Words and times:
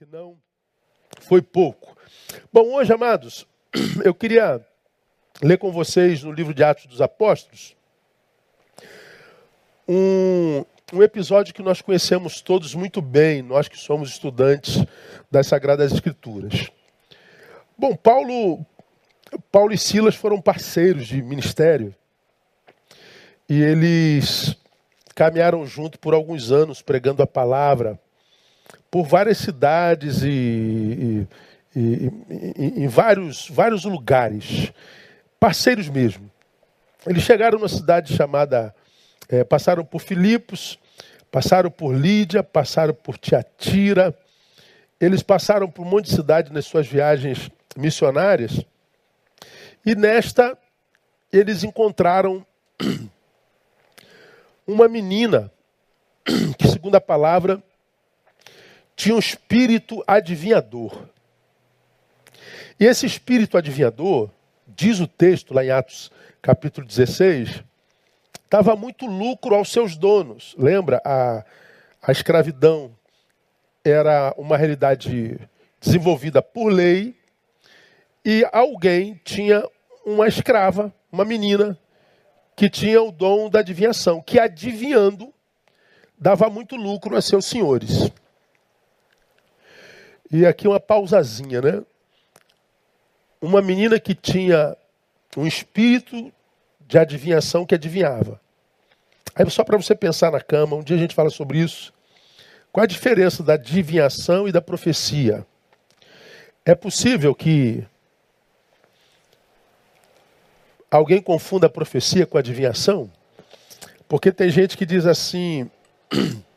que 0.00 0.06
não 0.06 0.38
foi 1.20 1.42
pouco. 1.42 1.94
Bom, 2.50 2.72
hoje, 2.72 2.90
amados, 2.90 3.46
eu 4.02 4.14
queria 4.14 4.66
ler 5.42 5.58
com 5.58 5.70
vocês 5.70 6.22
no 6.22 6.32
livro 6.32 6.54
de 6.54 6.64
Atos 6.64 6.86
dos 6.86 7.02
Apóstolos 7.02 7.76
um, 9.86 10.64
um 10.94 11.02
episódio 11.02 11.52
que 11.52 11.60
nós 11.60 11.82
conhecemos 11.82 12.40
todos 12.40 12.74
muito 12.74 13.02
bem, 13.02 13.42
nós 13.42 13.68
que 13.68 13.76
somos 13.76 14.08
estudantes 14.08 14.82
das 15.30 15.48
Sagradas 15.48 15.92
Escrituras. 15.92 16.70
Bom, 17.76 17.94
Paulo, 17.94 18.64
Paulo 19.52 19.74
e 19.74 19.76
Silas 19.76 20.14
foram 20.14 20.40
parceiros 20.40 21.08
de 21.08 21.20
ministério 21.20 21.94
e 23.46 23.60
eles 23.60 24.56
caminharam 25.14 25.66
junto 25.66 25.98
por 25.98 26.14
alguns 26.14 26.50
anos 26.50 26.80
pregando 26.80 27.22
a 27.22 27.26
palavra 27.26 28.00
por 28.90 29.06
várias 29.06 29.38
cidades 29.38 30.22
e, 30.22 30.28
e, 30.28 31.78
e, 31.78 32.12
e 32.58 32.84
em 32.84 32.88
vários, 32.88 33.48
vários 33.48 33.84
lugares, 33.84 34.72
parceiros 35.38 35.88
mesmo. 35.88 36.30
Eles 37.06 37.22
chegaram 37.22 37.58
numa 37.58 37.68
cidade 37.68 38.14
chamada, 38.14 38.74
é, 39.28 39.44
passaram 39.44 39.84
por 39.84 40.00
Filipos, 40.00 40.78
passaram 41.30 41.70
por 41.70 41.94
Lídia, 41.94 42.42
passaram 42.42 42.92
por 42.92 43.16
Tiatira, 43.16 44.14
eles 45.00 45.22
passaram 45.22 45.70
por 45.70 45.86
um 45.86 45.88
monte 45.88 46.06
de 46.06 46.16
cidade 46.16 46.52
nas 46.52 46.66
suas 46.66 46.86
viagens 46.86 47.50
missionárias, 47.76 48.60
e 49.86 49.94
nesta 49.94 50.58
eles 51.32 51.62
encontraram 51.62 52.44
uma 54.66 54.88
menina 54.88 55.50
que, 56.58 56.68
segundo 56.68 56.96
a 56.96 57.00
palavra, 57.00 57.62
tinha 59.00 59.14
um 59.14 59.18
espírito 59.18 60.04
adivinhador. 60.06 61.06
E 62.78 62.84
esse 62.84 63.06
espírito 63.06 63.56
adivinhador, 63.56 64.28
diz 64.68 65.00
o 65.00 65.06
texto 65.06 65.54
lá 65.54 65.64
em 65.64 65.70
Atos 65.70 66.10
capítulo 66.42 66.86
16, 66.86 67.64
dava 68.50 68.76
muito 68.76 69.06
lucro 69.06 69.54
aos 69.54 69.72
seus 69.72 69.96
donos. 69.96 70.54
Lembra? 70.58 71.00
A, 71.02 71.42
a 72.02 72.12
escravidão 72.12 72.94
era 73.82 74.34
uma 74.36 74.58
realidade 74.58 75.40
desenvolvida 75.80 76.42
por 76.42 76.70
lei 76.70 77.16
e 78.22 78.46
alguém 78.52 79.18
tinha 79.24 79.64
uma 80.04 80.28
escrava, 80.28 80.94
uma 81.10 81.24
menina, 81.24 81.78
que 82.54 82.68
tinha 82.68 83.02
o 83.02 83.10
dom 83.10 83.48
da 83.48 83.60
adivinhação, 83.60 84.20
que 84.20 84.38
adivinhando 84.38 85.32
dava 86.18 86.50
muito 86.50 86.76
lucro 86.76 87.16
a 87.16 87.22
seus 87.22 87.46
senhores. 87.46 88.10
E 90.30 90.46
aqui 90.46 90.68
uma 90.68 90.78
pausazinha, 90.78 91.60
né? 91.60 91.82
Uma 93.40 93.60
menina 93.60 93.98
que 93.98 94.14
tinha 94.14 94.76
um 95.36 95.46
espírito 95.46 96.32
de 96.80 96.98
adivinhação 96.98 97.66
que 97.66 97.74
adivinhava. 97.74 98.40
Aí 99.34 99.48
só 99.50 99.64
para 99.64 99.76
você 99.76 99.94
pensar 99.94 100.30
na 100.30 100.40
cama, 100.40 100.76
um 100.76 100.82
dia 100.82 100.96
a 100.96 100.98
gente 100.98 101.14
fala 101.14 101.30
sobre 101.30 101.58
isso. 101.58 101.92
Qual 102.72 102.84
a 102.84 102.86
diferença 102.86 103.42
da 103.42 103.54
adivinhação 103.54 104.46
e 104.46 104.52
da 104.52 104.60
profecia? 104.60 105.44
É 106.64 106.74
possível 106.74 107.34
que 107.34 107.84
alguém 110.90 111.20
confunda 111.20 111.66
a 111.66 111.70
profecia 111.70 112.26
com 112.26 112.36
a 112.36 112.40
adivinhação? 112.40 113.10
Porque 114.08 114.30
tem 114.30 114.50
gente 114.50 114.76
que 114.76 114.86
diz 114.86 115.06
assim: 115.06 115.70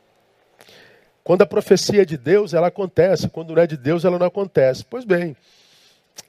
Quando 1.24 1.42
a 1.42 1.46
profecia 1.46 2.02
é 2.02 2.06
de 2.06 2.18
Deus, 2.18 2.54
ela 2.54 2.68
acontece. 2.68 3.30
Quando 3.30 3.56
não 3.56 3.62
é 3.62 3.68
de 3.68 3.78
Deus, 3.78 4.04
ela 4.04 4.20
não 4.20 4.28
acontece. 4.28 4.84
Pois 4.84 5.06
bem, 5.06 5.36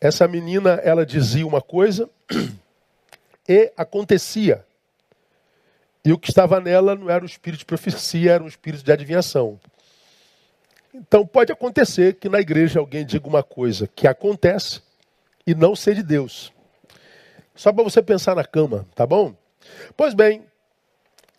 essa 0.01 0.29
menina, 0.29 0.81
ela 0.85 1.05
dizia 1.05 1.47
uma 1.47 1.61
coisa 1.61 2.09
e 3.49 3.73
acontecia. 3.77 4.65
E 6.05 6.13
o 6.13 6.19
que 6.19 6.31
estava 6.31 6.61
nela 6.61 6.95
não 6.95 7.11
era 7.11 7.25
o 7.25 7.27
espírito 7.27 7.61
de 7.61 7.65
profecia, 7.65 8.33
era 8.33 8.45
um 8.45 8.49
espírito 8.49 8.85
de 8.85 8.93
adivinhação. 8.93 9.59
Então 10.95 11.27
pode 11.27 11.51
acontecer 11.51 12.15
que 12.15 12.29
na 12.29 12.39
igreja 12.39 12.79
alguém 12.79 13.05
diga 13.05 13.27
uma 13.27 13.43
coisa 13.43 13.89
que 13.89 14.07
acontece 14.07 14.81
e 15.45 15.55
não 15.55 15.75
ser 15.75 15.97
de 15.97 16.03
Deus. 16.03 16.53
Só 17.55 17.73
para 17.73 17.83
você 17.83 18.01
pensar 18.01 18.37
na 18.37 18.45
cama, 18.45 18.87
tá 18.95 19.07
bom? 19.07 19.35
Pois 19.97 20.15
bem, 20.15 20.45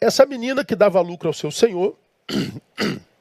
essa 0.02 0.26
menina 0.26 0.66
que 0.66 0.76
dava 0.76 1.00
lucro 1.00 1.30
ao 1.30 1.34
seu 1.34 1.52
senhor 1.52 1.96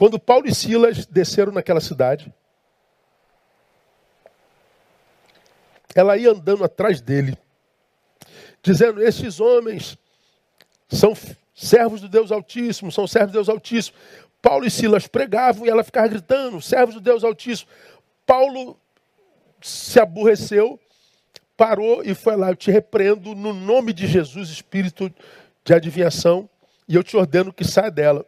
Quando 0.00 0.18
Paulo 0.18 0.48
e 0.48 0.54
Silas 0.54 1.04
desceram 1.04 1.52
naquela 1.52 1.78
cidade, 1.78 2.32
ela 5.94 6.16
ia 6.16 6.30
andando 6.30 6.64
atrás 6.64 7.02
dele, 7.02 7.36
dizendo: 8.62 9.02
Esses 9.02 9.40
homens 9.40 9.98
são 10.88 11.12
servos 11.54 12.00
do 12.00 12.08
Deus 12.08 12.32
Altíssimo, 12.32 12.90
são 12.90 13.06
servos 13.06 13.32
do 13.32 13.34
Deus 13.34 13.50
Altíssimo. 13.50 13.94
Paulo 14.40 14.64
e 14.64 14.70
Silas 14.70 15.06
pregavam 15.06 15.66
e 15.66 15.68
ela 15.68 15.84
ficava 15.84 16.08
gritando: 16.08 16.62
servos 16.62 16.94
do 16.94 17.00
Deus 17.02 17.22
Altíssimo. 17.22 17.68
Paulo 18.24 18.80
se 19.60 20.00
aborreceu, 20.00 20.80
parou 21.58 22.02
e 22.02 22.14
foi 22.14 22.36
lá: 22.36 22.48
Eu 22.48 22.56
te 22.56 22.70
repreendo 22.70 23.34
no 23.34 23.52
nome 23.52 23.92
de 23.92 24.06
Jesus, 24.06 24.48
espírito 24.48 25.12
de 25.62 25.74
adivinhação, 25.74 26.48
e 26.88 26.94
eu 26.94 27.04
te 27.04 27.18
ordeno 27.18 27.52
que 27.52 27.64
saia 27.64 27.90
dela. 27.90 28.24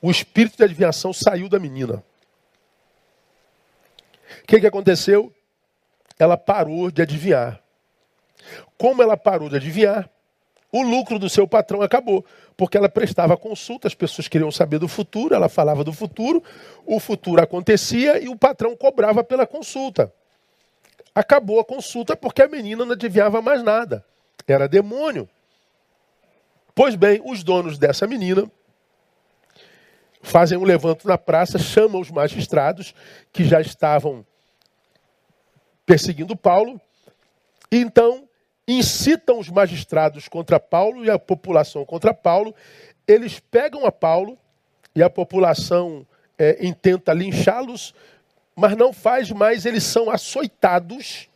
O 0.00 0.10
espírito 0.10 0.56
de 0.56 0.64
adivinhação 0.64 1.12
saiu 1.12 1.48
da 1.48 1.58
menina. 1.58 2.02
O 4.42 4.46
que, 4.46 4.60
que 4.60 4.66
aconteceu? 4.66 5.32
Ela 6.18 6.36
parou 6.36 6.90
de 6.90 7.02
adivinhar. 7.02 7.60
Como 8.78 9.02
ela 9.02 9.16
parou 9.16 9.48
de 9.48 9.56
adivinhar, 9.56 10.08
o 10.70 10.82
lucro 10.82 11.18
do 11.18 11.28
seu 11.28 11.48
patrão 11.48 11.80
acabou, 11.82 12.24
porque 12.56 12.76
ela 12.76 12.88
prestava 12.88 13.36
consulta, 13.36 13.88
as 13.88 13.94
pessoas 13.94 14.28
queriam 14.28 14.50
saber 14.50 14.78
do 14.78 14.88
futuro, 14.88 15.34
ela 15.34 15.48
falava 15.48 15.82
do 15.82 15.92
futuro, 15.92 16.42
o 16.84 17.00
futuro 17.00 17.42
acontecia 17.42 18.22
e 18.22 18.28
o 18.28 18.36
patrão 18.36 18.76
cobrava 18.76 19.24
pela 19.24 19.46
consulta. 19.46 20.12
Acabou 21.14 21.58
a 21.60 21.64
consulta 21.64 22.14
porque 22.14 22.42
a 22.42 22.48
menina 22.48 22.84
não 22.84 22.92
adivinhava 22.92 23.40
mais 23.40 23.62
nada. 23.62 24.04
Era 24.46 24.68
demônio. 24.68 25.28
Pois 26.74 26.94
bem, 26.94 27.22
os 27.24 27.42
donos 27.42 27.78
dessa 27.78 28.06
menina 28.06 28.50
fazem 30.26 30.58
um 30.58 30.64
levanto 30.64 31.06
na 31.06 31.16
praça, 31.16 31.56
chamam 31.56 32.00
os 32.00 32.10
magistrados 32.10 32.92
que 33.32 33.44
já 33.44 33.60
estavam 33.60 34.26
perseguindo 35.86 36.36
Paulo, 36.36 36.80
e 37.70 37.76
então 37.76 38.28
incitam 38.66 39.38
os 39.38 39.48
magistrados 39.48 40.26
contra 40.26 40.58
Paulo 40.58 41.04
e 41.04 41.10
a 41.10 41.16
população 41.16 41.84
contra 41.84 42.12
Paulo. 42.12 42.52
Eles 43.06 43.38
pegam 43.38 43.86
a 43.86 43.92
Paulo 43.92 44.36
e 44.96 45.02
a 45.02 45.08
população 45.08 46.04
é, 46.36 46.66
intenta 46.66 47.12
linchá-los, 47.12 47.94
mas 48.56 48.76
não 48.76 48.92
faz 48.92 49.30
mais, 49.30 49.64
eles 49.64 49.84
são 49.84 50.10
açoitados 50.10 51.28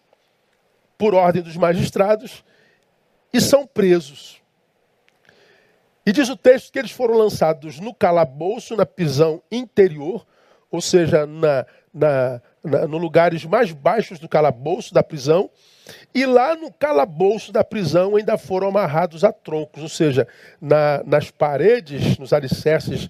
por 0.99 1.15
ordem 1.15 1.43
dos 1.43 1.57
magistrados 1.57 2.45
e 3.33 3.41
são 3.41 3.65
presos. 3.65 4.40
E 6.11 6.13
diz 6.13 6.29
o 6.29 6.37
texto 6.37 6.73
que 6.73 6.79
eles 6.81 6.91
foram 6.91 7.15
lançados 7.15 7.79
no 7.79 7.95
calabouço, 7.95 8.75
na 8.75 8.85
prisão 8.85 9.41
interior, 9.49 10.27
ou 10.69 10.81
seja, 10.81 11.25
na, 11.25 11.65
na, 11.95 12.43
na, 12.65 12.89
no 12.89 12.99
lugares 12.99 13.45
mais 13.45 13.71
baixos 13.71 14.19
do 14.19 14.29
calabouço 14.29 14.93
da 14.93 15.05
prisão, 15.05 15.49
e 16.13 16.27
lá 16.27 16.57
no 16.57 16.73
calabouço 16.73 17.53
da 17.53 17.63
prisão 17.63 18.17
ainda 18.17 18.37
foram 18.37 18.67
amarrados 18.67 19.23
a 19.23 19.33
troncos, 19.33 19.85
ou 19.85 19.89
seja, 19.89 20.27
na, 20.61 21.01
nas 21.07 21.31
paredes, 21.31 22.19
nos 22.19 22.33
alicerces 22.33 23.09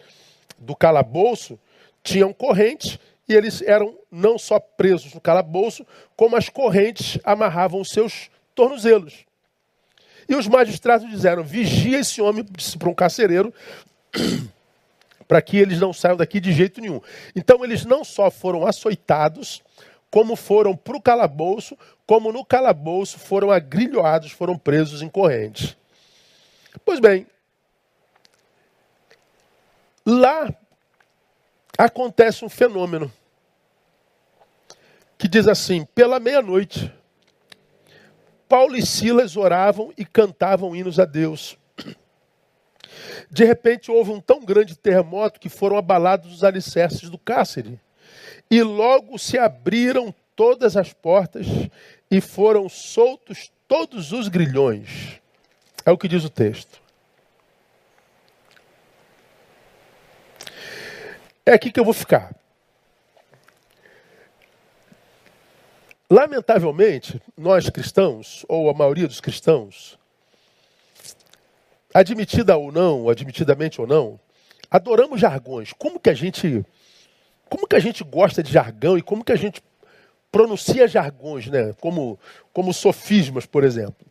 do 0.59 0.77
calabouço, 0.77 1.59
tinham 2.03 2.35
correntes 2.35 2.99
e 3.27 3.33
eles 3.33 3.63
eram 3.63 3.97
não 4.11 4.39
só 4.39 4.61
presos 4.61 5.15
no 5.15 5.23
calabouço, 5.23 5.87
como 6.15 6.37
as 6.37 6.51
correntes 6.51 7.19
amarravam 7.25 7.81
os 7.81 7.89
seus 7.89 8.29
tornozelos. 8.55 9.30
E 10.31 10.35
os 10.37 10.47
magistrados 10.47 11.11
disseram: 11.11 11.43
vigia 11.43 11.99
esse 11.99 12.23
homem, 12.23 12.47
para 12.79 12.89
um 12.89 12.95
carcereiro, 12.95 13.53
para 15.27 15.43
que 15.43 15.57
eles 15.57 15.81
não 15.81 15.93
saiam 15.93 16.17
daqui 16.17 16.39
de 16.39 16.53
jeito 16.53 16.81
nenhum. 16.81 17.01
Então 17.35 17.65
eles 17.65 17.85
não 17.85 18.05
só 18.05 18.31
foram 18.31 18.65
açoitados, 18.65 19.61
como 20.09 20.37
foram 20.37 20.77
para 20.77 20.97
o 20.97 21.03
calabouço, 21.03 21.77
como 22.07 22.31
no 22.31 22.45
calabouço 22.45 23.19
foram 23.19 23.51
agrilhoados, 23.51 24.31
foram 24.31 24.57
presos 24.57 25.03
em 25.03 25.09
correntes. 25.09 25.77
Pois 26.85 27.01
bem, 27.01 27.27
lá 30.07 30.49
acontece 31.77 32.45
um 32.45 32.49
fenômeno 32.49 33.13
que 35.19 35.27
diz 35.27 35.49
assim: 35.49 35.85
pela 35.87 36.21
meia-noite, 36.21 36.93
Paulo 38.51 38.77
e 38.77 38.85
Silas 38.85 39.37
oravam 39.37 39.93
e 39.97 40.05
cantavam 40.05 40.75
hinos 40.75 40.99
a 40.99 41.05
Deus. 41.05 41.57
De 43.31 43.45
repente 43.45 43.93
houve 43.93 44.11
um 44.11 44.21
tão 44.21 44.45
grande 44.45 44.77
terremoto 44.77 45.39
que 45.39 45.49
foram 45.49 45.77
abalados 45.77 46.35
os 46.35 46.43
alicerces 46.43 47.09
do 47.09 47.17
cárcere. 47.17 47.79
E 48.51 48.61
logo 48.61 49.17
se 49.19 49.39
abriram 49.39 50.13
todas 50.35 50.77
as 50.77 50.93
portas 50.93 51.47
e 52.11 52.21
foram 52.21 52.69
soltos 52.69 53.53
todos 53.69 54.11
os 54.11 54.27
grilhões. 54.27 55.21
É 55.87 55.93
o 55.93 55.97
que 55.97 56.09
diz 56.09 56.25
o 56.25 56.29
texto. 56.29 56.83
É 61.47 61.53
aqui 61.53 61.71
que 61.71 61.79
eu 61.79 61.85
vou 61.85 61.95
ficar. 61.95 62.35
Lamentavelmente, 66.11 67.23
nós 67.39 67.71
cristãos, 67.71 68.45
ou 68.49 68.69
a 68.69 68.75
maioria 68.75 69.07
dos 69.07 69.21
cristãos, 69.21 69.97
admitida 71.95 72.57
ou 72.57 72.73
não, 72.73 73.09
admitidamente 73.09 73.81
ou 73.81 73.87
não, 73.87 74.19
adoramos 74.69 75.21
jargões. 75.21 75.73
Como 75.73 76.01
que 76.01 76.11
a 76.11 76.15
gente, 76.15 76.67
como 77.49 77.65
que 77.65 77.77
a 77.77 77.79
gente 77.79 78.03
gosta 78.03 78.43
de 78.43 78.53
jargão 78.53 78.99
e 78.99 79.03
como 79.03 79.25
que 79.25 79.31
a 79.31 79.37
gente 79.37 79.63
pronuncia 80.33 80.89
jargões, 80.89 81.47
né? 81.47 81.75
Como 81.81 82.19
como 82.53 82.75
sofismas, 82.75 83.47
por 83.47 83.63
exemplo. 83.63 84.05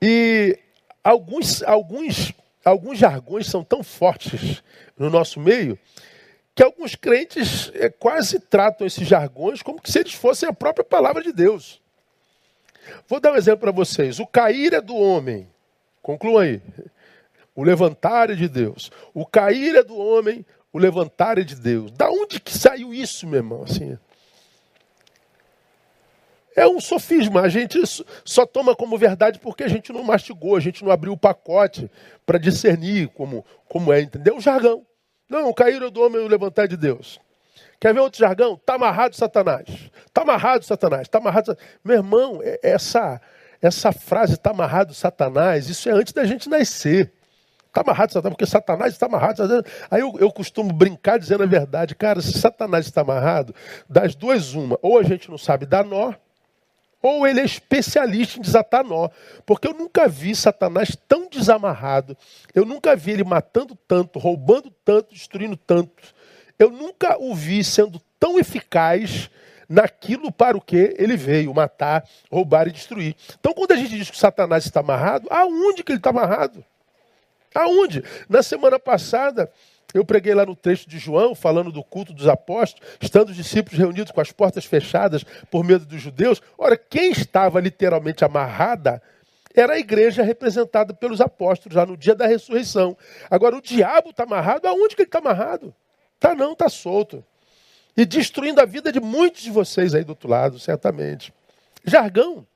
E 0.00 0.56
alguns 1.02 1.64
alguns 1.64 2.32
alguns 2.64 2.96
jargões 2.96 3.48
são 3.48 3.64
tão 3.64 3.82
fortes 3.82 4.62
no 4.96 5.10
nosso 5.10 5.40
meio 5.40 5.76
que 6.54 6.62
alguns 6.62 6.94
crentes 6.94 7.70
é, 7.74 7.88
quase 7.88 8.38
tratam 8.40 8.86
esses 8.86 9.06
jargões 9.06 9.62
como 9.62 9.80
se 9.84 9.98
eles 9.98 10.14
fossem 10.14 10.48
a 10.48 10.52
própria 10.52 10.84
palavra 10.84 11.22
de 11.22 11.32
Deus. 11.32 11.80
Vou 13.08 13.20
dar 13.20 13.32
um 13.32 13.36
exemplo 13.36 13.60
para 13.60 13.72
vocês. 13.72 14.18
O 14.18 14.26
cair 14.26 14.74
é 14.74 14.80
do 14.80 14.96
homem. 14.96 15.48
Concluam 16.02 16.38
aí. 16.38 16.62
O 17.54 17.62
levantar 17.62 18.30
é 18.30 18.34
de 18.34 18.48
Deus. 18.48 18.90
O 19.12 19.26
cair 19.26 19.76
é 19.76 19.82
do 19.82 19.96
homem, 19.96 20.44
o 20.72 20.78
levantar 20.78 21.38
é 21.38 21.42
de 21.42 21.54
Deus. 21.54 21.90
Da 21.92 22.10
onde 22.10 22.40
que 22.40 22.56
saiu 22.56 22.94
isso, 22.94 23.26
meu 23.26 23.38
irmão? 23.38 23.64
Assim, 23.64 23.98
é 26.56 26.66
um 26.66 26.80
sofisma. 26.80 27.42
A 27.42 27.48
gente 27.48 27.78
só 28.24 28.46
toma 28.46 28.74
como 28.74 28.96
verdade 28.98 29.38
porque 29.38 29.64
a 29.64 29.68
gente 29.68 29.92
não 29.92 30.02
mastigou, 30.02 30.56
a 30.56 30.60
gente 30.60 30.84
não 30.84 30.92
abriu 30.92 31.12
o 31.12 31.18
pacote 31.18 31.90
para 32.24 32.38
discernir 32.38 33.08
como, 33.08 33.44
como 33.68 33.92
é, 33.92 34.00
entendeu? 34.00 34.36
O 34.36 34.40
jargão. 34.40 34.84
Não, 35.30 35.52
caíram 35.54 35.90
do 35.90 36.02
homem 36.02 36.20
e 36.20 36.24
o 36.24 36.28
levantar 36.28 36.68
de 36.68 36.76
Deus. 36.76 37.18
Quer 37.80 37.94
ver 37.94 38.00
outro 38.00 38.18
jargão? 38.18 38.54
Está 38.54 38.74
amarrado 38.74 39.16
Satanás. 39.16 39.66
Está 40.06 40.20
amarrado 40.20 40.64
Satanás. 40.64 41.02
Está 41.02 41.16
amarrado. 41.18 41.56
Meu 41.82 41.96
irmão, 41.96 42.40
é, 42.42 42.60
essa 42.62 43.18
essa 43.62 43.92
frase 43.92 44.34
está 44.34 44.50
amarrado 44.50 44.94
Satanás, 44.94 45.68
isso 45.68 45.88
é 45.88 45.92
antes 45.92 46.12
da 46.12 46.24
gente 46.24 46.48
nascer. 46.48 47.12
Está 47.66 47.82
amarrado 47.82 48.12
Satanás, 48.12 48.34
porque 48.34 48.46
Satanás 48.46 48.92
está 48.94 49.06
amarrado. 49.06 49.42
Aí 49.90 50.00
eu, 50.00 50.16
eu 50.18 50.32
costumo 50.32 50.72
brincar 50.72 51.18
dizendo 51.18 51.44
a 51.44 51.46
verdade. 51.46 51.94
Cara, 51.94 52.20
se 52.20 52.32
Satanás 52.32 52.86
está 52.86 53.02
amarrado, 53.02 53.54
das 53.88 54.14
duas, 54.14 54.54
uma. 54.54 54.78
Ou 54.82 54.98
a 54.98 55.02
gente 55.02 55.30
não 55.30 55.38
sabe 55.38 55.66
dar 55.66 55.84
nó, 55.84 56.12
ou 57.02 57.26
ele 57.26 57.40
é 57.40 57.44
especialista 57.44 58.38
em 58.38 58.42
desatar 58.42 58.84
nó. 58.84 59.08
Porque 59.46 59.66
eu 59.66 59.74
nunca 59.74 60.06
vi 60.08 60.34
Satanás 60.34 60.96
tão 61.08 61.28
desamarrado. 61.28 62.16
Eu 62.54 62.64
nunca 62.64 62.94
vi 62.94 63.12
ele 63.12 63.24
matando 63.24 63.76
tanto, 63.88 64.18
roubando 64.18 64.70
tanto, 64.84 65.14
destruindo 65.14 65.56
tanto. 65.56 66.14
Eu 66.58 66.70
nunca 66.70 67.16
o 67.18 67.34
vi 67.34 67.64
sendo 67.64 68.00
tão 68.18 68.38
eficaz 68.38 69.30
naquilo 69.68 70.32
para 70.32 70.56
o 70.56 70.60
que 70.60 70.94
ele 70.98 71.16
veio, 71.16 71.54
matar, 71.54 72.04
roubar 72.30 72.66
e 72.66 72.72
destruir. 72.72 73.14
Então, 73.38 73.54
quando 73.54 73.72
a 73.72 73.76
gente 73.76 73.96
diz 73.96 74.10
que 74.10 74.18
Satanás 74.18 74.64
está 74.64 74.80
amarrado, 74.80 75.28
aonde 75.30 75.84
que 75.84 75.92
ele 75.92 75.98
está 75.98 76.10
amarrado? 76.10 76.64
Aonde? 77.54 78.02
Na 78.28 78.42
semana 78.42 78.78
passada, 78.78 79.50
eu 79.92 80.04
preguei 80.04 80.34
lá 80.34 80.46
no 80.46 80.54
trecho 80.54 80.88
de 80.88 80.98
João, 80.98 81.34
falando 81.34 81.72
do 81.72 81.82
culto 81.82 82.12
dos 82.12 82.28
apóstolos, 82.28 82.88
estando 83.00 83.30
os 83.30 83.36
discípulos 83.36 83.78
reunidos 83.78 84.12
com 84.12 84.20
as 84.20 84.30
portas 84.30 84.64
fechadas 84.64 85.24
por 85.50 85.64
medo 85.64 85.84
dos 85.84 86.00
judeus. 86.00 86.40
Ora, 86.56 86.76
quem 86.76 87.10
estava 87.10 87.60
literalmente 87.60 88.24
amarrada 88.24 89.02
era 89.54 89.74
a 89.74 89.78
igreja 89.78 90.22
representada 90.22 90.94
pelos 90.94 91.20
apóstolos, 91.20 91.74
já 91.74 91.84
no 91.84 91.96
dia 91.96 92.14
da 92.14 92.26
ressurreição. 92.26 92.96
Agora, 93.28 93.56
o 93.56 93.62
diabo 93.62 94.10
está 94.10 94.22
amarrado, 94.22 94.68
aonde 94.68 94.94
que 94.94 95.02
ele 95.02 95.08
está 95.08 95.18
amarrado? 95.18 95.74
Tá 96.20 96.34
não, 96.34 96.52
está 96.52 96.68
solto. 96.68 97.24
E 97.96 98.04
destruindo 98.04 98.60
a 98.60 98.64
vida 98.64 98.92
de 98.92 99.00
muitos 99.00 99.42
de 99.42 99.50
vocês 99.50 99.94
aí 99.94 100.04
do 100.04 100.10
outro 100.10 100.28
lado, 100.28 100.58
certamente. 100.58 101.34
Jargão. 101.84 102.46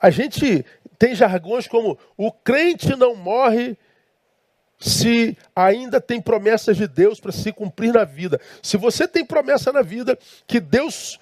A 0.00 0.10
gente 0.10 0.64
tem 0.98 1.14
jargões 1.14 1.68
como 1.68 1.96
o 2.16 2.32
crente 2.32 2.96
não 2.96 3.14
morre 3.14 3.76
se 4.78 5.36
ainda 5.54 6.00
tem 6.00 6.20
promessas 6.20 6.76
de 6.76 6.86
Deus 6.86 7.18
para 7.18 7.32
se 7.32 7.52
cumprir 7.52 7.92
na 7.92 8.04
vida. 8.04 8.40
Se 8.62 8.76
você 8.76 9.08
tem 9.08 9.24
promessa 9.24 9.72
na 9.72 9.82
vida 9.82 10.18
que 10.46 10.60
Deus 10.60 11.18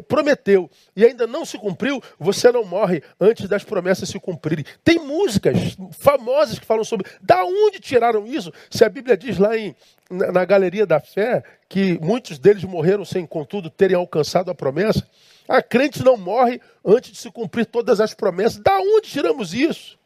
prometeu 0.00 0.70
e 0.96 1.04
ainda 1.04 1.26
não 1.26 1.44
se 1.44 1.58
cumpriu, 1.58 2.02
você 2.18 2.50
não 2.50 2.64
morre 2.64 3.02
antes 3.20 3.48
das 3.48 3.64
promessas 3.64 4.08
se 4.08 4.18
cumprirem. 4.18 4.64
Tem 4.82 4.98
músicas 4.98 5.76
famosas 5.92 6.58
que 6.58 6.64
falam 6.64 6.84
sobre. 6.84 7.10
Da 7.20 7.44
onde 7.44 7.78
tiraram 7.78 8.26
isso? 8.26 8.52
Se 8.70 8.84
a 8.84 8.88
Bíblia 8.88 9.16
diz 9.16 9.38
lá 9.38 9.56
em, 9.56 9.74
na, 10.10 10.32
na 10.32 10.44
Galeria 10.44 10.86
da 10.86 11.00
Fé 11.00 11.42
que 11.68 11.98
muitos 12.00 12.38
deles 12.38 12.64
morreram 12.64 13.04
sem, 13.04 13.26
contudo, 13.26 13.68
terem 13.68 13.96
alcançado 13.96 14.50
a 14.50 14.54
promessa. 14.54 15.06
A 15.48 15.60
crente 15.60 16.02
não 16.04 16.16
morre 16.16 16.60
antes 16.84 17.12
de 17.12 17.18
se 17.18 17.30
cumprir 17.30 17.66
todas 17.66 18.00
as 18.00 18.14
promessas. 18.14 18.62
Da 18.62 18.78
onde 18.78 19.08
tiramos 19.08 19.52
isso? 19.52 19.98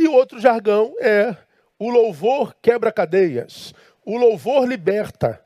E 0.00 0.08
outro 0.08 0.40
jargão 0.40 0.94
é 0.98 1.36
o 1.78 1.90
louvor 1.90 2.56
quebra 2.62 2.90
cadeias, 2.90 3.74
o 4.02 4.16
louvor 4.16 4.66
liberta. 4.66 5.38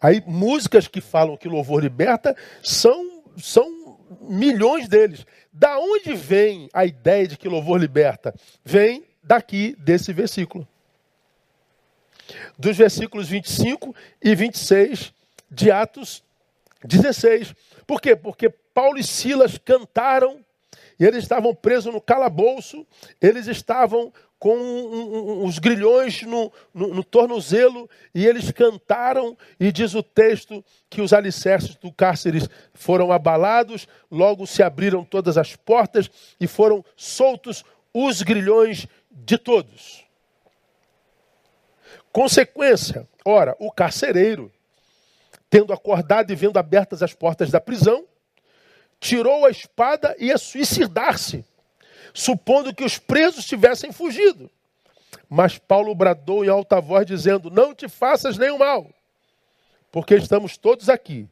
Aí 0.00 0.22
músicas 0.24 0.86
que 0.86 1.00
falam 1.00 1.36
que 1.36 1.48
louvor 1.48 1.82
liberta 1.82 2.36
são, 2.62 3.24
são 3.36 3.98
milhões 4.20 4.86
deles. 4.86 5.26
Da 5.52 5.76
onde 5.80 6.14
vem 6.14 6.68
a 6.72 6.86
ideia 6.86 7.26
de 7.26 7.36
que 7.36 7.48
louvor 7.48 7.80
liberta? 7.80 8.32
Vem 8.64 9.04
daqui 9.20 9.74
desse 9.80 10.12
versículo. 10.12 10.64
Dos 12.56 12.76
versículos 12.76 13.28
25 13.28 13.96
e 14.22 14.32
26 14.32 15.12
de 15.50 15.72
Atos 15.72 16.22
16. 16.84 17.52
Por 17.84 18.00
quê? 18.00 18.14
Porque 18.14 18.48
Paulo 18.48 18.96
e 18.96 19.02
Silas 19.02 19.58
cantaram 19.58 20.45
e 20.98 21.04
eles 21.04 21.22
estavam 21.22 21.54
presos 21.54 21.92
no 21.92 22.00
calabouço, 22.00 22.86
eles 23.20 23.46
estavam 23.46 24.12
com 24.38 24.56
um, 24.56 25.40
um, 25.40 25.44
os 25.44 25.58
grilhões 25.58 26.22
no, 26.22 26.52
no, 26.72 26.88
no, 26.88 27.04
tornozelo, 27.04 27.88
e 28.14 28.26
eles 28.26 28.50
cantaram, 28.50 29.36
e 29.58 29.72
diz 29.72 29.94
o 29.94 30.02
texto 30.02 30.64
que 30.90 31.00
os 31.00 31.12
alicerces 31.12 31.74
do 31.76 31.92
cárcere 31.92 32.46
foram 32.74 33.10
abalados, 33.12 33.88
logo 34.10 34.46
se 34.46 34.62
abriram 34.62 35.04
todas 35.04 35.38
as 35.38 35.56
portas 35.56 36.10
e 36.38 36.46
foram 36.46 36.84
soltos 36.96 37.64
os 37.92 38.22
grilhões 38.22 38.86
de 39.10 39.38
todos. 39.38 40.04
Consequência, 42.12 43.08
ora, 43.24 43.56
o 43.58 43.70
carcereiro, 43.70 44.52
tendo 45.48 45.72
acordado 45.72 46.30
e 46.30 46.36
vendo 46.36 46.58
abertas 46.58 47.02
as 47.02 47.14
portas 47.14 47.50
da 47.50 47.60
prisão, 47.60 48.04
tirou 49.00 49.46
a 49.46 49.50
espada 49.50 50.14
e 50.18 50.26
ia 50.26 50.38
suicidar-se, 50.38 51.44
supondo 52.12 52.74
que 52.74 52.84
os 52.84 52.98
presos 52.98 53.44
tivessem 53.44 53.92
fugido. 53.92 54.50
Mas 55.28 55.58
Paulo 55.58 55.94
bradou 55.94 56.44
em 56.44 56.48
alta 56.48 56.80
voz, 56.80 57.06
dizendo: 57.06 57.50
Não 57.50 57.74
te 57.74 57.88
faças 57.88 58.38
nenhum 58.38 58.58
mal, 58.58 58.90
porque 59.90 60.14
estamos 60.14 60.56
todos 60.56 60.88
aqui. 60.88 61.28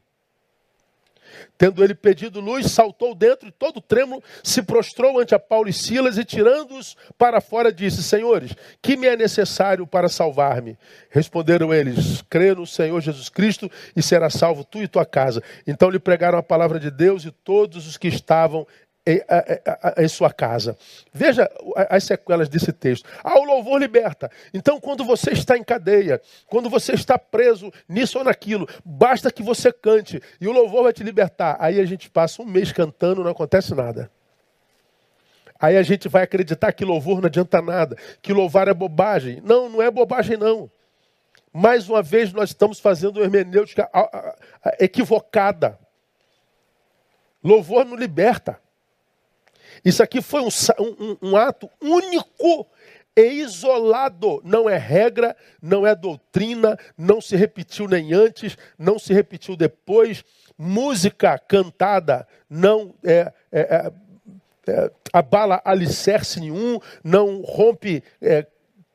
Tendo 1.57 1.83
ele 1.83 1.95
pedido 1.95 2.39
luz, 2.39 2.71
saltou 2.71 3.15
dentro 3.15 3.47
e 3.47 3.51
todo 3.51 3.79
trêmulo 3.79 4.21
se 4.43 4.61
prostrou 4.61 5.19
ante 5.19 5.33
a 5.33 5.39
Paulo 5.39 5.69
e 5.69 5.73
Silas 5.73 6.17
e 6.17 6.25
tirando-os 6.25 6.97
para 7.17 7.39
fora 7.39 7.71
disse: 7.71 8.03
Senhores, 8.03 8.53
que 8.81 8.97
me 8.97 9.07
é 9.07 9.15
necessário 9.15 9.87
para 9.87 10.09
salvar-me? 10.09 10.77
Responderam 11.09 11.73
eles: 11.73 12.21
Crê 12.29 12.53
no 12.53 12.67
Senhor 12.67 12.99
Jesus 13.01 13.29
Cristo 13.29 13.71
e 13.95 14.01
será 14.01 14.29
salvo 14.29 14.63
tu 14.63 14.81
e 14.81 14.87
tua 14.87 15.05
casa. 15.05 15.41
Então 15.65 15.89
lhe 15.89 15.99
pregaram 15.99 16.37
a 16.37 16.43
palavra 16.43 16.79
de 16.79 16.91
Deus 16.91 17.25
e 17.25 17.31
todos 17.31 17.87
os 17.87 17.97
que 17.97 18.07
estavam 18.07 18.67
em, 19.05 19.21
em, 20.03 20.07
sua 20.07 20.31
casa. 20.33 20.77
Veja 21.13 21.49
as 21.89 22.03
sequelas 22.03 22.49
desse 22.49 22.73
texto. 22.73 23.07
Ah, 23.23 23.39
o 23.39 23.43
louvor 23.43 23.79
liberta. 23.79 24.31
Então, 24.53 24.79
quando 24.79 25.05
você 25.05 25.31
está 25.31 25.57
em 25.57 25.63
cadeia, 25.63 26.19
quando 26.47 26.69
você 26.69 26.93
está 26.93 27.17
preso 27.17 27.71
nisso 27.87 28.17
ou 28.17 28.23
naquilo, 28.23 28.67
basta 28.83 29.31
que 29.31 29.43
você 29.43 29.71
cante 29.71 30.21
e 30.41 30.47
o 30.47 30.51
louvor 30.51 30.83
vai 30.83 30.93
te 30.93 31.03
libertar. 31.03 31.55
Aí 31.59 31.79
a 31.79 31.85
gente 31.85 32.09
passa 32.09 32.41
um 32.41 32.45
mês 32.45 32.71
cantando, 32.71 33.23
não 33.23 33.31
acontece 33.31 33.75
nada. 33.75 34.09
Aí 35.59 35.77
a 35.77 35.83
gente 35.83 36.09
vai 36.09 36.23
acreditar 36.23 36.71
que 36.73 36.83
louvor 36.83 37.21
não 37.21 37.27
adianta 37.27 37.61
nada, 37.61 37.95
que 38.21 38.33
louvar 38.33 38.67
é 38.67 38.73
bobagem. 38.73 39.41
Não, 39.43 39.69
não 39.69 39.81
é 39.81 39.89
bobagem, 39.89 40.35
não. 40.35 40.69
Mais 41.53 41.87
uma 41.87 42.01
vez, 42.01 42.33
nós 42.33 42.49
estamos 42.49 42.79
fazendo 42.79 43.17
uma 43.17 43.23
hermenêutica 43.23 43.89
equivocada. 44.79 45.79
Louvor 47.41 47.85
não 47.85 47.95
liberta. 47.95 48.59
Isso 49.85 50.01
aqui 50.01 50.19
foi 50.19 50.41
um, 50.41 50.49
um, 50.79 51.17
um 51.21 51.37
ato 51.37 51.69
único 51.79 52.67
e 53.15 53.21
isolado. 53.21 54.41
Não 54.43 54.67
é 54.67 54.77
regra, 54.77 55.37
não 55.61 55.85
é 55.85 55.93
doutrina, 55.93 56.77
não 56.97 57.21
se 57.21 57.35
repetiu 57.35 57.87
nem 57.87 58.11
antes, 58.11 58.57
não 58.79 58.97
se 58.97 59.13
repetiu 59.13 59.55
depois. 59.55 60.25
Música 60.57 61.37
cantada 61.37 62.27
não 62.49 62.95
é, 63.03 63.31
é, 63.51 63.59
é, 63.59 63.91
é 64.67 64.91
abala 65.13 65.61
alicerce 65.63 66.39
nenhum, 66.39 66.79
não 67.03 67.41
rompe 67.41 68.03
é, 68.21 68.47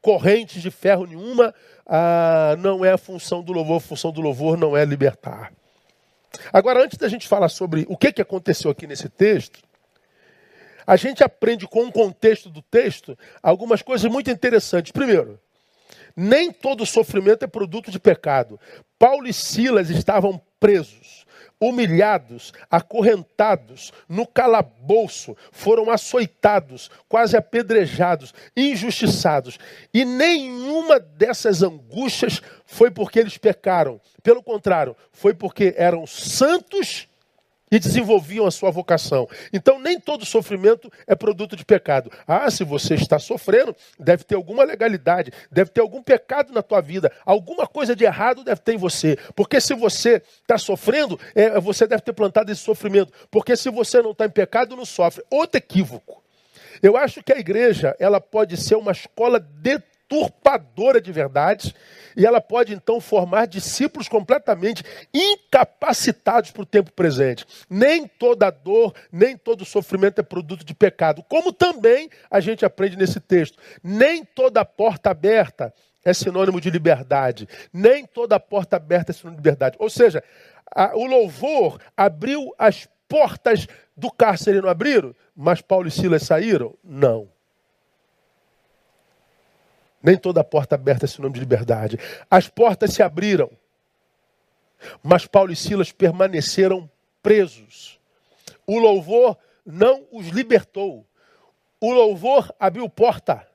correntes 0.03 0.61
de 0.61 0.73
ferro 0.73 1.07
nenhuma. 1.07 1.55
Ah, 1.87 2.57
não 2.59 2.85
é 2.85 2.93
a 2.93 2.99
função 2.99 3.43
do 3.43 3.53
louvor, 3.53 3.77
a 3.77 3.81
função 3.81 4.11
do 4.11 4.21
louvor 4.21 4.57
não 4.57 4.77
é 4.77 4.85
libertar. 4.85 5.53
Agora, 6.53 6.83
antes 6.83 6.97
da 6.97 7.09
gente 7.09 7.29
falar 7.29 7.49
sobre 7.49 7.87
o 7.89 7.97
que, 7.97 8.13
que 8.13 8.23
aconteceu 8.23 8.71
aqui 8.71 8.87
nesse 8.87 9.09
texto, 9.09 9.61
a 10.87 10.97
gente 10.97 11.23
aprende 11.23 11.67
com 11.67 11.87
o 11.87 11.93
contexto 11.93 12.49
do 12.49 12.63
texto 12.63 13.19
algumas 13.43 13.83
coisas 13.83 14.11
muito 14.11 14.31
interessantes. 14.31 14.93
Primeiro, 14.93 15.39
nem 16.17 16.53
todo 16.53 16.87
sofrimento 16.87 17.45
é 17.45 17.49
produto 17.49 17.91
de 17.91 17.99
pecado. 17.99 18.59
Paulo 18.99 19.27
e 19.27 19.33
Silas 19.33 19.91
estavam 19.91 20.41
presos, 20.59 21.25
humilhados, 21.61 22.53
acorrentados, 22.71 23.93
no 24.09 24.27
calabouço, 24.27 25.37
foram 25.53 25.91
açoitados, 25.91 26.91
quase 27.09 27.37
apedrejados, 27.37 28.35
injustiçados. 28.57 29.59
E 29.93 30.05
nenhuma 30.05 30.99
dessas 30.99 31.63
angústias 31.63 32.43
foi 32.65 32.91
porque 32.91 33.19
eles 33.19 33.39
pecaram. 33.39 34.01
Pelo 34.23 34.43
contrário, 34.43 34.97
foi 35.13 35.35
porque 35.35 35.75
eram 35.77 36.07
santos 36.07 37.09
e 37.71 37.79
desenvolviam 37.79 38.47
a 38.47 38.51
sua 38.51 38.71
vocação. 38.71 39.29
Então, 39.53 39.79
nem 39.79 39.99
todo 40.01 40.25
sofrimento 40.25 40.91
é 41.07 41.15
produto 41.15 41.55
de 41.55 41.65
pecado. 41.65 42.11
Ah, 42.27 42.51
se 42.51 42.65
você 42.65 42.95
está 42.95 43.19
sofrendo, 43.19 43.75
deve 43.99 44.25
ter 44.25 44.35
alguma 44.35 44.65
legalidade, 44.65 45.33
deve 45.51 45.71
ter 45.71 45.81
algum 45.81 46.03
pecado 46.03 46.53
na 46.53 46.63
tua 46.63 46.81
vida, 46.81 47.13
alguma 47.25 47.67
coisa 47.67 47.95
de 47.95 48.05
errado 48.05 48.43
deve 48.43 48.61
ter 48.61 48.75
em 48.75 48.79
você. 48.79 49.17
Porque 49.35 49.61
se 49.61 49.75
você 49.75 50.23
está 50.43 50.59
sofrendo, 50.59 51.19
é, 51.35 51.61
você 51.61 51.87
deve 51.87 52.03
ter 52.03 52.13
plantado 52.13 52.51
esse 52.51 52.63
sofrimento. 52.63 53.13
Porque 53.31 53.57
se 53.57 53.71
você 53.71 54.03
não 54.03 54.11
está 54.11 54.27
em 54.27 54.31
pecado, 54.31 54.77
não 54.77 54.85
sofre. 54.85 55.25
Outro 55.31 55.59
equívoco. 55.59 56.21
Eu 56.83 56.97
acho 56.97 57.23
que 57.23 57.33
a 57.33 57.39
igreja 57.39 57.95
ela 57.99 58.21
pode 58.21 58.57
ser 58.57 58.75
uma 58.75 58.93
escola 58.93 59.39
deturpadora 60.11 61.01
de 61.01 61.13
verdades 61.13 61.73
e 62.17 62.27
ela 62.27 62.41
pode 62.41 62.75
então 62.75 63.01
formar 63.01 63.47
discípulos 63.47 64.09
completamente 64.09 64.83
incapacitados 65.15 66.51
para 66.51 66.63
o 66.63 66.67
tempo 66.67 66.93
presente. 66.93 67.47
Nem 67.69 68.09
toda 68.09 68.51
dor, 68.51 68.93
nem 69.13 69.37
todo 69.37 69.65
sofrimento 69.65 70.21
é 70.21 70.25
produto 70.25 70.65
de 70.65 70.75
pecado. 70.75 71.25
Como 71.29 71.53
também 71.53 72.11
a 72.29 72.41
gente 72.41 72.65
aprende 72.65 72.97
nesse 72.97 73.21
texto. 73.21 73.59
Nem 73.83 74.25
toda 74.25 74.65
porta 74.65 75.11
aberta 75.11 75.73
é 76.05 76.13
sinônimo 76.13 76.61
de 76.61 76.69
liberdade. 76.69 77.49
Nem 77.73 78.05
toda 78.05 78.41
porta 78.41 78.77
aberta 78.77 79.13
é 79.13 79.15
sinônimo 79.15 79.41
de 79.41 79.47
liberdade. 79.47 79.77
Ou 79.79 79.89
seja, 79.89 80.23
a, 80.75 80.97
o 80.97 81.05
louvor 81.05 81.79
abriu 81.97 82.53
as 82.59 82.89
portas 83.09 83.69
do 83.97 84.11
cárcere, 84.11 84.61
não 84.61 84.69
abriram? 84.69 85.15
Mas 85.37 85.61
Paulo 85.61 85.87
e 85.87 85.91
Silas 85.91 86.23
saíram? 86.23 86.75
Não. 86.83 87.29
Nem 90.03 90.17
toda 90.17 90.43
porta 90.43 90.75
aberta 90.75 91.05
é 91.05 91.09
sinônimo 91.09 91.35
de 91.35 91.41
liberdade. 91.41 91.99
As 92.31 92.49
portas 92.49 92.93
se 92.93 93.03
abriram, 93.03 93.51
mas 95.03 95.27
Paulo 95.27 95.53
e 95.53 95.57
Silas 95.57 95.93
permaneceram 95.93 96.91
presos. 97.23 98.01
O 98.67 98.79
louvor 98.79 99.37
não 99.65 100.07
os 100.11 100.29
libertou. 100.29 101.07
O 101.81 101.93
louvor 101.93 102.55
abriu 102.59 102.89
porta, 102.89 103.47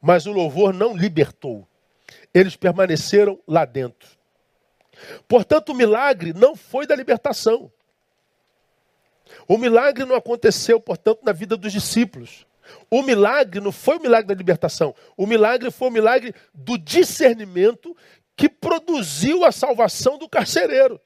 mas 0.00 0.26
o 0.26 0.32
louvor 0.32 0.72
não 0.72 0.96
libertou. 0.96 1.66
Eles 2.32 2.56
permaneceram 2.56 3.38
lá 3.46 3.64
dentro. 3.64 4.08
Portanto, 5.26 5.70
o 5.70 5.74
milagre 5.74 6.32
não 6.32 6.54
foi 6.54 6.86
da 6.86 6.94
libertação. 6.94 7.70
O 9.46 9.56
milagre 9.56 10.04
não 10.04 10.16
aconteceu, 10.16 10.80
portanto, 10.80 11.20
na 11.22 11.32
vida 11.32 11.56
dos 11.56 11.72
discípulos. 11.72 12.46
O 12.90 13.02
milagre 13.02 13.60
não 13.60 13.72
foi 13.72 13.96
o 13.96 14.02
milagre 14.02 14.28
da 14.28 14.34
libertação. 14.34 14.94
O 15.16 15.26
milagre 15.26 15.70
foi 15.70 15.88
o 15.88 15.92
milagre 15.92 16.34
do 16.54 16.76
discernimento 16.76 17.96
que 18.36 18.48
produziu 18.48 19.44
a 19.44 19.52
salvação 19.52 20.18
do 20.18 20.28
carcereiro. 20.28 21.00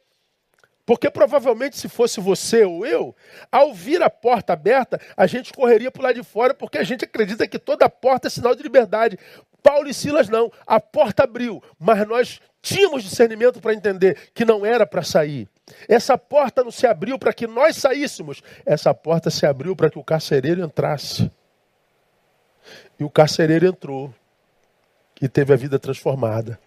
Porque 0.87 1.11
provavelmente 1.11 1.78
se 1.78 1.88
fosse 1.88 2.21
você 2.21 2.64
ou 2.64 2.85
eu, 2.85 3.16
ao 3.50 3.73
vir 3.73 4.02
a 4.02 4.11
porta 4.11 4.52
aberta, 4.52 5.00
a 5.16 5.26
gente 5.26 5.52
correria 5.52 5.90
para 5.90 6.04
lado 6.04 6.16
de 6.16 6.23
fora, 6.23 6.52
porque 6.52 6.76
a 6.76 6.85
gente 6.85 7.04
acredita 7.04 7.49
que 7.49 7.59
toda 7.59 7.88
porta 7.88 8.28
é 8.28 8.30
sinal 8.30 8.54
de 8.54 8.62
liberdade. 8.62 9.18
Paulo 9.62 9.88
e 9.88 9.94
Silas 9.94 10.28
não. 10.28 10.52
A 10.66 10.78
porta 10.78 11.25
abriu, 11.25 11.62
mas 11.78 12.06
nós 12.06 12.40
tínhamos 12.61 13.02
discernimento 13.02 13.61
para 13.61 13.73
entender 13.73 14.30
que 14.35 14.44
não 14.44 14.64
era 14.64 14.87
para 14.87 15.02
sair. 15.02 15.49
Essa 15.88 16.18
porta 16.18 16.62
não 16.62 16.71
se 16.71 16.87
abriu 16.87 17.18
para 17.18 17.33
que 17.33 17.47
nós 17.47 17.76
saíssemos. 17.76 18.42
Essa 18.66 18.92
porta 18.92 19.30
se 19.30 19.47
abriu 19.47 19.75
para 19.75 19.88
que 19.88 19.99
o 19.99 20.04
carcereiro 20.04 20.62
entrasse. 20.62 21.30
E 22.98 23.04
o 23.04 23.10
carcereiro 23.10 23.66
entrou 23.66 24.14
e 25.20 25.28
teve 25.28 25.52
a 25.52 25.56
vida 25.56 25.78
transformada. 25.78 26.58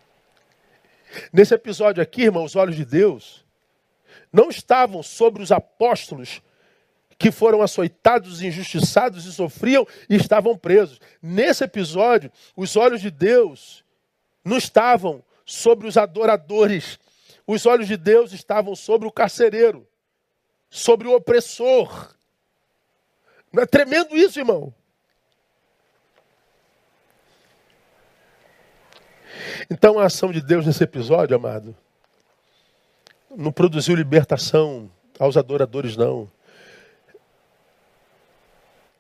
Nesse 1.32 1.54
episódio 1.54 2.02
aqui, 2.02 2.24
irmão, 2.24 2.44
os 2.44 2.56
olhos 2.56 2.76
de 2.76 2.86
Deus 2.86 3.46
não 4.32 4.50
estavam 4.50 5.02
sobre 5.02 5.42
os 5.42 5.52
apóstolos 5.52 6.42
que 7.18 7.32
foram 7.32 7.62
açoitados, 7.62 8.42
injustiçados 8.42 9.26
e 9.26 9.34
sofriam 9.34 9.88
e 10.10 10.16
estavam 10.16 10.58
presos. 10.58 11.00
Nesse 11.22 11.64
episódio, 11.64 12.32
os 12.56 12.76
olhos 12.76 13.02
de 13.02 13.10
Deus 13.10 13.84
não 14.44 14.58
estavam 14.58 15.24
sobre 15.46 15.88
os 15.88 15.98
adoradores. 15.98 17.00
Os 17.46 17.66
olhos 17.66 17.88
de 17.88 17.98
Deus 17.98 18.34
estavam 18.34 18.76
sobre 18.76 19.08
o 19.08 19.12
carcereiro, 19.12 19.88
sobre 20.70 21.08
o 21.08 21.16
opressor. 21.16 22.14
Não 23.52 23.64
é 23.64 23.66
tremendo 23.66 24.16
isso, 24.16 24.40
irmão? 24.40 24.74
Então 29.70 30.00
a 30.00 30.06
ação 30.06 30.32
de 30.32 30.42
Deus 30.42 30.66
nesse 30.66 30.84
episódio, 30.84 31.36
amado, 31.36 31.76
não 33.36 33.52
produziu 33.52 33.96
libertação 33.96 34.90
aos 35.20 35.38
adoradores, 35.38 35.96
não. 35.96 36.30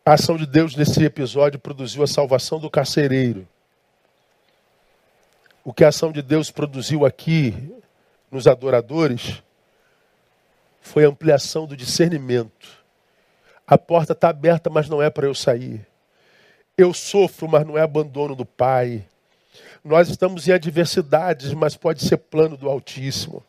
A 0.05 0.13
ação 0.13 0.37
de 0.37 0.45
Deus 0.45 0.75
nesse 0.75 1.03
episódio 1.03 1.59
produziu 1.59 2.03
a 2.03 2.07
salvação 2.07 2.59
do 2.59 2.69
carcereiro. 2.69 3.47
O 5.63 5.73
que 5.73 5.83
a 5.83 5.89
ação 5.89 6.11
de 6.11 6.21
Deus 6.21 6.49
produziu 6.49 7.05
aqui 7.05 7.73
nos 8.31 8.47
adoradores 8.47 9.43
foi 10.79 11.03
a 11.03 11.09
ampliação 11.09 11.65
do 11.65 11.75
discernimento. 11.75 12.85
A 13.67 13.77
porta 13.77 14.13
está 14.13 14.29
aberta, 14.29 14.69
mas 14.69 14.87
não 14.87 15.01
é 15.01 15.09
para 15.09 15.27
eu 15.27 15.35
sair. 15.35 15.85
Eu 16.77 16.93
sofro, 16.93 17.49
mas 17.49 17.65
não 17.67 17.77
é 17.77 17.81
abandono 17.81 18.33
do 18.33 18.45
Pai. 18.45 19.05
Nós 19.87 20.09
estamos 20.09 20.45
em 20.45 20.51
adversidades, 20.51 21.53
mas 21.53 21.77
pode 21.77 22.03
ser 22.03 22.17
plano 22.17 22.57
do 22.57 22.67
Altíssimo. 22.67 23.41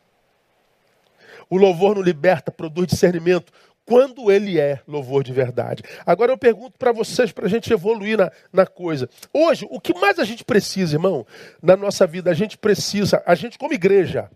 O 1.49 1.57
louvor 1.57 1.95
não 1.95 2.01
liberta, 2.01 2.49
produz 2.49 2.87
discernimento, 2.87 3.51
quando 3.83 4.31
ele 4.31 4.57
é 4.57 4.79
louvor 4.87 5.21
de 5.21 5.33
verdade. 5.33 5.83
Agora 6.05 6.31
eu 6.31 6.37
pergunto 6.37 6.77
para 6.77 6.93
vocês, 6.93 7.33
para 7.33 7.45
a 7.45 7.49
gente 7.49 7.73
evoluir 7.73 8.17
na, 8.17 8.31
na 8.53 8.65
coisa. 8.65 9.09
Hoje, 9.33 9.67
o 9.69 9.81
que 9.81 9.93
mais 9.93 10.17
a 10.17 10.23
gente 10.23 10.45
precisa, 10.45 10.95
irmão, 10.95 11.27
na 11.61 11.75
nossa 11.75 12.07
vida? 12.07 12.31
A 12.31 12.33
gente 12.33 12.57
precisa, 12.57 13.21
a 13.25 13.35
gente 13.35 13.57
como 13.57 13.73
igreja, 13.73 14.31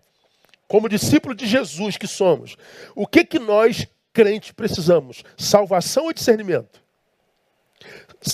como 0.68 0.90
discípulo 0.90 1.34
de 1.34 1.46
Jesus 1.46 1.96
que 1.96 2.06
somos, 2.06 2.54
o 2.94 3.06
que 3.06 3.24
que 3.24 3.38
nós, 3.38 3.86
crentes, 4.12 4.52
precisamos? 4.52 5.24
Salvação 5.38 6.04
ou 6.04 6.12
discernimento? 6.12 6.82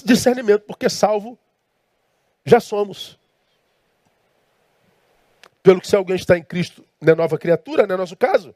Discernimento, 0.05 0.63
porque 0.63 0.89
salvo 0.89 1.39
já 2.45 2.59
somos. 2.59 3.20
Pelo 5.63 5.81
que 5.81 5.89
se 5.89 5.97
alguém 5.97 6.17
está 6.17 6.39
em 6.39 6.43
Cristo, 6.43 6.85
não 7.01 7.13
é 7.13 7.17
nova 7.17 7.39
criatura, 7.39 7.87
não 7.87 7.95
é 7.95 7.99
nosso 7.99 8.17
caso. 8.17 8.55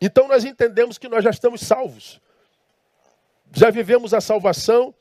Então 0.00 0.28
nós 0.28 0.44
entendemos 0.44 0.98
que 0.98 1.08
nós 1.08 1.22
já 1.22 1.30
estamos 1.30 1.60
salvos. 1.60 2.20
Já 3.52 3.70
vivemos 3.70 4.12
a 4.12 4.20
salvação 4.20 4.94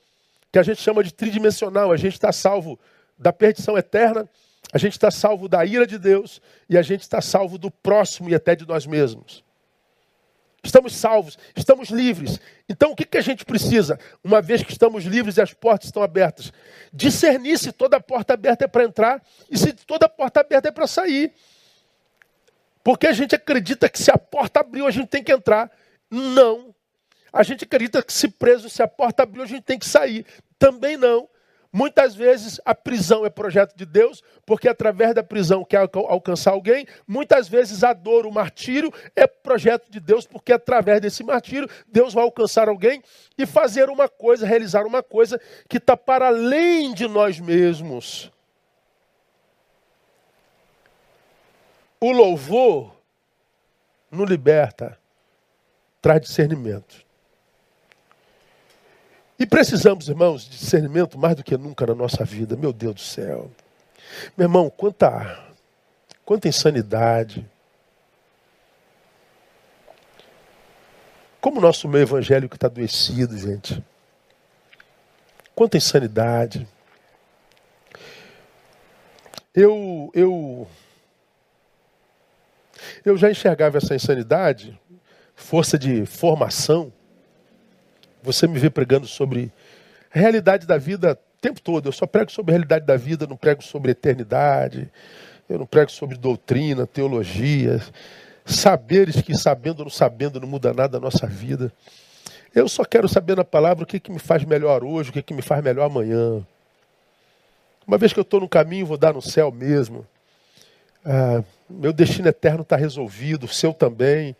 que 0.52 0.60
a 0.60 0.64
gente 0.64 0.82
chama 0.82 1.04
de 1.04 1.14
tridimensional. 1.14 1.92
A 1.92 1.98
gente 1.98 2.14
está 2.14 2.32
salvo 2.32 2.80
da 3.18 3.34
perdição 3.34 3.78
eterna, 3.78 4.30
a 4.72 4.78
gente 4.78 4.94
está 4.94 5.10
salvo 5.10 5.48
da 5.48 5.66
ira 5.66 5.88
de 5.88 5.98
Deus 5.98 6.42
e 6.70 6.78
a 6.78 6.82
gente 6.82 7.02
está 7.02 7.22
salvo 7.22 7.58
do 7.58 7.72
próximo 7.72 8.30
e 8.30 8.36
até 8.36 8.56
de 8.56 8.68
nós 8.68 8.86
mesmos. 8.86 9.44
Estamos 10.64 10.96
salvos, 10.96 11.38
estamos 11.56 11.90
livres. 11.90 12.40
Então 12.70 12.92
o 12.92 12.96
que, 12.96 13.06
que 13.06 13.18
a 13.18 13.22
gente 13.22 13.44
precisa? 13.44 14.00
Uma 14.24 14.42
vez 14.42 14.64
que 14.64 14.72
estamos 14.72 15.04
livres 15.04 15.36
e 15.36 15.42
as 15.42 15.54
portas 15.54 15.88
estão 15.88 16.02
abertas, 16.02 16.54
discernir 16.92 17.60
se 17.60 17.74
toda 17.74 18.00
porta 18.00 18.34
aberta 18.34 18.64
é 18.64 18.68
para 18.68 18.86
entrar 18.86 19.22
e 19.52 19.58
se 19.58 19.74
toda 19.74 20.08
porta 20.08 20.40
aberta 20.40 20.70
é 20.70 20.72
para 20.72 20.88
sair. 20.88 21.34
Porque 22.82 23.08
a 23.08 23.14
gente 23.14 23.36
acredita 23.36 23.90
que 23.90 24.02
se 24.02 24.10
a 24.10 24.18
porta 24.18 24.62
abriu, 24.62 24.88
a 24.88 24.92
gente 24.92 25.08
tem 25.08 25.24
que 25.24 25.32
entrar. 25.32 25.70
Não. 26.10 26.74
a 27.32 27.42
gente 27.42 27.64
acredita 27.64 28.04
que 28.04 28.14
se 28.14 28.28
preso, 28.28 28.70
se 28.70 28.84
a 28.84 28.88
porta 28.88 29.24
abriu, 29.24 29.44
a 29.44 29.48
gente 29.48 29.64
tem 29.64 29.80
que 29.80 29.86
sair. 29.86 30.26
Também 30.60 30.96
não. 30.96 31.28
Muitas 31.76 32.14
vezes 32.14 32.62
a 32.64 32.76
prisão 32.76 33.26
é 33.26 33.32
projeto 33.32 33.76
de 33.76 33.84
Deus, 33.84 34.22
porque 34.46 34.70
através 34.70 35.16
da 35.16 35.24
prisão 35.24 35.66
quer 35.66 35.90
alcançar 36.08 36.52
alguém. 36.52 36.86
Muitas 37.08 37.48
vezes 37.50 37.84
a 37.84 37.94
dor, 37.94 38.28
o 38.28 38.32
martírio 38.32 38.94
é 39.16 39.26
projeto 39.26 39.90
de 39.90 40.00
Deus, 40.00 40.28
porque 40.28 40.54
através 40.54 41.02
desse 41.02 41.24
martírio 41.24 41.68
Deus 41.88 42.14
vai 42.14 42.24
alcançar 42.24 42.70
alguém 42.70 43.02
e 43.36 43.48
fazer 43.48 43.90
uma 43.90 44.08
coisa, 44.08 44.46
realizar 44.46 44.86
uma 44.86 45.02
coisa 45.02 45.42
que 45.68 45.78
está 45.78 45.98
para 45.98 46.28
além 46.28 46.94
de 46.94 47.08
nós 47.08 47.40
mesmos. 47.40 48.32
O 52.00 52.12
louvor 52.12 52.96
não 54.12 54.26
liberta, 54.26 54.96
traz 56.00 56.22
discernimento. 56.22 57.03
E 59.40 59.46
precisamos, 59.46 60.08
irmãos, 60.08 60.44
de 60.44 60.52
discernimento 60.52 61.18
mais 61.18 61.36
do 61.36 61.44
que 61.44 61.58
nunca 61.58 61.86
na 61.88 61.96
nossa 61.96 62.24
vida. 62.24 62.56
Meu 62.56 62.72
Deus 62.72 62.96
do 62.96 63.02
céu. 63.02 63.52
Meu 64.38 64.46
irmão, 64.46 64.70
quanta, 64.70 65.44
quanta 66.24 66.48
insanidade. 66.48 67.46
Como 71.42 71.58
o 71.58 71.62
nosso 71.62 71.88
meio 71.90 72.04
evangélico 72.04 72.56
está 72.56 72.68
adoecido, 72.68 73.38
gente. 73.38 73.84
Quanta 75.56 75.78
insanidade. 75.78 76.68
Eu, 79.54 80.10
eu, 80.14 80.68
eu 83.04 83.18
já 83.18 83.30
enxergava 83.30 83.78
essa 83.78 83.94
insanidade, 83.94 84.80
força 85.36 85.78
de 85.78 86.06
formação, 86.06 86.92
você 88.24 88.48
me 88.48 88.58
vê 88.58 88.70
pregando 88.70 89.06
sobre 89.06 89.52
a 90.14 90.18
realidade 90.18 90.66
da 90.66 90.78
vida 90.78 91.20
o 91.38 91.42
tempo 91.42 91.62
todo. 91.62 91.88
Eu 91.88 91.92
só 91.92 92.08
prego 92.08 92.32
sobre 92.32 92.52
a 92.52 92.54
realidade 92.54 92.86
da 92.86 92.96
vida, 92.96 93.28
não 93.28 93.36
prego 93.36 93.62
sobre 93.62 93.92
eternidade, 93.92 94.90
eu 95.50 95.60
não 95.60 95.66
prego 95.66 95.92
sobre 95.92 96.18
doutrina, 96.18 96.88
teologia, 96.88 97.82
saberes 98.46 99.22
que 99.22 99.38
sabendo 99.38 99.80
ou 99.80 99.86
não 99.86 99.92
sabendo 99.92 100.40
não 100.40 100.48
muda 100.48 100.74
nada 100.74 101.00
na 101.00 101.06
nossa 101.06 101.28
vida. 101.28 101.72
Eu 102.56 102.70
só 102.70 102.86
quero 102.86 103.10
saber 103.10 103.36
na 103.36 103.44
palavra 103.44 103.84
o 103.84 103.88
que, 103.88 104.00
que 104.00 104.12
me 104.12 104.20
faz 104.20 104.46
melhor 104.46 104.84
hoje, 104.84 105.10
o 105.10 105.14
que, 105.14 105.22
que 105.22 105.34
me 105.34 105.42
faz 105.42 105.64
melhor 105.64 105.86
amanhã. 105.86 106.46
Uma 107.86 107.98
vez 107.98 108.14
que 108.14 108.20
eu 108.20 108.24
estou 108.24 108.40
no 108.40 108.48
caminho, 108.48 108.86
vou 108.86 108.98
dar 108.98 109.14
no 109.14 109.22
céu 109.22 109.52
mesmo. 109.52 110.06
Ah, 111.04 111.44
meu 111.70 111.92
destino 111.92 112.28
eterno 112.28 112.62
está 112.62 112.76
resolvido, 112.76 113.46
o 113.46 113.50
seu 113.50 113.74
também. 113.74 114.36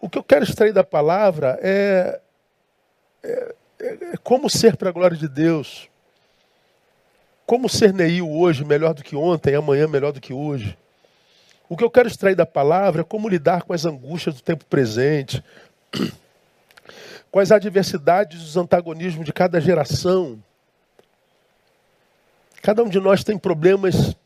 O 0.00 0.08
que 0.08 0.18
eu 0.18 0.22
quero 0.24 0.44
extrair 0.44 0.72
da 0.72 0.82
palavra 0.82 1.58
é 1.62 2.20
é, 3.24 3.54
é, 3.80 4.16
como 4.22 4.50
ser 4.50 4.76
para 4.76 4.90
a 4.90 4.92
glória 4.92 5.16
de 5.16 5.28
Deus. 5.28 5.88
Como 7.46 7.68
ser 7.68 7.92
Neil 7.92 8.30
hoje 8.30 8.64
melhor 8.64 8.94
do 8.94 9.02
que 9.02 9.16
ontem, 9.16 9.54
amanhã 9.54 9.88
melhor 9.88 10.12
do 10.12 10.20
que 10.20 10.32
hoje. 10.32 10.76
O 11.68 11.76
que 11.76 11.84
eu 11.84 11.90
quero 11.90 12.08
extrair 12.08 12.34
da 12.34 12.46
palavra 12.46 13.00
é 13.00 13.04
como 13.04 13.28
lidar 13.28 13.62
com 13.62 13.72
as 13.72 13.84
angústias 13.84 14.34
do 14.34 14.42
tempo 14.42 14.64
presente, 14.66 15.42
com 17.30 17.40
as 17.40 17.50
adversidades 17.50 18.40
e 18.40 18.44
os 18.44 18.56
antagonismos 18.56 19.24
de 19.24 19.32
cada 19.32 19.60
geração. 19.60 20.38
Cada 22.62 22.82
um 22.82 22.88
de 22.88 23.00
nós 23.00 23.24
tem 23.24 23.38
problemas 23.38 24.16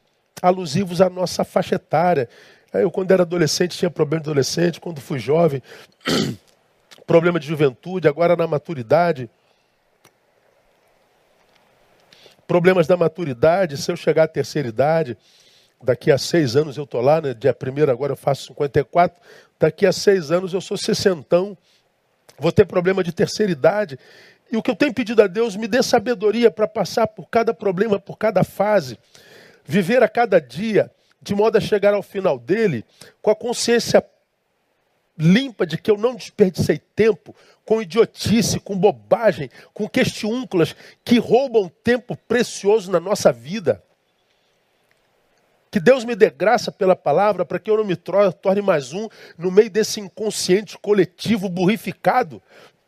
alusivos 0.43 1.01
à 1.01 1.09
nossa 1.09 1.45
faixa 1.45 1.77
etária. 1.77 2.29
Eu, 2.73 2.91
quando 2.91 3.11
era 3.11 3.23
adolescente, 3.23 3.79
tinha 3.79 3.91
problema 3.91 4.23
de 4.23 4.31
adolescente, 4.31 4.81
quando 4.81 5.01
fui 5.01 5.19
jovem, 5.19 5.63
problema 7.09 7.41
de 7.41 7.47
juventude, 7.47 8.07
agora 8.07 8.37
na 8.37 8.47
maturidade. 8.47 9.31
Problemas 12.47 12.87
da 12.87 12.99
maturidade, 12.99 13.79
se 13.79 13.91
eu 13.91 13.97
chegar 13.97 14.25
à 14.25 14.29
terceira 14.29 14.69
idade, 14.69 15.17
daqui 15.83 16.13
a 16.13 16.19
seis 16.19 16.55
anos 16.55 16.77
eu 16.77 16.85
estou 16.85 17.01
lá, 17.01 17.19
né? 17.23 17.33
dia 17.33 17.55
primeiro 17.55 17.91
agora 17.91 18.13
eu 18.13 18.17
faço 18.17 18.49
54, 18.49 19.19
daqui 19.59 19.87
a 19.87 19.93
seis 19.93 20.31
anos 20.31 20.53
eu 20.53 20.61
sou 20.61 20.77
sessentão, 20.77 21.57
vou 22.39 22.53
ter 22.53 22.67
problema 22.67 23.03
de 23.03 23.11
terceira 23.11 23.51
idade. 23.51 23.99
E 24.53 24.59
o 24.59 24.63
que 24.63 24.71
eu 24.71 24.77
tenho 24.77 24.93
pedido 24.93 25.23
a 25.23 25.27
Deus, 25.27 25.57
me 25.57 25.67
dê 25.67 25.83
sabedoria 25.83 26.51
para 26.51 26.69
passar 26.69 27.07
por 27.07 27.31
cada 27.31 27.55
problema, 27.55 27.99
por 27.99 28.19
cada 28.19 28.45
fase, 28.45 28.99
viver 29.65 30.03
a 30.03 30.09
cada 30.09 30.39
dia, 30.39 30.91
de 31.23 31.35
modo 31.35 31.57
a 31.57 31.61
chegar 31.61 31.95
ao 31.95 32.03
final 32.03 32.39
dele 32.39 32.85
com 33.23 33.31
a 33.31 33.35
consciência 33.35 34.05
limpa 35.19 35.67
de 35.67 35.77
que 35.77 35.91
eu 35.91 35.99
não 35.99 36.15
desperdicei 36.15 36.79
tempo 36.79 37.35
com 37.65 37.83
idiotice, 37.83 38.61
com 38.61 38.79
bobagem, 38.79 39.51
com 39.75 39.89
questiúnculas 39.89 40.75
que 41.05 41.19
roubam 41.19 41.69
tempo 41.83 42.17
precioso 42.17 42.91
na 42.91 43.01
nossa 43.01 43.33
vida. 43.33 43.83
Que 45.71 45.79
Deus 45.79 46.05
me 46.05 46.15
dê 46.15 46.31
graça 46.31 46.73
pela 46.73 46.97
palavra 46.97 47.45
para 47.45 47.59
que 47.59 47.71
eu 47.71 47.77
não 47.77 47.85
me 47.85 47.97
torne 47.97 48.63
mais 48.63 48.93
um 48.93 49.09
no 49.37 49.51
meio 49.51 49.69
desse 49.69 50.01
inconsciente 50.01 50.79
coletivo 50.79 51.49
burrificado 51.49 52.41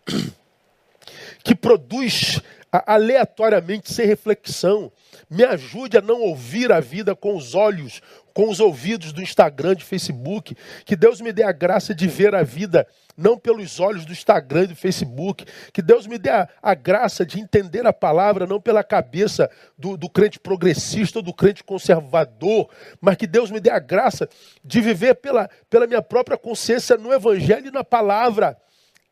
que 1.44 1.54
produz 1.54 2.40
aleatoriamente, 2.72 3.92
sem 3.92 4.06
reflexão. 4.06 4.90
Me 5.28 5.44
ajude 5.44 5.98
a 5.98 6.00
não 6.00 6.20
ouvir 6.22 6.72
a 6.72 6.80
vida 6.80 7.14
com 7.14 7.36
os 7.36 7.54
olhos, 7.54 8.00
com 8.34 8.48
os 8.48 8.60
ouvidos 8.60 9.12
do 9.12 9.22
Instagram, 9.22 9.74
de 9.74 9.84
Facebook. 9.84 10.56
Que 10.84 10.96
Deus 10.96 11.20
me 11.20 11.32
dê 11.32 11.42
a 11.42 11.52
graça 11.52 11.94
de 11.94 12.06
ver 12.06 12.34
a 12.34 12.42
vida 12.42 12.86
não 13.16 13.38
pelos 13.38 13.78
olhos 13.78 14.04
do 14.04 14.12
Instagram 14.12 14.64
e 14.64 14.68
do 14.68 14.76
Facebook. 14.76 15.44
Que 15.72 15.82
Deus 15.82 16.06
me 16.06 16.18
dê 16.18 16.30
a, 16.30 16.48
a 16.62 16.74
graça 16.74 17.24
de 17.24 17.38
entender 17.40 17.86
a 17.86 17.92
palavra 17.92 18.46
não 18.46 18.60
pela 18.60 18.82
cabeça 18.82 19.50
do, 19.76 19.96
do 19.96 20.08
crente 20.08 20.38
progressista 20.38 21.18
ou 21.18 21.22
do 21.22 21.34
crente 21.34 21.62
conservador, 21.62 22.68
mas 23.00 23.16
que 23.16 23.26
Deus 23.26 23.50
me 23.50 23.60
dê 23.60 23.70
a 23.70 23.78
graça 23.78 24.28
de 24.64 24.80
viver 24.80 25.16
pela, 25.16 25.48
pela 25.68 25.86
minha 25.86 26.02
própria 26.02 26.38
consciência 26.38 26.96
no 26.96 27.12
Evangelho 27.12 27.68
e 27.68 27.72
na 27.72 27.84
palavra. 27.84 28.56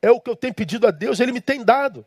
É 0.00 0.10
o 0.10 0.20
que 0.20 0.30
eu 0.30 0.36
tenho 0.36 0.54
pedido 0.54 0.86
a 0.86 0.90
Deus, 0.90 1.20
Ele 1.20 1.32
me 1.32 1.40
tem 1.40 1.64
dado. 1.64 2.06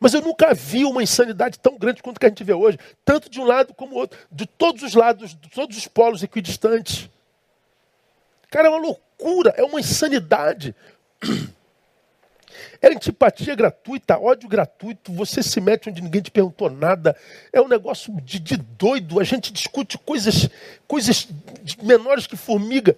Mas 0.00 0.14
eu 0.14 0.22
nunca 0.22 0.54
vi 0.54 0.84
uma 0.84 1.02
insanidade 1.02 1.58
tão 1.58 1.76
grande 1.76 2.02
quanto 2.02 2.20
que 2.20 2.26
a 2.26 2.28
gente 2.28 2.44
vê 2.44 2.52
hoje, 2.52 2.78
tanto 3.04 3.28
de 3.28 3.40
um 3.40 3.44
lado 3.44 3.74
como 3.74 3.92
do 3.92 3.98
outro, 3.98 4.18
de 4.30 4.46
todos 4.46 4.82
os 4.82 4.94
lados, 4.94 5.34
de 5.34 5.50
todos 5.50 5.76
os 5.76 5.88
polos 5.88 6.22
equidistantes. 6.22 7.10
Cara, 8.50 8.68
é 8.68 8.70
uma 8.70 8.80
loucura, 8.80 9.52
é 9.56 9.62
uma 9.62 9.80
insanidade. 9.80 10.74
É 12.80 12.88
antipatia 12.88 13.54
gratuita, 13.54 14.18
ódio 14.18 14.48
gratuito, 14.48 15.12
você 15.12 15.42
se 15.42 15.60
mete 15.60 15.90
onde 15.90 16.00
ninguém 16.00 16.22
te 16.22 16.30
perguntou 16.30 16.70
nada. 16.70 17.16
É 17.52 17.60
um 17.60 17.68
negócio 17.68 18.12
de, 18.20 18.38
de 18.38 18.56
doido, 18.56 19.20
a 19.20 19.24
gente 19.24 19.52
discute 19.52 19.98
coisas, 19.98 20.48
coisas 20.86 21.28
menores 21.82 22.26
que 22.26 22.36
formiga 22.36 22.96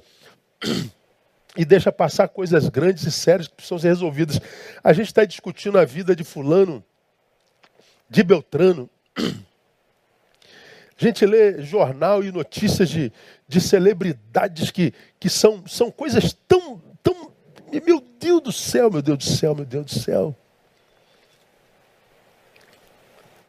e 1.56 1.64
deixa 1.64 1.90
passar 1.90 2.28
coisas 2.28 2.68
grandes 2.68 3.04
e 3.04 3.10
sérias 3.10 3.48
que 3.48 3.54
precisam 3.54 3.78
ser 3.78 3.88
resolvidas. 3.88 4.40
A 4.84 4.92
gente 4.92 5.06
está 5.06 5.24
discutindo 5.24 5.78
a 5.78 5.84
vida 5.84 6.14
de 6.14 6.24
fulano 6.24 6.84
de 8.10 8.22
Beltrano. 8.24 8.90
A 9.16 11.02
gente 11.02 11.24
lê 11.24 11.62
jornal 11.62 12.22
e 12.22 12.30
notícias 12.30 12.90
de, 12.90 13.10
de 13.48 13.60
celebridades 13.60 14.70
que, 14.70 14.92
que 15.18 15.30
são, 15.30 15.66
são 15.66 15.90
coisas 15.90 16.36
tão, 16.46 16.82
tão. 17.02 17.32
Meu 17.86 18.04
Deus 18.18 18.42
do 18.42 18.52
céu, 18.52 18.90
meu 18.90 19.00
Deus 19.00 19.16
do 19.16 19.24
céu, 19.24 19.54
meu 19.54 19.64
Deus 19.64 19.86
do 19.86 19.98
céu. 19.98 20.36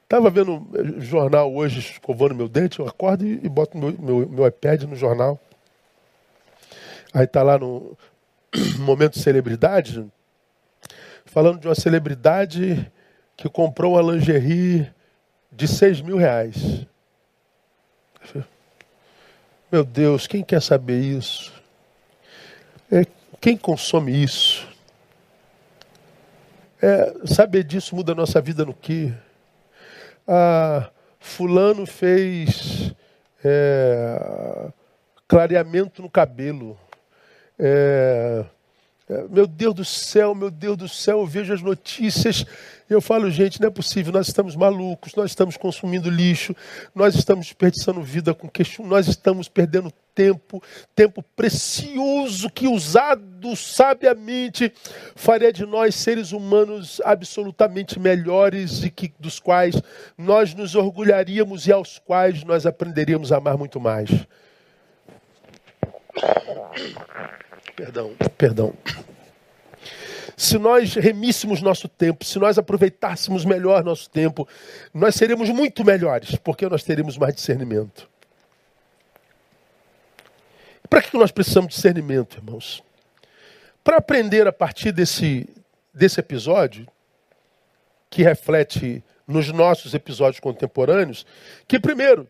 Estava 0.03 0.29
vendo 0.29 0.65
jornal 0.99 1.53
hoje, 1.53 1.79
escovando 1.79 2.35
meu 2.35 2.47
dente, 2.47 2.79
eu 2.79 2.87
acordo 2.87 3.25
e, 3.25 3.39
e 3.43 3.49
boto 3.49 3.77
meu, 3.77 3.97
meu, 3.97 4.29
meu 4.29 4.47
iPad 4.47 4.83
no 4.83 4.95
jornal. 4.95 5.39
Aí 7.13 7.25
está 7.25 7.41
lá 7.43 7.57
no 7.57 7.97
momento 8.79 9.13
de 9.13 9.19
celebridade, 9.19 10.05
falando 11.25 11.59
de 11.59 11.67
uma 11.67 11.75
celebridade 11.75 12.89
que 13.35 13.49
comprou 13.49 13.93
uma 13.93 14.13
lingerie 14.13 14.91
de 15.51 15.67
6 15.67 16.01
mil 16.01 16.17
reais. 16.17 16.85
Meu 19.71 19.83
Deus, 19.83 20.27
quem 20.27 20.43
quer 20.43 20.61
saber 20.61 20.99
isso? 20.99 21.51
É, 22.91 23.05
quem 23.39 23.55
consome 23.55 24.11
isso? 24.11 24.67
É, 26.81 27.13
saber 27.25 27.63
disso 27.63 27.95
muda 27.95 28.11
a 28.11 28.15
nossa 28.15 28.41
vida 28.41 28.65
no 28.65 28.73
quê? 28.73 29.13
Ah, 30.27 30.89
fulano 31.19 31.85
fez 31.85 32.93
é, 33.43 34.71
clareamento 35.27 36.01
no 36.01 36.09
cabelo. 36.09 36.77
É, 37.57 38.43
meu 39.29 39.45
Deus 39.45 39.73
do 39.73 39.83
céu, 39.83 40.33
meu 40.33 40.49
Deus 40.49 40.77
do 40.77 40.87
céu, 40.87 41.19
eu 41.19 41.25
vejo 41.25 41.53
as 41.53 41.61
notícias. 41.61 42.45
Eu 42.89 43.01
falo, 43.01 43.29
gente, 43.31 43.59
não 43.61 43.67
é 43.67 43.71
possível, 43.71 44.11
nós 44.11 44.27
estamos 44.27 44.55
malucos, 44.55 45.15
nós 45.15 45.31
estamos 45.31 45.55
consumindo 45.55 46.09
lixo, 46.09 46.55
nós 46.93 47.15
estamos 47.15 47.45
desperdiçando 47.45 48.01
vida 48.01 48.33
com 48.33 48.49
queixo, 48.49 48.83
nós 48.83 49.07
estamos 49.07 49.47
perdendo 49.47 49.91
tempo, 50.13 50.61
tempo 50.93 51.23
precioso 51.35 52.49
que 52.49 52.67
usado 52.67 53.55
sabiamente 53.55 54.73
faria 55.15 55.53
de 55.53 55.65
nós 55.65 55.95
seres 55.95 56.31
humanos 56.33 57.01
absolutamente 57.05 57.97
melhores 57.97 58.83
e 58.83 58.89
que 58.89 59.13
dos 59.19 59.39
quais 59.39 59.81
nós 60.17 60.53
nos 60.53 60.75
orgulharíamos 60.75 61.67
e 61.67 61.71
aos 61.71 61.97
quais 61.97 62.43
nós 62.43 62.65
aprenderíamos 62.65 63.31
a 63.31 63.37
amar 63.37 63.57
muito 63.57 63.79
mais. 63.79 64.09
Perdão, 67.75 68.15
perdão. 68.37 68.73
Se 70.35 70.57
nós 70.57 70.95
remíssemos 70.95 71.61
nosso 71.61 71.87
tempo, 71.87 72.25
se 72.25 72.39
nós 72.39 72.57
aproveitássemos 72.57 73.45
melhor 73.45 73.83
nosso 73.83 74.09
tempo, 74.09 74.47
nós 74.93 75.15
seríamos 75.15 75.49
muito 75.49 75.83
melhores, 75.85 76.35
porque 76.35 76.67
nós 76.67 76.83
teríamos 76.83 77.17
mais 77.17 77.35
discernimento. 77.35 78.09
Para 80.89 81.01
que 81.01 81.15
nós 81.15 81.31
precisamos 81.31 81.69
de 81.69 81.75
discernimento, 81.75 82.37
irmãos? 82.37 82.83
Para 83.83 83.97
aprender 83.97 84.47
a 84.47 84.51
partir 84.51 84.91
desse, 84.91 85.47
desse 85.93 86.19
episódio, 86.19 86.87
que 88.09 88.23
reflete 88.23 89.03
nos 89.25 89.49
nossos 89.51 89.93
episódios 89.93 90.39
contemporâneos, 90.39 91.25
que, 91.67 91.79
primeiro, 91.79 92.29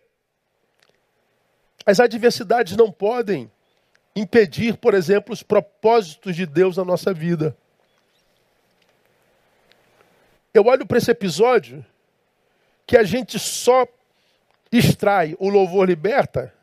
as 1.85 1.99
adversidades 1.99 2.77
não 2.77 2.91
podem 2.91 3.49
impedir, 4.15 4.77
por 4.77 4.93
exemplo, 4.93 5.33
os 5.33 5.43
propósitos 5.43 6.35
de 6.35 6.45
Deus 6.45 6.77
na 6.77 6.85
nossa 6.85 7.13
vida. 7.13 7.55
Eu 10.53 10.65
olho 10.65 10.85
para 10.85 10.97
esse 10.97 11.09
episódio 11.09 11.85
que 12.85 12.97
a 12.97 13.03
gente 13.03 13.39
só 13.39 13.87
extrai 14.71 15.35
o 15.39 15.49
louvor 15.49 15.87
liberta 15.87 16.53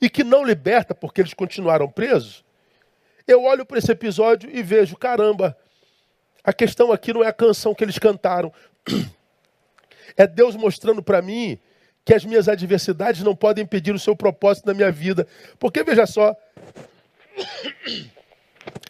e 0.00 0.10
que 0.10 0.22
não 0.22 0.44
liberta 0.44 0.94
porque 0.94 1.22
eles 1.22 1.32
continuaram 1.32 1.88
presos. 1.88 2.44
Eu 3.26 3.42
olho 3.44 3.64
para 3.64 3.78
esse 3.78 3.90
episódio 3.90 4.50
e 4.52 4.62
vejo, 4.62 4.96
caramba, 4.96 5.56
a 6.44 6.52
questão 6.52 6.92
aqui 6.92 7.12
não 7.12 7.24
é 7.24 7.28
a 7.28 7.32
canção 7.32 7.74
que 7.74 7.82
eles 7.82 7.98
cantaram. 7.98 8.52
É 10.18 10.26
Deus 10.26 10.56
mostrando 10.56 11.02
para 11.02 11.20
mim 11.20 11.58
que 12.02 12.14
as 12.14 12.24
minhas 12.24 12.48
adversidades 12.48 13.22
não 13.22 13.36
podem 13.36 13.64
impedir 13.64 13.94
o 13.94 13.98
seu 13.98 14.16
propósito 14.16 14.64
na 14.64 14.72
minha 14.72 14.90
vida. 14.90 15.26
Porque 15.58 15.82
veja 15.82 16.06
só, 16.06 16.34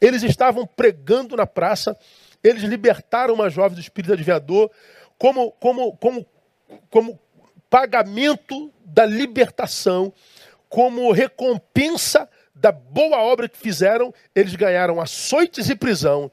eles 0.00 0.22
estavam 0.22 0.66
pregando 0.66 1.36
na 1.36 1.46
praça, 1.46 1.96
eles 2.42 2.62
libertaram 2.62 3.34
uma 3.34 3.50
jovem 3.50 3.74
do 3.74 3.80
espírito 3.80 4.12
adivinhador 4.12 4.70
como, 5.18 5.52
como, 5.52 5.96
como, 5.96 6.26
como 6.90 7.20
pagamento 7.68 8.72
da 8.84 9.04
libertação, 9.04 10.12
como 10.68 11.12
recompensa 11.12 12.28
da 12.54 12.72
boa 12.72 13.18
obra 13.18 13.48
que 13.48 13.58
fizeram, 13.58 14.12
eles 14.34 14.54
ganharam 14.54 15.00
açoites 15.00 15.68
e 15.68 15.76
prisão. 15.76 16.30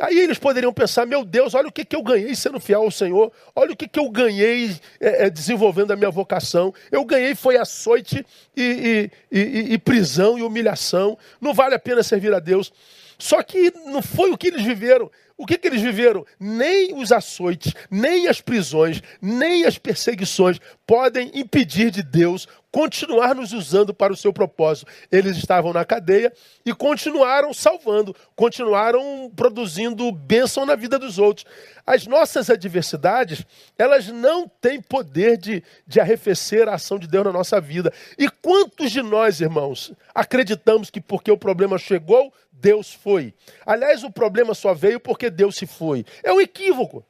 Aí 0.00 0.18
eles 0.18 0.38
poderiam 0.38 0.72
pensar: 0.72 1.06
meu 1.06 1.24
Deus, 1.24 1.54
olha 1.54 1.68
o 1.68 1.72
que, 1.72 1.84
que 1.84 1.96
eu 1.96 2.02
ganhei 2.02 2.34
sendo 2.34 2.58
fiel 2.58 2.82
ao 2.82 2.90
Senhor, 2.90 3.32
olha 3.54 3.72
o 3.72 3.76
que, 3.76 3.86
que 3.86 3.98
eu 3.98 4.08
ganhei 4.10 4.76
é, 5.00 5.26
é, 5.26 5.30
desenvolvendo 5.30 5.92
a 5.92 5.96
minha 5.96 6.10
vocação. 6.10 6.74
Eu 6.90 7.04
ganhei 7.04 7.34
foi 7.34 7.56
açoite 7.56 8.24
e, 8.56 9.10
e, 9.30 9.38
e, 9.38 9.72
e 9.74 9.78
prisão 9.78 10.38
e 10.38 10.42
humilhação. 10.42 11.16
Não 11.40 11.54
vale 11.54 11.74
a 11.74 11.78
pena 11.78 12.02
servir 12.02 12.32
a 12.34 12.38
Deus. 12.38 12.72
Só 13.18 13.40
que 13.42 13.72
não 13.86 14.02
foi 14.02 14.30
o 14.30 14.36
que 14.36 14.48
eles 14.48 14.62
viveram. 14.62 15.10
O 15.42 15.44
que, 15.44 15.58
que 15.58 15.66
eles 15.66 15.82
viveram? 15.82 16.24
Nem 16.38 16.94
os 16.94 17.10
açoites, 17.10 17.74
nem 17.90 18.28
as 18.28 18.40
prisões, 18.40 19.02
nem 19.20 19.64
as 19.64 19.76
perseguições 19.76 20.60
podem 20.86 21.32
impedir 21.34 21.90
de 21.90 22.00
Deus 22.00 22.46
continuar 22.70 23.34
nos 23.34 23.52
usando 23.52 23.92
para 23.92 24.12
o 24.12 24.16
seu 24.16 24.32
propósito. 24.32 24.90
Eles 25.10 25.36
estavam 25.36 25.72
na 25.72 25.84
cadeia 25.84 26.32
e 26.64 26.72
continuaram 26.72 27.52
salvando, 27.52 28.14
continuaram 28.36 29.32
produzindo 29.34 30.12
bênção 30.12 30.64
na 30.64 30.76
vida 30.76 30.96
dos 30.96 31.18
outros. 31.18 31.44
As 31.84 32.06
nossas 32.06 32.48
adversidades, 32.48 33.44
elas 33.76 34.06
não 34.06 34.48
têm 34.48 34.80
poder 34.80 35.36
de, 35.36 35.62
de 35.84 35.98
arrefecer 35.98 36.68
a 36.68 36.74
ação 36.74 37.00
de 37.00 37.08
Deus 37.08 37.24
na 37.24 37.32
nossa 37.32 37.60
vida. 37.60 37.92
E 38.16 38.28
quantos 38.30 38.92
de 38.92 39.02
nós, 39.02 39.40
irmãos, 39.40 39.92
acreditamos 40.14 40.88
que 40.88 41.00
porque 41.00 41.32
o 41.32 41.36
problema 41.36 41.76
chegou, 41.78 42.32
Deus 42.62 42.94
foi? 42.94 43.34
Aliás, 43.66 44.04
o 44.04 44.10
problema 44.10 44.54
só 44.54 44.72
veio 44.72 45.00
porque 45.00 45.28
Deus 45.28 45.56
se 45.56 45.66
foi. 45.66 46.06
É 46.22 46.32
um 46.32 46.40
equívoco. 46.40 47.04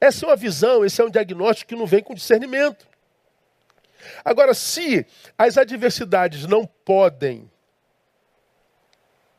Essa 0.00 0.24
é 0.24 0.28
uma 0.28 0.36
visão, 0.36 0.84
esse 0.84 1.00
é 1.00 1.04
um 1.04 1.10
diagnóstico 1.10 1.70
que 1.70 1.76
não 1.76 1.86
vem 1.86 2.02
com 2.02 2.14
discernimento. 2.14 2.86
Agora, 4.24 4.54
se 4.54 5.04
as 5.36 5.58
adversidades 5.58 6.46
não 6.46 6.64
podem 6.84 7.50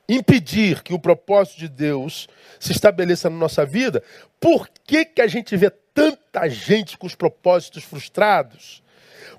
impedir 0.09 0.83
que 0.83 0.93
o 0.93 0.99
propósito 0.99 1.59
de 1.59 1.69
Deus 1.69 2.27
se 2.59 2.73
estabeleça 2.73 3.29
na 3.29 3.37
nossa 3.37 3.65
vida, 3.65 4.03
por 4.39 4.67
que, 4.85 5.05
que 5.05 5.21
a 5.21 5.27
gente 5.27 5.55
vê 5.55 5.69
tanta 5.69 6.49
gente 6.49 6.97
com 6.97 7.07
os 7.07 7.15
propósitos 7.15 7.85
frustrados? 7.85 8.83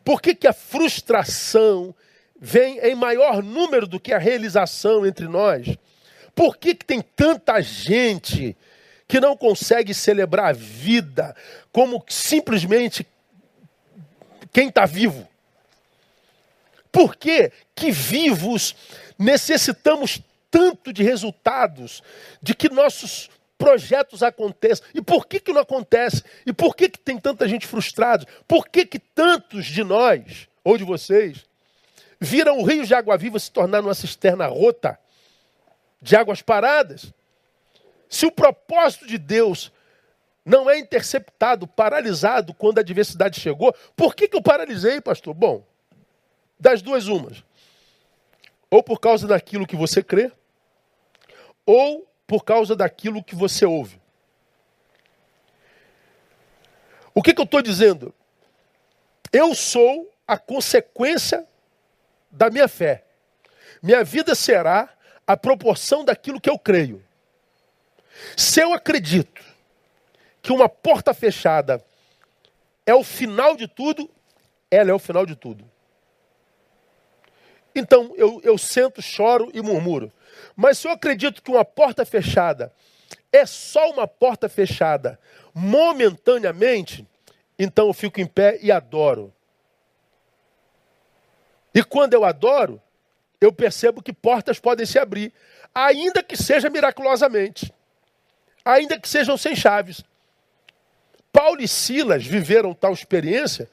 Por 0.03 0.23
que, 0.23 0.35
que 0.35 0.47
a 0.47 0.53
frustração 0.55 1.95
vem 2.41 2.79
em 2.79 2.95
maior 2.95 3.43
número 3.43 3.87
do 3.87 4.01
que 4.01 4.15
a 4.15 4.19
realização 4.19 5.05
entre 5.05 5.27
nós? 5.27 5.77
Por 6.39 6.57
que, 6.57 6.73
que 6.73 6.85
tem 6.85 7.03
tanta 7.03 7.61
gente 7.61 8.57
que 9.09 9.19
não 9.19 9.37
consegue 9.37 9.93
celebrar 9.93 10.51
a 10.51 10.53
vida 10.53 11.35
como 11.73 12.05
simplesmente 12.07 13.05
quem 14.53 14.69
está 14.69 14.87
vivo. 14.87 15.27
Por 16.93 17.17
que, 17.17 17.51
que 17.75 17.91
vivos 17.91 18.77
necessitamos 19.19 20.21
tanto 20.49 20.93
de 20.93 21.03
resultados, 21.03 22.05
de 22.41 22.55
que 22.55 22.69
nossos 22.69 23.29
projetos 23.59 24.23
aconteçam? 24.23 24.87
E 24.95 25.03
por 25.03 25.27
que, 25.27 25.41
que 25.41 25.53
não 25.53 25.63
acontece? 25.63 26.23
E 26.47 26.53
por 26.53 26.77
que, 26.77 26.89
que 26.89 27.01
tem 27.01 27.19
tanta 27.19 27.49
gente 27.49 27.67
frustrada? 27.67 28.25
Por 28.47 28.69
que, 28.69 28.87
que 28.87 29.01
tantos 29.01 29.67
de 29.67 29.83
nós, 29.83 30.47
ou 30.63 30.79
de 30.79 30.85
vocês, 30.85 31.45
viram 32.21 32.59
o 32.59 32.65
rio 32.65 32.87
de 32.87 32.95
água 32.95 33.19
viva 33.19 33.41
se 33.41 33.51
tornar 33.51 33.81
uma 33.81 33.93
cisterna 33.93 34.47
rota, 34.47 34.97
de 36.01 36.17
águas 36.17 36.43
paradas? 36.43 37.13
Se 38.09 38.27
o 38.27 38.33
propósito 38.33 39.07
de 39.07 39.19
Deus 39.19 39.73
não 40.49 40.69
é 40.71 40.79
interceptado, 40.79 41.67
paralisado 41.67 42.55
quando 42.55 42.79
a 42.79 42.81
adversidade 42.81 43.39
chegou. 43.39 43.75
Por 43.95 44.15
que, 44.15 44.27
que 44.27 44.35
eu 44.35 44.41
paralisei, 44.41 44.99
pastor? 44.99 45.35
Bom, 45.35 45.63
das 46.59 46.81
duas 46.81 47.07
umas. 47.07 47.45
Ou 48.71 48.83
por 48.83 48.99
causa 48.99 49.27
daquilo 49.27 49.67
que 49.67 49.77
você 49.77 50.03
crê, 50.03 50.33
ou 51.67 52.11
por 52.27 52.45
causa 52.45 52.75
daquilo 52.75 53.23
que 53.23 53.35
você 53.35 53.67
ouve. 53.67 54.01
O 57.15 57.23
que, 57.23 57.35
que 57.35 57.41
eu 57.43 57.45
estou 57.45 57.61
dizendo? 57.61 58.15
Eu 59.31 59.55
sou 59.55 60.11
a 60.27 60.39
consequência 60.39 61.47
da 62.31 62.49
minha 62.49 62.69
fé. 62.69 63.05
Minha 63.83 64.03
vida 64.03 64.35
será 64.35 64.89
a 65.29 65.37
proporção 65.37 66.07
daquilo 66.07 66.41
que 66.41 66.49
eu 66.49 66.59
creio. 66.59 67.05
Se 68.35 68.63
eu 68.63 68.73
acredito 68.73 69.45
que 70.41 70.51
uma 70.51 70.71
porta 70.71 71.13
fechada 71.13 71.85
é 72.87 72.95
o 72.95 73.05
final 73.05 73.55
de 73.55 73.69
tudo, 73.69 74.11
ela 74.71 74.91
é 74.91 74.95
o 74.95 74.99
final 74.99 75.27
de 75.27 75.37
tudo. 75.37 75.71
Então 77.75 78.15
eu, 78.17 78.41
eu 78.43 78.57
sento, 78.57 79.03
choro 79.03 79.51
e 79.53 79.61
murmuro. 79.61 80.11
Mas 80.57 80.79
se 80.79 80.89
eu 80.89 80.93
acredito 80.93 81.43
que 81.43 81.51
uma 81.51 81.65
porta 81.65 82.07
fechada 82.07 82.73
é 83.31 83.45
só 83.45 83.91
uma 83.91 84.09
porta 84.09 84.49
fechada 84.49 85.21
momentaneamente, 85.53 87.07
então 87.59 87.89
eu 87.89 87.93
fico 87.93 88.19
em 88.19 88.27
pé 88.27 88.59
e 88.63 88.73
adoro. 88.73 89.31
E 91.75 91.85
quando 91.85 92.15
eu 92.15 92.25
adoro, 92.25 92.81
eu 93.41 93.53
percebo 93.53 94.03
que 94.03 94.13
portas 94.13 94.59
podem 94.59 94.85
se 94.85 94.99
abrir, 94.99 95.33
ainda 95.75 96.23
que 96.23 96.37
seja 96.37 96.69
miraculosamente, 96.69 97.73
ainda 98.65 98.99
que 98.99 99.09
sejam 99.09 99.37
sem 99.37 99.55
chaves. 99.55 100.03
Paulo 101.33 101.61
e 101.61 101.69
Silas 101.69 102.27
viveram 102.27 102.75
tal 102.75 102.93
experiência 102.93 103.69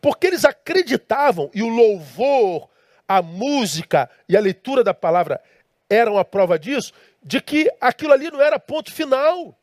porque 0.00 0.26
eles 0.26 0.44
acreditavam, 0.44 1.50
e 1.52 1.62
o 1.62 1.68
louvor, 1.68 2.68
a 3.06 3.20
música 3.20 4.08
e 4.28 4.36
a 4.36 4.40
leitura 4.40 4.82
da 4.82 4.94
palavra 4.94 5.42
eram 5.88 6.16
a 6.16 6.24
prova 6.24 6.58
disso, 6.58 6.92
de 7.22 7.40
que 7.40 7.70
aquilo 7.80 8.12
ali 8.12 8.30
não 8.30 8.40
era 8.40 8.58
ponto 8.58 8.90
final. 8.92 9.54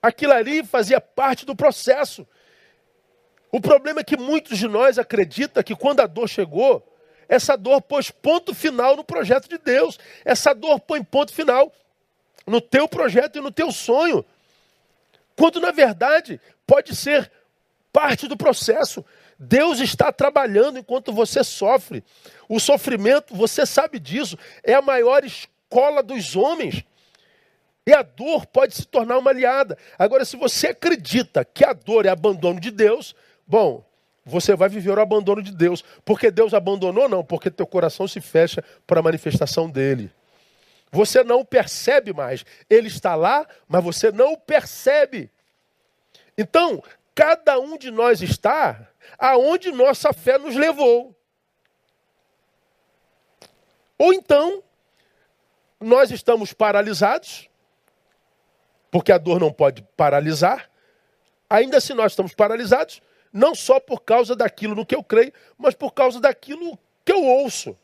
Aquilo 0.00 0.32
ali 0.32 0.62
fazia 0.62 1.00
parte 1.00 1.46
do 1.46 1.56
processo. 1.56 2.26
O 3.50 3.60
problema 3.60 4.00
é 4.00 4.04
que 4.04 4.16
muitos 4.16 4.58
de 4.58 4.68
nós 4.68 4.98
acreditam 4.98 5.62
que 5.62 5.74
quando 5.74 6.00
a 6.00 6.06
dor 6.06 6.28
chegou, 6.28 6.86
essa 7.28 7.56
dor 7.56 7.80
pôs 7.82 8.10
ponto 8.10 8.54
final 8.54 8.96
no 8.96 9.04
projeto 9.04 9.48
de 9.48 9.58
Deus. 9.58 9.98
Essa 10.24 10.54
dor 10.54 10.80
põe 10.80 11.02
ponto 11.02 11.32
final 11.32 11.72
no 12.46 12.60
teu 12.60 12.88
projeto 12.88 13.38
e 13.38 13.40
no 13.40 13.50
teu 13.50 13.72
sonho. 13.72 14.24
Quando 15.36 15.60
na 15.60 15.70
verdade 15.70 16.40
pode 16.66 16.94
ser 16.94 17.30
parte 17.92 18.26
do 18.26 18.36
processo. 18.36 19.04
Deus 19.38 19.80
está 19.80 20.12
trabalhando 20.12 20.78
enquanto 20.78 21.12
você 21.12 21.42
sofre. 21.42 22.04
O 22.48 22.58
sofrimento, 22.60 23.34
você 23.34 23.64
sabe 23.64 23.98
disso, 23.98 24.38
é 24.62 24.74
a 24.74 24.82
maior 24.82 25.24
escola 25.24 26.02
dos 26.02 26.36
homens. 26.36 26.84
E 27.86 27.92
a 27.92 28.02
dor 28.02 28.46
pode 28.46 28.74
se 28.74 28.86
tornar 28.86 29.18
uma 29.18 29.30
aliada. 29.30 29.76
Agora, 29.98 30.24
se 30.24 30.36
você 30.36 30.68
acredita 30.68 31.44
que 31.44 31.64
a 31.64 31.72
dor 31.72 32.06
é 32.06 32.08
abandono 32.08 32.58
de 32.58 32.70
Deus, 32.70 33.14
bom, 33.46 33.84
você 34.24 34.56
vai 34.56 34.68
viver 34.68 34.96
o 34.96 35.00
abandono 35.00 35.42
de 35.42 35.52
Deus. 35.52 35.84
Porque 36.04 36.30
Deus 36.30 36.54
abandonou? 36.54 37.08
Não, 37.08 37.22
porque 37.24 37.50
teu 37.50 37.66
coração 37.66 38.08
se 38.08 38.20
fecha 38.20 38.64
para 38.86 39.00
a 39.00 39.02
manifestação 39.02 39.68
dele. 39.68 40.10
Você 40.90 41.22
não 41.22 41.44
percebe 41.44 42.12
mais. 42.12 42.44
Ele 42.70 42.88
está 42.88 43.14
lá, 43.14 43.46
mas 43.68 43.84
você 43.84 44.10
não 44.10 44.36
percebe. 44.36 45.30
Então, 46.38 46.82
cada 47.14 47.58
um 47.58 47.76
de 47.76 47.90
nós 47.90 48.22
está 48.22 48.88
aonde 49.18 49.70
nossa 49.70 50.12
fé 50.12 50.38
nos 50.38 50.56
levou. 50.56 51.14
Ou 53.98 54.12
então, 54.12 54.62
nós 55.80 56.10
estamos 56.10 56.52
paralisados, 56.52 57.48
porque 58.90 59.12
a 59.12 59.18
dor 59.18 59.38
não 59.38 59.52
pode 59.52 59.82
paralisar. 59.96 60.70
Ainda 61.48 61.80
se 61.80 61.92
assim 61.92 61.94
nós 61.94 62.12
estamos 62.12 62.34
paralisados, 62.34 63.02
não 63.34 63.52
só 63.52 63.80
por 63.80 64.02
causa 64.02 64.36
daquilo 64.36 64.76
no 64.76 64.86
que 64.86 64.94
eu 64.94 65.02
creio, 65.02 65.32
mas 65.58 65.74
por 65.74 65.92
causa 65.92 66.20
daquilo 66.20 66.78
que 67.04 67.10
eu 67.10 67.24
ouço. 67.24 67.76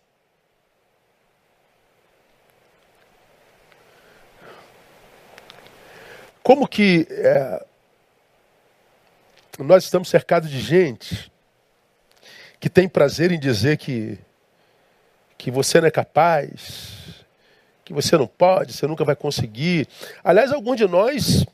Como 6.40 6.68
que 6.68 7.04
é, 7.10 7.66
nós 9.58 9.82
estamos 9.82 10.08
cercados 10.08 10.48
de 10.48 10.60
gente 10.60 11.32
que 12.60 12.70
tem 12.70 12.88
prazer 12.88 13.32
em 13.32 13.38
dizer 13.38 13.76
que, 13.76 14.18
que 15.36 15.50
você 15.50 15.80
não 15.80 15.88
é 15.88 15.90
capaz, 15.90 17.24
que 17.84 17.92
você 17.92 18.16
não 18.16 18.26
pode, 18.26 18.72
você 18.72 18.86
nunca 18.86 19.04
vai 19.04 19.16
conseguir. 19.16 19.88
Aliás, 20.22 20.52
alguns 20.52 20.76
de 20.76 20.86
nós 20.86 21.44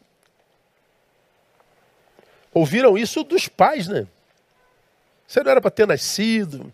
ouviram 2.57 2.97
isso 2.97 3.23
dos 3.23 3.49
pais, 3.49 3.87
né? 3.87 4.07
Você 5.29 5.42
não 5.42 5.51
era 5.51 5.61
para 5.61 5.71
ter 5.71 5.87
nascido, 5.87 6.73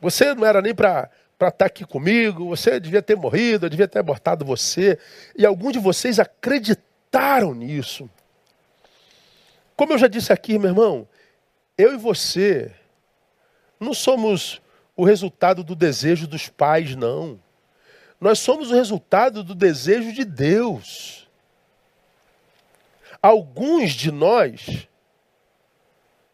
você 0.00 0.32
não 0.34 0.46
era 0.46 0.62
nem 0.62 0.72
para 0.72 1.10
estar 1.32 1.50
tá 1.50 1.66
aqui 1.66 1.84
comigo, 1.84 2.48
você 2.48 2.78
devia 2.78 3.02
ter 3.02 3.16
morrido, 3.16 3.66
eu 3.66 3.70
devia 3.70 3.88
ter 3.88 3.98
abortado 3.98 4.44
você. 4.44 4.96
E 5.36 5.44
alguns 5.44 5.72
de 5.72 5.80
vocês 5.80 6.20
acreditaram 6.20 7.54
nisso. 7.54 8.08
Como 9.74 9.92
eu 9.92 9.98
já 9.98 10.06
disse 10.06 10.32
aqui, 10.32 10.60
meu 10.60 10.70
irmão, 10.70 11.08
eu 11.76 11.92
e 11.92 11.96
você 11.96 12.70
não 13.80 13.92
somos 13.92 14.62
o 14.96 15.04
resultado 15.04 15.64
do 15.64 15.74
desejo 15.74 16.28
dos 16.28 16.48
pais, 16.48 16.94
não. 16.94 17.40
Nós 18.20 18.38
somos 18.38 18.70
o 18.70 18.74
resultado 18.74 19.42
do 19.42 19.56
desejo 19.56 20.12
de 20.12 20.24
Deus. 20.24 21.23
Alguns 23.24 23.92
de 23.92 24.12
nós 24.12 24.86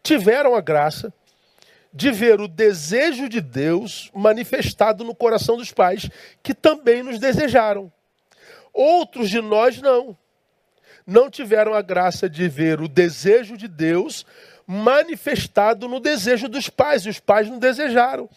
tiveram 0.02 0.56
a 0.56 0.60
graça 0.60 1.14
de 1.94 2.10
ver 2.10 2.40
o 2.40 2.48
desejo 2.48 3.28
de 3.28 3.40
Deus 3.40 4.10
manifestado 4.12 5.04
no 5.04 5.14
coração 5.14 5.56
dos 5.56 5.70
pais, 5.70 6.10
que 6.42 6.52
também 6.52 7.04
nos 7.04 7.20
desejaram. 7.20 7.92
Outros 8.72 9.30
de 9.30 9.40
nós 9.40 9.80
não. 9.80 10.18
Não 11.06 11.30
tiveram 11.30 11.74
a 11.74 11.80
graça 11.80 12.28
de 12.28 12.48
ver 12.48 12.80
o 12.80 12.88
desejo 12.88 13.56
de 13.56 13.68
Deus 13.68 14.26
manifestado 14.66 15.86
no 15.86 16.00
desejo 16.00 16.48
dos 16.48 16.68
pais, 16.68 17.06
e 17.06 17.08
os 17.08 17.20
pais 17.20 17.48
não 17.48 17.60
desejaram. 17.60 18.28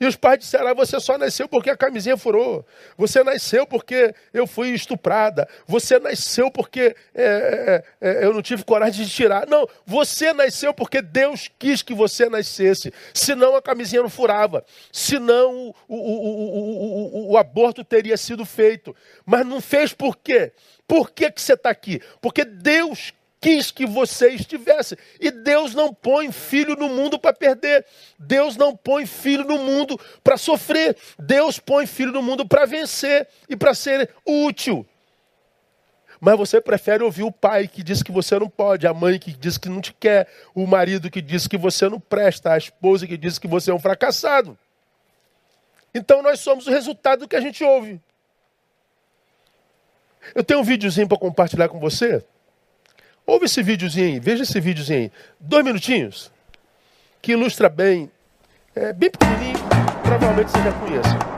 E 0.00 0.06
os 0.06 0.14
pais 0.14 0.38
disseram: 0.38 0.68
ah, 0.68 0.74
você 0.74 1.00
só 1.00 1.18
nasceu 1.18 1.48
porque 1.48 1.70
a 1.70 1.76
camisinha 1.76 2.16
furou. 2.16 2.64
Você 2.96 3.24
nasceu 3.24 3.66
porque 3.66 4.14
eu 4.32 4.46
fui 4.46 4.70
estuprada. 4.70 5.48
Você 5.66 5.98
nasceu 5.98 6.50
porque 6.50 6.94
é, 7.14 7.82
é, 8.00 8.08
é, 8.08 8.24
eu 8.24 8.32
não 8.32 8.40
tive 8.40 8.64
coragem 8.64 9.04
de 9.04 9.10
tirar. 9.10 9.46
Não, 9.46 9.68
você 9.84 10.32
nasceu 10.32 10.72
porque 10.72 11.02
Deus 11.02 11.50
quis 11.58 11.82
que 11.82 11.94
você 11.94 12.28
nascesse. 12.28 12.92
Senão 13.12 13.56
a 13.56 13.62
camisinha 13.62 14.02
não 14.02 14.10
furava. 14.10 14.64
Senão 14.92 15.74
o, 15.88 15.96
o, 15.96 17.28
o, 17.28 17.32
o, 17.32 17.36
aborto 17.36 17.82
teria 17.82 18.16
sido 18.16 18.44
feito. 18.44 18.94
Mas 19.26 19.44
não 19.44 19.60
fez 19.60 19.92
por 19.92 20.16
quê? 20.16 20.52
Por 20.86 21.10
que, 21.10 21.30
que 21.30 21.42
você 21.42 21.54
está 21.54 21.70
aqui? 21.70 22.00
Porque 22.20 22.44
Deus 22.44 23.12
quis 23.40 23.70
que 23.70 23.86
você 23.86 24.30
estivesse. 24.30 24.96
E 25.20 25.30
Deus 25.30 25.74
não 25.74 25.92
põe 25.92 26.30
filho 26.32 26.76
no 26.76 26.88
mundo 26.88 27.18
para 27.18 27.32
perder. 27.32 27.84
Deus 28.18 28.56
não 28.56 28.76
põe 28.76 29.06
filho 29.06 29.44
no 29.44 29.58
mundo 29.58 29.98
para 30.22 30.36
sofrer. 30.36 30.96
Deus 31.18 31.58
põe 31.58 31.86
filho 31.86 32.12
no 32.12 32.22
mundo 32.22 32.46
para 32.46 32.66
vencer 32.66 33.28
e 33.48 33.56
para 33.56 33.74
ser 33.74 34.10
útil. 34.24 34.86
Mas 36.20 36.36
você 36.36 36.60
prefere 36.60 37.04
ouvir 37.04 37.22
o 37.22 37.30
pai 37.30 37.68
que 37.68 37.82
diz 37.82 38.02
que 38.02 38.10
você 38.10 38.38
não 38.38 38.48
pode, 38.48 38.86
a 38.86 38.94
mãe 38.94 39.18
que 39.18 39.32
diz 39.32 39.56
que 39.56 39.68
não 39.68 39.80
te 39.80 39.92
quer, 39.92 40.26
o 40.52 40.66
marido 40.66 41.10
que 41.10 41.22
diz 41.22 41.46
que 41.46 41.56
você 41.56 41.88
não 41.88 42.00
presta, 42.00 42.52
a 42.52 42.58
esposa 42.58 43.06
que 43.06 43.16
diz 43.16 43.38
que 43.38 43.46
você 43.46 43.70
é 43.70 43.74
um 43.74 43.78
fracassado. 43.78 44.58
Então 45.94 46.20
nós 46.20 46.40
somos 46.40 46.66
o 46.66 46.70
resultado 46.70 47.20
do 47.20 47.28
que 47.28 47.36
a 47.36 47.40
gente 47.40 47.62
ouve. 47.62 48.00
Eu 50.34 50.42
tenho 50.42 50.60
um 50.60 50.64
videozinho 50.64 51.08
para 51.08 51.18
compartilhar 51.18 51.68
com 51.68 51.78
você. 51.78 52.24
Ouve 53.28 53.44
esse 53.44 53.62
videozinho 53.62 54.06
aí, 54.06 54.18
veja 54.18 54.42
esse 54.42 54.58
videozinho 54.58 55.00
aí. 55.00 55.12
Dois 55.38 55.62
minutinhos, 55.62 56.32
que 57.20 57.32
ilustra 57.32 57.68
bem, 57.68 58.10
é 58.74 58.90
bem 58.94 59.10
pequenininho, 59.10 59.58
provavelmente 60.02 60.50
você 60.50 60.62
já 60.62 60.72
conhece. 60.72 61.37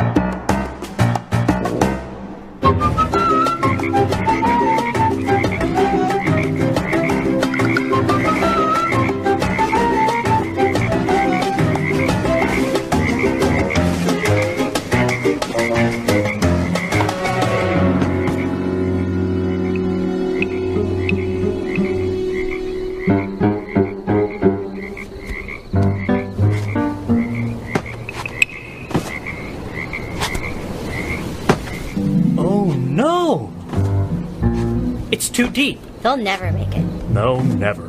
Too 35.41 35.51
deep. 35.51 35.81
They'll 36.03 36.19
never 36.19 36.53
make 36.53 36.77
it. 36.77 36.85
No, 37.09 37.41
never. 37.41 37.89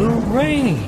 The 0.00 0.08
rain. 0.28 0.78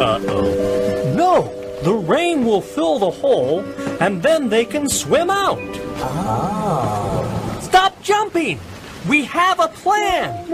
Uh-oh. 0.00 1.14
No! 1.16 1.56
The 1.84 1.94
rain 1.94 2.44
will 2.44 2.60
fill 2.60 2.98
the 2.98 3.10
hole, 3.10 3.60
and 4.00 4.20
then 4.22 4.48
they 4.48 4.64
can 4.64 4.88
swim 4.88 5.30
out. 5.30 5.60
Ah. 6.02 7.58
Stop 7.62 8.02
jumping! 8.02 8.58
We 9.08 9.24
have 9.24 9.60
a 9.60 9.68
plan! 9.68 10.44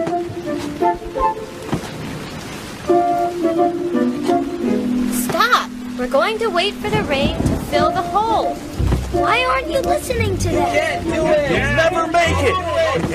Stop! 5.25 5.70
We're 5.99 6.07
going 6.07 6.38
to 6.40 6.49
wait 6.49 6.75
for 6.75 6.90
the 6.90 7.03
rain 7.05 7.37
to 7.37 7.57
fill 7.70 7.90
the 7.90 8.03
hole. 8.03 8.75
Why 9.16 9.44
aren't 9.44 9.68
you 9.72 9.81
listening 9.81 10.37
to 10.38 10.48
them? 10.48 10.55
You 10.55 10.81
can't 10.81 11.05
do 11.05 11.26
it. 11.26 11.50
You'll 11.50 11.76
never 11.76 12.07
make 12.07 12.37
it. 12.37 12.57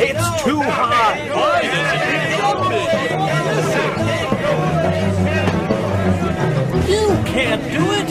It's 0.09 0.43
too 0.43 0.61
high. 0.61 1.21
You 6.89 7.07
can't 7.25 7.61
do 7.71 7.83
it. 7.91 8.09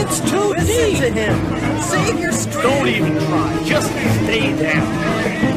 It's 0.00 0.20
too 0.30 0.48
Listen 0.50 0.66
deep. 0.66 0.98
to 0.98 1.10
him. 1.10 1.82
Save 1.82 2.20
your 2.20 2.32
strength. 2.32 2.62
Don't 2.62 2.88
even 2.88 3.18
try. 3.18 3.62
Just 3.64 3.88
stay 3.90 4.56
down. 4.56 5.51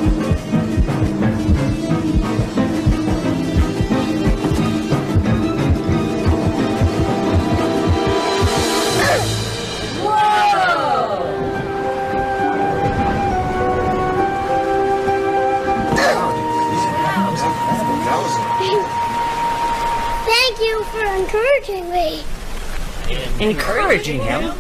encouraging 23.40 24.22
him. 24.22 24.52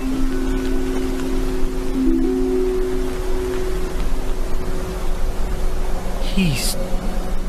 He's 6.36 6.76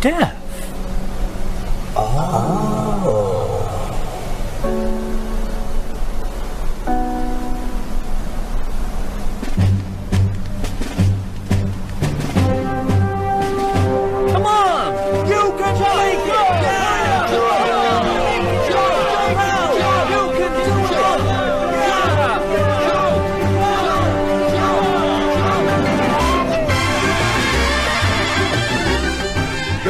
deaf. 0.01 0.35
Oh. 1.97 2.65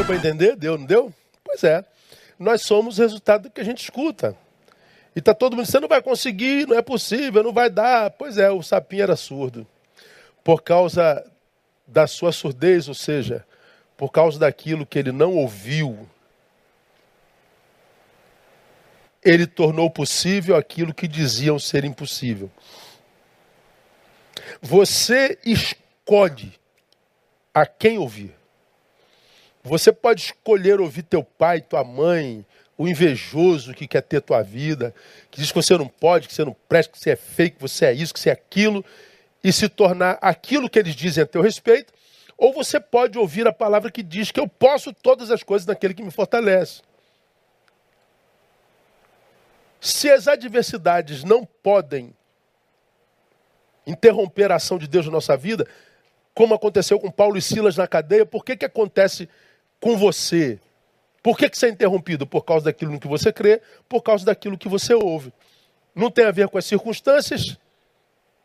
Para 0.07 0.17
entender? 0.17 0.55
Deu, 0.55 0.79
não 0.79 0.87
deu? 0.87 1.13
Pois 1.43 1.65
é. 1.65 1.85
Nós 2.39 2.63
somos 2.63 2.99
resultado 2.99 3.45
do 3.45 3.51
que 3.51 3.61
a 3.61 3.65
gente 3.65 3.83
escuta. 3.83 4.37
E 5.17 5.21
tá 5.21 5.35
todo 5.35 5.57
mundo 5.57 5.67
dizendo, 5.67 5.83
não 5.83 5.89
vai 5.89 6.01
conseguir, 6.01 6.67
não 6.69 6.77
é 6.77 6.83
possível, 6.83 7.43
não 7.43 7.53
vai 7.53 7.69
dar. 7.69 8.11
Pois 8.11 8.39
é, 8.39 8.51
o 8.51 8.63
sapinho 8.63 9.03
era 9.03 9.17
surdo. 9.17 9.67
Por 10.45 10.63
causa 10.63 11.25
da 11.87 12.07
sua 12.07 12.31
surdez, 12.31 12.89
ou 12.89 12.95
seja, 12.95 13.45
por 13.97 14.11
causa 14.11 14.39
daquilo 14.39 14.87
que 14.87 14.99
ele 14.99 15.11
não 15.11 15.35
ouviu, 15.35 16.09
ele 19.25 19.47
tornou 19.47 19.91
possível 19.91 20.55
aquilo 20.55 20.95
que 20.95 21.09
diziam 21.09 21.59
ser 21.59 21.85
impossível. 21.85 22.49
Você 24.61 25.37
escolhe 25.45 26.53
a 27.53 27.67
quem 27.67 27.99
ouvir. 27.99 28.36
Você 29.67 29.93
pode 29.93 30.21
escolher 30.21 30.81
ouvir 30.81 31.03
teu 31.03 31.25
pai, 31.25 31.61
tua 31.61 31.83
mãe, 31.83 32.47
o 32.79 32.87
invejoso 32.87 33.75
que 33.75 33.89
quer 33.89 34.01
ter 34.01 34.21
tua 34.21 34.41
vida, 34.41 34.95
que 35.29 35.41
diz 35.41 35.51
que 35.51 35.57
você 35.57 35.77
não 35.77 35.89
pode, 35.89 36.29
que 36.29 36.35
você 36.35 36.45
não 36.45 36.55
presta, 36.69 36.93
que 36.93 37.01
você 37.01 37.11
é 37.11 37.17
feio, 37.17 37.51
que 37.51 37.61
você 37.61 37.87
é 37.87 37.93
isso, 37.93 38.15
que 38.15 38.21
você 38.21 38.31
é 38.31 38.33
aquilo, 38.33 38.85
e 39.43 39.53
se 39.53 39.69
tornar 39.69 40.19
aquilo 40.23 40.71
que 40.71 40.79
eles 40.79 40.95
dizem 40.95 41.25
a 41.25 41.27
teu 41.27 41.43
respeito, 41.43 41.93
ou 42.39 42.53
você 42.53 42.79
pode 42.79 43.19
ouvir 43.19 43.49
a 43.49 43.53
palavra 43.53 43.91
que 43.91 44.05
diz 44.05 44.31
que 44.31 44.39
eu 44.39 44.47
posso 44.47 44.93
todas 44.93 45.33
as 45.33 45.43
coisas 45.43 45.67
naquele 45.67 45.95
que 45.95 46.03
me 46.03 46.13
fortalece. 46.13 46.81
Se 49.81 50.09
as 50.09 50.29
adversidades 50.29 51.25
não 51.25 51.45
podem 51.45 52.15
interromper 53.85 54.53
a 54.53 54.57
ação 54.57 54.79
de 54.79 54.87
Deus 54.87 55.07
na 55.07 55.13
nossa 55.13 55.37
vida, 55.37 55.67
como 56.33 56.55
aconteceu 56.55 57.01
com 57.01 57.11
Paulo 57.11 57.37
e 57.37 57.43
Silas 57.43 57.77
na 57.77 57.89
cadeia, 57.89 58.25
por 58.25 58.45
que, 58.45 58.57
que 58.57 58.65
acontece 58.65 59.29
com 59.81 59.97
você? 59.97 60.59
Por 61.23 61.37
que, 61.37 61.49
que 61.49 61.59
você 61.59 61.67
é 61.67 61.71
interrompido? 61.71 62.27
Por 62.27 62.45
causa 62.45 62.67
daquilo 62.67 62.93
no 62.93 63.01
que 63.01 63.09
você 63.09 63.33
crê, 63.33 63.61
por 63.89 64.03
causa 64.03 64.25
daquilo 64.25 64.57
que 64.57 64.69
você 64.69 64.95
ouve. 64.95 65.33
Não 65.95 66.11
tem 66.11 66.25
a 66.25 66.31
ver 66.31 66.49
com 66.49 66.59
as 66.59 66.65
circunstâncias 66.65 67.59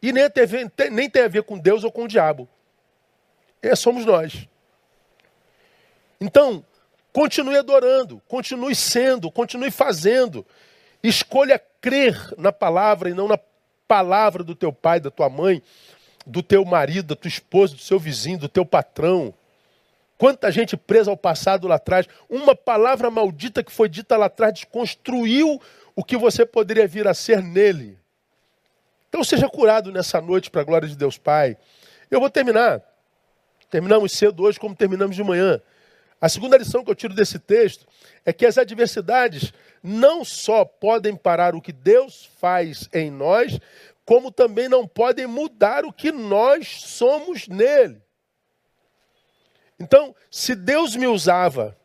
e 0.01 0.11
nem 0.11 0.29
tem 0.29 0.43
a 0.43 0.47
ver, 0.47 0.71
nem 0.91 1.09
tem 1.09 1.23
a 1.23 1.27
ver 1.27 1.43
com 1.43 1.59
Deus 1.59 1.83
ou 1.83 1.91
com 1.91 2.05
o 2.05 2.07
diabo. 2.07 2.49
É, 3.61 3.75
somos 3.75 4.05
nós. 4.05 4.47
Então, 6.19 6.65
continue 7.13 7.57
adorando, 7.57 8.21
continue 8.27 8.73
sendo, 8.73 9.31
continue 9.31 9.69
fazendo. 9.69 10.45
Escolha 11.03 11.61
crer 11.79 12.33
na 12.37 12.51
palavra 12.51 13.09
e 13.09 13.13
não 13.13 13.27
na 13.27 13.39
palavra 13.87 14.43
do 14.43 14.55
teu 14.55 14.71
pai, 14.71 14.99
da 14.99 15.11
tua 15.11 15.29
mãe, 15.29 15.61
do 16.25 16.41
teu 16.41 16.63
marido, 16.63 17.07
da 17.07 17.15
tua 17.15 17.27
esposa, 17.27 17.75
do 17.75 17.81
seu 17.81 17.99
vizinho, 17.99 18.39
do 18.39 18.49
teu 18.49 18.65
patrão. 18.65 19.33
Quanta 20.21 20.51
gente 20.51 20.77
presa 20.77 21.09
ao 21.09 21.17
passado 21.17 21.67
lá 21.67 21.77
atrás. 21.77 22.05
Uma 22.29 22.55
palavra 22.55 23.09
maldita 23.09 23.63
que 23.63 23.71
foi 23.71 23.89
dita 23.89 24.15
lá 24.15 24.27
atrás 24.27 24.53
desconstruiu 24.53 25.59
o 25.95 26.03
que 26.03 26.15
você 26.15 26.45
poderia 26.45 26.87
vir 26.87 27.07
a 27.07 27.13
ser 27.15 27.41
nele. 27.41 27.97
Então 29.09 29.23
seja 29.23 29.49
curado 29.49 29.91
nessa 29.91 30.21
noite 30.21 30.51
para 30.51 30.61
a 30.61 30.63
glória 30.63 30.87
de 30.87 30.95
Deus 30.95 31.17
Pai. 31.17 31.57
Eu 32.11 32.19
vou 32.19 32.29
terminar. 32.29 32.83
Terminamos 33.67 34.11
cedo 34.11 34.43
hoje 34.43 34.59
como 34.59 34.75
terminamos 34.75 35.15
de 35.15 35.23
manhã. 35.23 35.59
A 36.21 36.29
segunda 36.29 36.55
lição 36.55 36.83
que 36.83 36.91
eu 36.91 36.95
tiro 36.95 37.15
desse 37.15 37.39
texto 37.39 37.87
é 38.23 38.31
que 38.31 38.45
as 38.45 38.59
adversidades 38.59 39.51
não 39.81 40.23
só 40.23 40.63
podem 40.63 41.15
parar 41.15 41.55
o 41.55 41.61
que 41.61 41.73
Deus 41.73 42.29
faz 42.37 42.87
em 42.93 43.09
nós, 43.09 43.59
como 44.05 44.31
também 44.31 44.69
não 44.69 44.87
podem 44.87 45.25
mudar 45.25 45.83
o 45.83 45.91
que 45.91 46.11
nós 46.11 46.67
somos 46.67 47.47
nele. 47.47 47.99
Então, 49.81 50.15
se 50.29 50.53
Deus 50.53 50.95
me 50.95 51.07
usava 51.07 51.75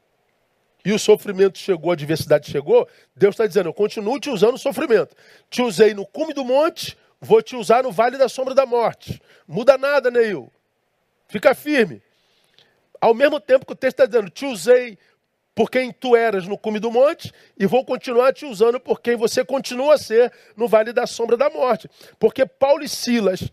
e 0.84 0.92
o 0.92 0.98
sofrimento 0.98 1.58
chegou, 1.58 1.90
a 1.90 1.94
adversidade 1.94 2.50
chegou, 2.50 2.86
Deus 3.14 3.32
está 3.32 3.46
dizendo: 3.46 3.70
eu 3.70 3.74
continuo 3.74 4.20
te 4.20 4.28
usando 4.28 4.54
o 4.54 4.58
sofrimento. 4.58 5.16
Te 5.48 5.62
usei 5.62 5.94
no 5.94 6.06
cume 6.06 6.34
do 6.34 6.44
monte, 6.44 6.96
vou 7.18 7.40
te 7.40 7.56
usar 7.56 7.82
no 7.82 7.90
vale 7.90 8.18
da 8.18 8.28
sombra 8.28 8.54
da 8.54 8.66
morte. 8.66 9.20
Muda 9.48 9.78
nada, 9.78 10.10
Neil. 10.10 10.52
Fica 11.26 11.54
firme. 11.54 12.02
Ao 13.00 13.14
mesmo 13.14 13.40
tempo 13.40 13.64
que 13.64 13.72
o 13.72 13.76
texto 13.76 14.00
está 14.00 14.06
dizendo: 14.06 14.30
te 14.30 14.44
usei 14.44 14.98
por 15.54 15.70
quem 15.70 15.90
tu 15.90 16.14
eras 16.14 16.46
no 16.46 16.58
cume 16.58 16.78
do 16.78 16.90
monte 16.90 17.32
e 17.58 17.64
vou 17.64 17.82
continuar 17.82 18.34
te 18.34 18.44
usando 18.44 18.78
por 18.78 19.00
quem 19.00 19.16
você 19.16 19.42
continua 19.42 19.94
a 19.94 19.98
ser 19.98 20.30
no 20.54 20.68
vale 20.68 20.92
da 20.92 21.06
sombra 21.06 21.34
da 21.34 21.48
morte. 21.48 21.88
Porque 22.18 22.44
Paulo 22.44 22.84
e 22.84 22.88
Silas 22.90 23.50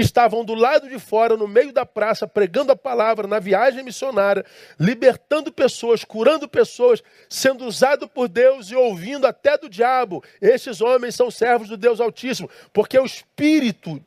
estavam 0.00 0.44
do 0.44 0.54
lado 0.54 0.88
de 0.88 0.98
fora, 0.98 1.36
no 1.36 1.46
meio 1.46 1.72
da 1.72 1.84
praça, 1.84 2.26
pregando 2.26 2.72
a 2.72 2.76
palavra 2.76 3.26
na 3.26 3.38
viagem 3.38 3.82
missionária, 3.82 4.44
libertando 4.78 5.52
pessoas, 5.52 6.04
curando 6.04 6.48
pessoas, 6.48 7.02
sendo 7.28 7.66
usado 7.66 8.08
por 8.08 8.28
Deus 8.28 8.70
e 8.70 8.74
ouvindo 8.74 9.26
até 9.26 9.58
do 9.58 9.68
diabo. 9.68 10.24
Estes 10.40 10.80
homens 10.80 11.14
são 11.14 11.30
servos 11.30 11.68
do 11.68 11.76
Deus 11.76 12.00
Altíssimo, 12.00 12.48
porque 12.72 12.98
o 12.98 13.04
espírito 13.04 14.02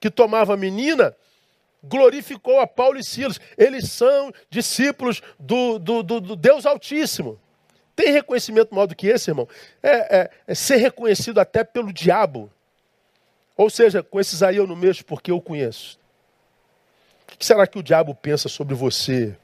que 0.00 0.10
tomava 0.10 0.54
a 0.54 0.56
menina 0.56 1.14
glorificou 1.82 2.60
a 2.60 2.66
Paulo 2.66 2.98
e 2.98 3.04
Silas. 3.04 3.40
Eles 3.56 3.90
são 3.90 4.32
discípulos 4.50 5.22
do, 5.38 5.78
do, 5.78 6.02
do, 6.02 6.20
do 6.20 6.36
Deus 6.36 6.64
Altíssimo. 6.66 7.38
Tem 7.94 8.12
reconhecimento 8.12 8.74
maior 8.74 8.86
do 8.86 8.94
que 8.94 9.06
esse, 9.06 9.30
irmão? 9.30 9.48
É, 9.82 10.18
é, 10.18 10.30
é 10.46 10.54
ser 10.54 10.76
reconhecido 10.76 11.38
até 11.38 11.64
pelo 11.64 11.92
diabo. 11.92 12.50
Ou 13.56 13.70
seja, 13.70 14.02
com 14.02 14.20
esses 14.20 14.42
aí 14.42 14.56
eu 14.56 14.66
não 14.66 14.76
mexo 14.76 15.04
porque 15.04 15.30
eu 15.30 15.40
conheço. 15.40 15.98
O 17.22 17.36
que 17.36 17.44
será 17.44 17.66
que 17.66 17.78
o 17.78 17.82
diabo 17.82 18.14
pensa 18.14 18.48
sobre 18.48 18.74
você? 18.74 19.36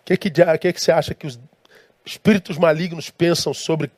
O 0.00 0.04
que, 0.04 0.16
que, 0.16 0.30
que, 0.30 0.72
que 0.72 0.80
você 0.80 0.92
acha 0.92 1.14
que 1.14 1.26
os 1.26 1.38
espíritos 2.04 2.58
malignos 2.58 3.10
pensam 3.10 3.54
sobre 3.54 3.90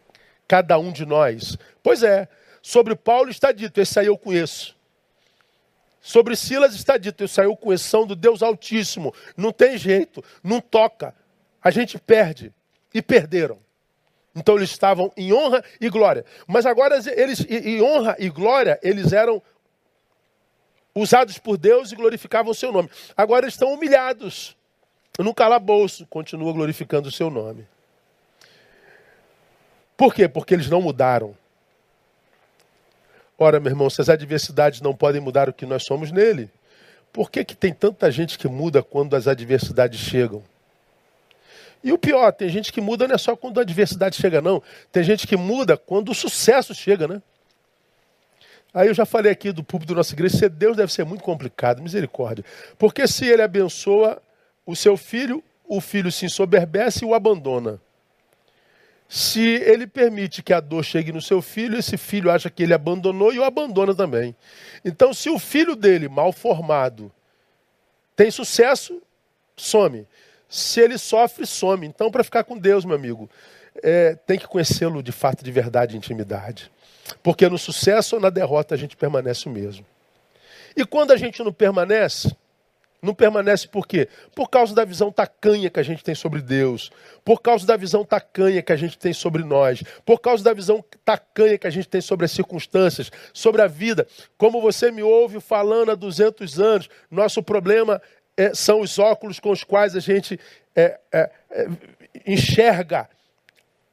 cada 0.47 0.79
um 0.79 0.93
de 0.93 1.07
nós? 1.07 1.57
Pois 1.83 2.03
é, 2.03 2.29
sobre 2.61 2.95
Paulo 2.95 3.31
está 3.31 3.51
dito, 3.51 3.81
esse 3.81 3.99
aí 3.99 4.07
eu 4.07 4.19
conheço. 4.19 4.77
Sobre 6.01 6.37
Silas 6.37 6.75
está 6.75 6.97
dito, 6.97 7.25
esse 7.25 7.41
aí 7.41 7.47
eu 7.47 7.57
conheço, 7.57 7.85
são 7.85 8.07
do 8.07 8.15
Deus 8.15 8.43
Altíssimo. 8.43 9.15
Não 9.37 9.53
tem 9.53 9.79
jeito, 9.79 10.23
não 10.43 10.61
toca. 10.61 11.15
A 11.63 11.71
gente 11.71 11.99
perde. 11.99 12.53
E 12.93 13.01
perderam. 13.01 13.59
Então 14.35 14.57
eles 14.57 14.71
estavam 14.71 15.13
em 15.17 15.33
honra 15.33 15.63
e 15.81 15.89
glória. 15.91 16.25
Mas 16.47 16.65
agora 16.65 16.99
eles, 17.15 17.45
em 17.49 17.83
honra 17.83 18.17
e 18.19 18.29
glória, 18.29 18.79
eles 18.83 19.13
eram 19.13 19.43
usados 20.95 21.39
por 21.39 21.57
Deus 21.57 21.93
e 21.93 21.97
glorificavam 21.97 22.53
o 22.53 22.55
seu 22.55 22.73
nome. 22.73 22.91
Agora 23.17 23.45
eles 23.45 23.55
estão 23.55 23.73
humilhados. 23.73 24.57
No 25.19 25.35
calabouço, 25.35 26.07
continua 26.07 26.53
glorificando 26.53 27.09
o 27.09 27.13
seu 27.13 27.29
nome. 27.29 27.67
Por 29.97 30.15
quê? 30.15 30.27
Porque 30.27 30.55
eles 30.55 30.71
não 30.71 30.81
mudaram. 30.81 31.37
Ora, 33.39 33.61
meu 33.61 33.71
irmão, 33.71 33.91
se 33.91 34.01
as 34.01 34.09
adversidades 34.09 34.81
não 34.81 34.95
podem 34.95 35.21
mudar 35.21 35.49
o 35.49 35.53
que 35.53 35.67
nós 35.67 35.85
somos 35.85 36.11
nele, 36.11 36.51
por 37.13 37.31
que, 37.31 37.45
que 37.45 37.55
tem 37.55 37.75
tanta 37.75 38.11
gente 38.11 38.39
que 38.39 38.49
muda 38.49 38.83
quando 38.83 39.15
as 39.15 39.29
adversidades 39.29 40.01
chegam? 40.01 40.43
E 41.83 41.93
o 41.93 41.99
pior, 41.99 42.33
tem 42.33 42.49
gente 42.49 42.73
que 42.73 42.81
muda 42.81 43.09
não 43.09 43.15
é 43.15 43.19
só 43.19 43.35
quando 43.35 43.59
a 43.59 43.63
adversidade 43.63 44.17
chega, 44.17 44.41
não. 44.41 44.63
Tem 44.91 45.03
gente 45.03 45.27
que 45.27 45.37
muda 45.37 45.77
quando 45.77 46.11
o 46.11 46.15
sucesso 46.15 46.75
chega, 46.75 47.09
né? 47.09 47.21
Aí 48.75 48.89
eu 48.89 48.95
já 48.95 49.05
falei 49.05 49.31
aqui 49.31 49.53
do 49.53 49.63
público 49.63 49.93
da 49.93 49.99
nossa 49.99 50.15
igreja, 50.15 50.37
ser 50.37 50.49
Deus 50.49 50.77
deve 50.77 50.93
ser 50.93 51.05
muito 51.05 51.23
complicado, 51.23 51.83
misericórdia. 51.83 52.45
Porque 52.79 53.07
se 53.07 53.27
ele 53.27 53.43
abençoa 53.43 54.23
o 54.65 54.75
seu 54.75 54.97
filho, 54.97 55.43
o 55.67 55.81
filho 55.81 56.11
se 56.11 56.25
ensoberbece 56.25 57.05
e 57.05 57.09
o 57.09 57.15
abandona. 57.15 57.81
Se 59.09 59.41
ele 59.41 59.87
permite 59.87 60.43
que 60.43 60.55
a 60.55 60.61
dor 60.61 60.83
chegue 60.83 61.13
no 61.13 61.21
seu 61.21 61.43
filho, 61.43 61.79
esse 61.79 61.99
filho 61.99 62.31
acha 62.31 62.49
que 62.49 62.63
ele 62.63 62.73
abandonou 62.73 63.31
e 63.31 63.39
o 63.39 63.45
abandona 63.45 63.95
também. 63.95 64.35
Então, 64.83 65.13
se 65.13 65.29
o 65.29 65.39
filho 65.39 65.77
dele, 65.77 66.09
mal 66.09 66.33
formado, 66.33 67.13
tem 68.17 68.31
sucesso, 68.31 69.03
some. 69.55 70.07
Se 70.55 70.83
ele 70.83 70.99
sofre, 70.99 71.47
some. 71.47 71.87
Então, 71.87 72.11
para 72.11 72.23
ficar 72.23 72.45
com 72.45 72.59
Deus, 72.59 72.85
meu 72.85 72.95
amigo, 72.95 73.31
é, 73.83 74.17
tem 74.27 74.39
que 74.39 74.47
conhecê-lo 74.47 75.03
de 75.03 75.11
fato, 75.11 75.43
de 75.43 75.51
verdade, 75.51 75.97
intimidade. 75.97 76.71
Porque 77.23 77.49
no 77.49 77.57
sucesso 77.57 78.17
ou 78.17 78.21
na 78.21 78.29
derrota 78.29 78.75
a 78.75 78.79
gente 78.79 78.95
permanece 78.95 79.49
o 79.49 79.51
mesmo. 79.51 79.87
E 80.77 80.85
quando 80.85 81.11
a 81.11 81.17
gente 81.17 81.43
não 81.43 81.55
permanece, 81.55 82.37
Não 83.05 83.13
permanece 83.13 83.67
por 83.67 83.85
quê? 83.85 84.09
Por 84.33 84.49
causa 84.49 84.73
da 84.77 84.85
visão 84.85 85.11
tacanha 85.11 85.69
que 85.69 85.81
a 85.81 85.83
gente 85.83 86.05
tem 86.05 86.15
sobre 86.15 86.41
Deus, 86.41 86.93
por 87.25 87.43
causa 87.43 87.67
da 87.67 87.77
visão 87.77 88.05
tacanha 88.05 88.63
que 88.63 88.73
a 88.73 88.77
gente 88.77 88.97
tem 88.97 89.13
sobre 89.13 89.43
nós, 89.43 89.83
por 90.07 90.21
causa 90.21 90.45
da 90.45 90.55
visão 90.55 90.85
tacanha 91.05 91.59
que 91.59 91.67
a 91.67 91.71
gente 91.71 91.89
tem 91.89 92.01
sobre 92.01 92.27
as 92.27 92.31
circunstâncias, 92.31 93.11
sobre 93.33 93.61
a 93.61 93.67
vida. 93.67 94.07
Como 94.39 94.61
você 94.61 94.93
me 94.93 95.03
ouve 95.03 95.41
falando 95.41 95.91
há 95.91 95.97
200 95.97 96.61
anos, 96.61 96.89
nosso 97.11 97.43
problema 97.43 98.01
é, 98.37 98.55
são 98.55 98.81
os 98.81 98.99
óculos 98.99 99.39
com 99.39 99.51
os 99.51 99.65
quais 99.65 99.95
a 99.95 100.01
gente 100.01 100.39
é, 100.75 100.99
é, 101.13 101.31
é 101.51 101.69
enxerga 102.27 103.09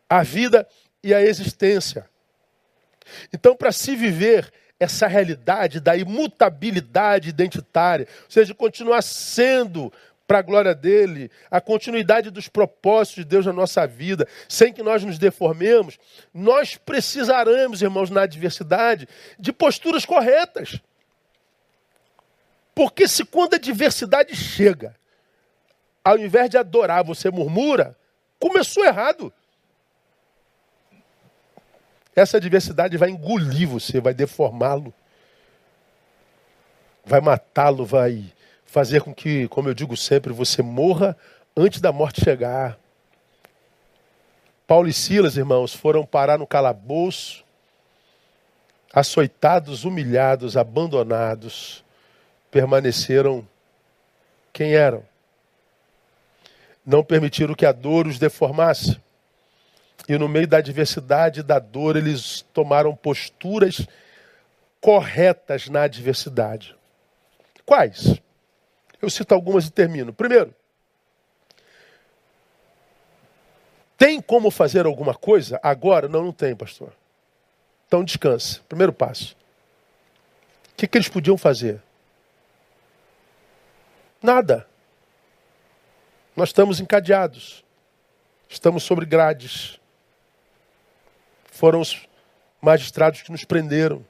a 0.10 0.24
vida 0.24 0.68
e 1.04 1.14
a 1.14 1.22
existência. 1.22 2.10
Então, 3.34 3.56
para 3.56 3.72
se 3.72 3.96
viver 3.96 4.52
essa 4.80 5.08
realidade 5.08 5.80
da 5.80 5.96
imutabilidade 5.96 7.30
identitária, 7.30 8.08
ou 8.24 8.32
seja, 8.32 8.54
continuar 8.54 9.02
sendo 9.02 9.92
para 10.26 10.40
a 10.40 10.44
glória 10.44 10.76
dele, 10.76 11.32
a 11.50 11.60
continuidade 11.60 12.30
dos 12.30 12.48
propósitos 12.48 13.24
de 13.24 13.30
Deus 13.30 13.46
na 13.48 13.52
nossa 13.52 13.88
vida, 13.88 14.28
sem 14.48 14.72
que 14.72 14.84
nós 14.84 15.04
nos 15.04 15.18
deformemos, 15.18 15.98
nós 16.32 16.76
precisaremos, 16.78 17.82
irmãos, 17.82 18.12
na 18.12 18.22
adversidade, 18.22 19.08
de 19.40 19.52
posturas 19.52 20.06
corretas. 20.06 20.80
Porque 22.80 23.10
se 23.10 23.26
quando 23.26 23.56
a 23.56 23.58
adversidade 23.58 24.34
chega, 24.34 24.96
ao 26.02 26.18
invés 26.18 26.50
de 26.50 26.58
adorar, 26.58 27.04
você 27.04 27.30
murmura, 27.30 27.94
começou 28.40 28.86
errado. 28.86 29.34
Essa 32.16 32.38
adversidade 32.38 32.96
vai 32.96 33.10
engolir 33.10 33.68
você, 33.68 34.00
vai 34.00 34.14
deformá-lo, 34.14 34.94
vai 37.04 37.20
matá-lo, 37.20 37.86
vai 37.86 38.32
fazer 38.66 39.02
com 39.02 39.14
que, 39.14 39.50
como 39.50 39.68
eu 39.68 39.74
digo 39.74 39.98
sempre, 39.98 40.32
você 40.32 40.62
morra 40.62 41.18
antes 41.58 41.82
da 41.82 41.92
morte 41.92 42.24
chegar. 42.24 42.80
Paulo 44.66 44.88
e 44.88 44.94
Silas, 44.94 45.36
irmãos, 45.36 45.74
foram 45.76 46.06
parar 46.06 46.38
no 46.38 46.48
calabouço, 46.48 47.44
açoitados, 48.94 49.84
humilhados, 49.84 50.56
abandonados, 50.56 51.84
permaneceram 52.52 53.48
quem 54.52 54.74
eram. 54.74 55.04
Não 56.86 57.04
permitiram 57.04 57.54
que 57.54 57.66
a 57.66 57.72
dor 57.72 58.08
os 58.08 58.18
deformasse. 58.18 59.00
E 60.08 60.18
no 60.18 60.28
meio 60.28 60.48
da 60.48 60.58
adversidade 60.58 61.42
e 61.42 61.44
da 61.44 61.60
dor, 61.60 61.96
eles 61.96 62.42
tomaram 62.54 62.96
posturas 62.96 63.88
corretas 64.82 65.68
na 65.68 65.84
adversidade. 65.84 66.76
Quais? 67.66 68.20
Eu 69.02 69.10
cito 69.10 69.34
algumas 69.34 69.68
e 69.68 69.72
termino. 69.72 70.12
Primeiro, 70.12 70.54
tem 73.98 74.22
como 74.22 74.50
fazer 74.50 74.86
alguma 74.86 75.14
coisa 75.14 75.60
agora? 75.62 76.08
Não, 76.08 76.24
não 76.24 76.32
tem, 76.32 76.56
pastor. 76.56 76.94
Então 77.86 78.04
descanse. 78.04 78.62
Primeiro 78.62 78.94
passo. 78.94 79.36
O 80.72 80.76
que, 80.78 80.88
que 80.88 80.98
eles 80.98 81.10
podiam 81.10 81.38
fazer? 81.38 81.82
Nada. 84.22 84.68
Nós 86.36 86.50
estamos 86.50 86.80
encadeados. 86.80 87.64
Estamos 88.48 88.84
sobre 88.84 89.06
grades 89.06 89.80
foram 91.60 91.82
os 91.82 92.08
magistrados 92.62 93.22
que 93.22 93.32
nos 93.34 93.44
prenderam. 93.44 94.06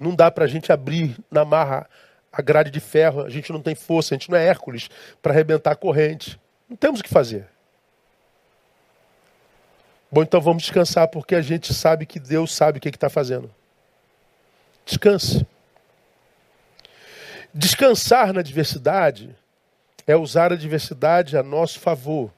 Não 0.00 0.16
dá 0.16 0.28
para 0.28 0.44
a 0.44 0.48
gente 0.48 0.72
abrir 0.72 1.16
na 1.30 1.44
marra 1.44 1.88
a 2.32 2.42
grade 2.42 2.72
de 2.72 2.80
ferro, 2.80 3.22
a 3.22 3.30
gente 3.30 3.52
não 3.52 3.62
tem 3.62 3.76
força, 3.76 4.12
a 4.12 4.18
gente 4.18 4.30
não 4.30 4.36
é 4.36 4.44
Hércules 4.44 4.90
para 5.22 5.32
arrebentar 5.32 5.70
a 5.70 5.76
corrente. 5.76 6.40
Não 6.68 6.76
temos 6.76 6.98
o 6.98 7.04
que 7.04 7.08
fazer. 7.08 7.46
Bom, 10.10 10.24
então 10.24 10.40
vamos 10.40 10.64
descansar, 10.64 11.06
porque 11.06 11.36
a 11.36 11.42
gente 11.42 11.72
sabe 11.72 12.04
que 12.04 12.18
Deus 12.18 12.52
sabe 12.52 12.78
o 12.78 12.80
que 12.80 12.88
está 12.88 13.08
fazendo. 13.08 13.48
Descanse. 14.84 15.46
Descansar 17.52 18.32
na 18.32 18.42
diversidade 18.42 19.34
é 20.06 20.16
usar 20.16 20.52
a 20.52 20.56
diversidade 20.56 21.36
a 21.36 21.42
nosso 21.42 21.78
favor. 21.80 22.32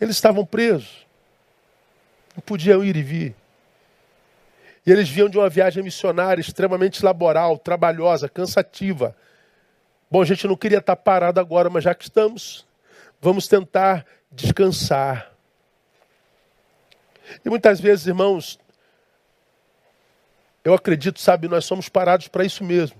Eles 0.00 0.16
estavam 0.16 0.44
presos 0.44 1.08
não 2.38 2.42
podiam 2.42 2.84
ir 2.84 2.94
e 2.94 3.02
vir. 3.02 3.34
E 4.86 4.92
eles 4.92 5.08
vinham 5.08 5.28
de 5.28 5.36
uma 5.36 5.48
viagem 5.48 5.82
missionária 5.82 6.40
extremamente 6.40 7.04
laboral, 7.04 7.58
trabalhosa, 7.58 8.28
cansativa. 8.28 9.14
Bom, 10.08 10.22
a 10.22 10.24
gente 10.24 10.46
não 10.46 10.56
queria 10.56 10.78
estar 10.78 10.94
parado 10.94 11.40
agora, 11.40 11.68
mas 11.68 11.82
já 11.82 11.96
que 11.96 12.04
estamos, 12.04 12.64
vamos 13.20 13.48
tentar 13.48 14.06
descansar. 14.30 15.32
E 17.44 17.50
muitas 17.50 17.80
vezes, 17.80 18.06
irmãos, 18.06 18.56
eu 20.64 20.72
acredito, 20.72 21.18
sabe, 21.18 21.48
nós 21.48 21.64
somos 21.64 21.88
parados 21.88 22.28
para 22.28 22.44
isso 22.44 22.62
mesmo. 22.62 22.96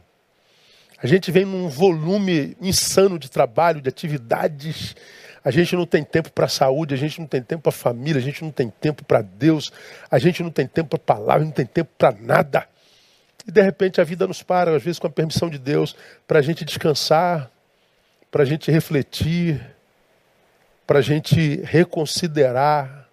A 1.00 1.06
gente 1.06 1.30
vem 1.30 1.44
num 1.44 1.68
volume 1.68 2.56
insano 2.60 3.18
de 3.18 3.30
trabalho, 3.30 3.80
de 3.80 3.88
atividades, 3.88 4.96
a 5.44 5.50
gente 5.50 5.76
não 5.76 5.86
tem 5.86 6.02
tempo 6.02 6.30
para 6.32 6.46
a 6.46 6.48
saúde, 6.48 6.92
a 6.92 6.96
gente 6.96 7.20
não 7.20 7.26
tem 7.26 7.42
tempo 7.42 7.62
para 7.62 7.70
a 7.70 7.72
família, 7.72 8.20
a 8.20 8.22
gente 8.22 8.42
não 8.42 8.50
tem 8.50 8.68
tempo 8.68 9.04
para 9.04 9.22
Deus, 9.22 9.70
a 10.10 10.18
gente 10.18 10.42
não 10.42 10.50
tem 10.50 10.66
tempo 10.66 10.90
para 10.90 11.14
a 11.14 11.16
palavra, 11.16 11.44
não 11.44 11.52
tem 11.52 11.64
tempo 11.64 11.90
para 11.96 12.12
nada. 12.12 12.66
E 13.46 13.52
de 13.52 13.62
repente 13.62 14.00
a 14.00 14.04
vida 14.04 14.26
nos 14.26 14.42
para, 14.42 14.76
às 14.76 14.82
vezes 14.82 14.98
com 14.98 15.06
a 15.06 15.10
permissão 15.10 15.48
de 15.48 15.58
Deus, 15.58 15.96
para 16.26 16.40
a 16.40 16.42
gente 16.42 16.64
descansar, 16.64 17.50
para 18.30 18.42
a 18.42 18.46
gente 18.46 18.70
refletir, 18.70 19.64
para 20.86 20.98
a 20.98 21.02
gente 21.02 21.62
reconsiderar, 21.62 23.08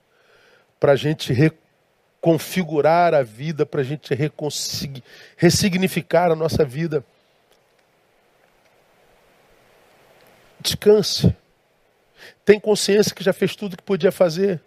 para 0.79 0.93
a 0.93 0.95
gente 0.95 1.31
reconfigurar 1.31 3.13
a 3.13 3.21
vida, 3.21 3.65
para 3.65 3.81
a 3.81 3.83
gente 3.83 4.13
ressignificar 5.37 6.31
a 6.31 6.35
nossa 6.35 6.65
vida. 6.65 7.03
Descanse. 10.65 11.31
Tem 12.43 12.59
consciência 12.59 13.13
que 13.13 13.23
já 13.23 13.31
fez 13.31 13.55
tudo 13.55 13.77
que 13.77 13.83
podia 13.83 14.11
fazer. 14.11 14.59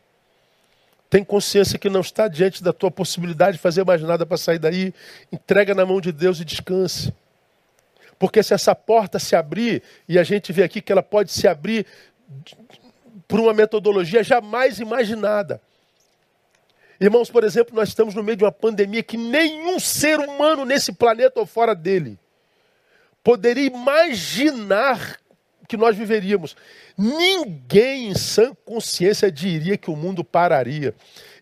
Tem 1.10 1.24
consciência 1.24 1.76
que 1.76 1.90
não 1.90 2.02
está 2.02 2.28
diante 2.28 2.62
da 2.62 2.72
tua 2.72 2.88
possibilidade 2.90 3.56
de 3.56 3.62
fazer 3.62 3.84
mais 3.84 4.00
nada 4.02 4.24
para 4.24 4.36
sair 4.36 4.60
daí. 4.60 4.94
Entrega 5.32 5.74
na 5.74 5.84
mão 5.84 6.00
de 6.00 6.12
Deus 6.12 6.38
e 6.38 6.44
descanse. 6.44 7.12
Porque 8.16 8.44
se 8.44 8.54
essa 8.54 8.76
porta 8.76 9.18
se 9.18 9.34
abrir, 9.34 9.82
e 10.08 10.20
a 10.20 10.22
gente 10.22 10.52
vê 10.52 10.62
aqui 10.62 10.80
que 10.80 10.92
ela 10.92 11.02
pode 11.02 11.32
se 11.32 11.48
abrir 11.48 11.84
por 13.26 13.40
uma 13.40 13.52
metodologia 13.52 14.22
jamais 14.22 14.78
imaginada. 14.78 15.60
Irmãos, 17.00 17.28
por 17.28 17.42
exemplo, 17.42 17.74
nós 17.74 17.88
estamos 17.88 18.14
no 18.14 18.22
meio 18.22 18.36
de 18.36 18.44
uma 18.44 18.52
pandemia 18.52 19.02
que 19.02 19.16
nenhum 19.16 19.80
ser 19.80 20.20
humano 20.20 20.64
nesse 20.64 20.92
planeta 20.92 21.40
ou 21.40 21.46
fora 21.46 21.74
dele 21.74 22.18
poderia 23.22 23.66
imaginar 23.66 25.18
que 25.68 25.76
nós 25.76 25.94
viveríamos. 25.94 26.56
Ninguém 26.96 28.08
em 28.08 28.14
sã 28.14 28.54
consciência 28.64 29.30
diria 29.30 29.76
que 29.76 29.90
o 29.90 29.96
mundo 29.96 30.24
pararia. 30.24 30.94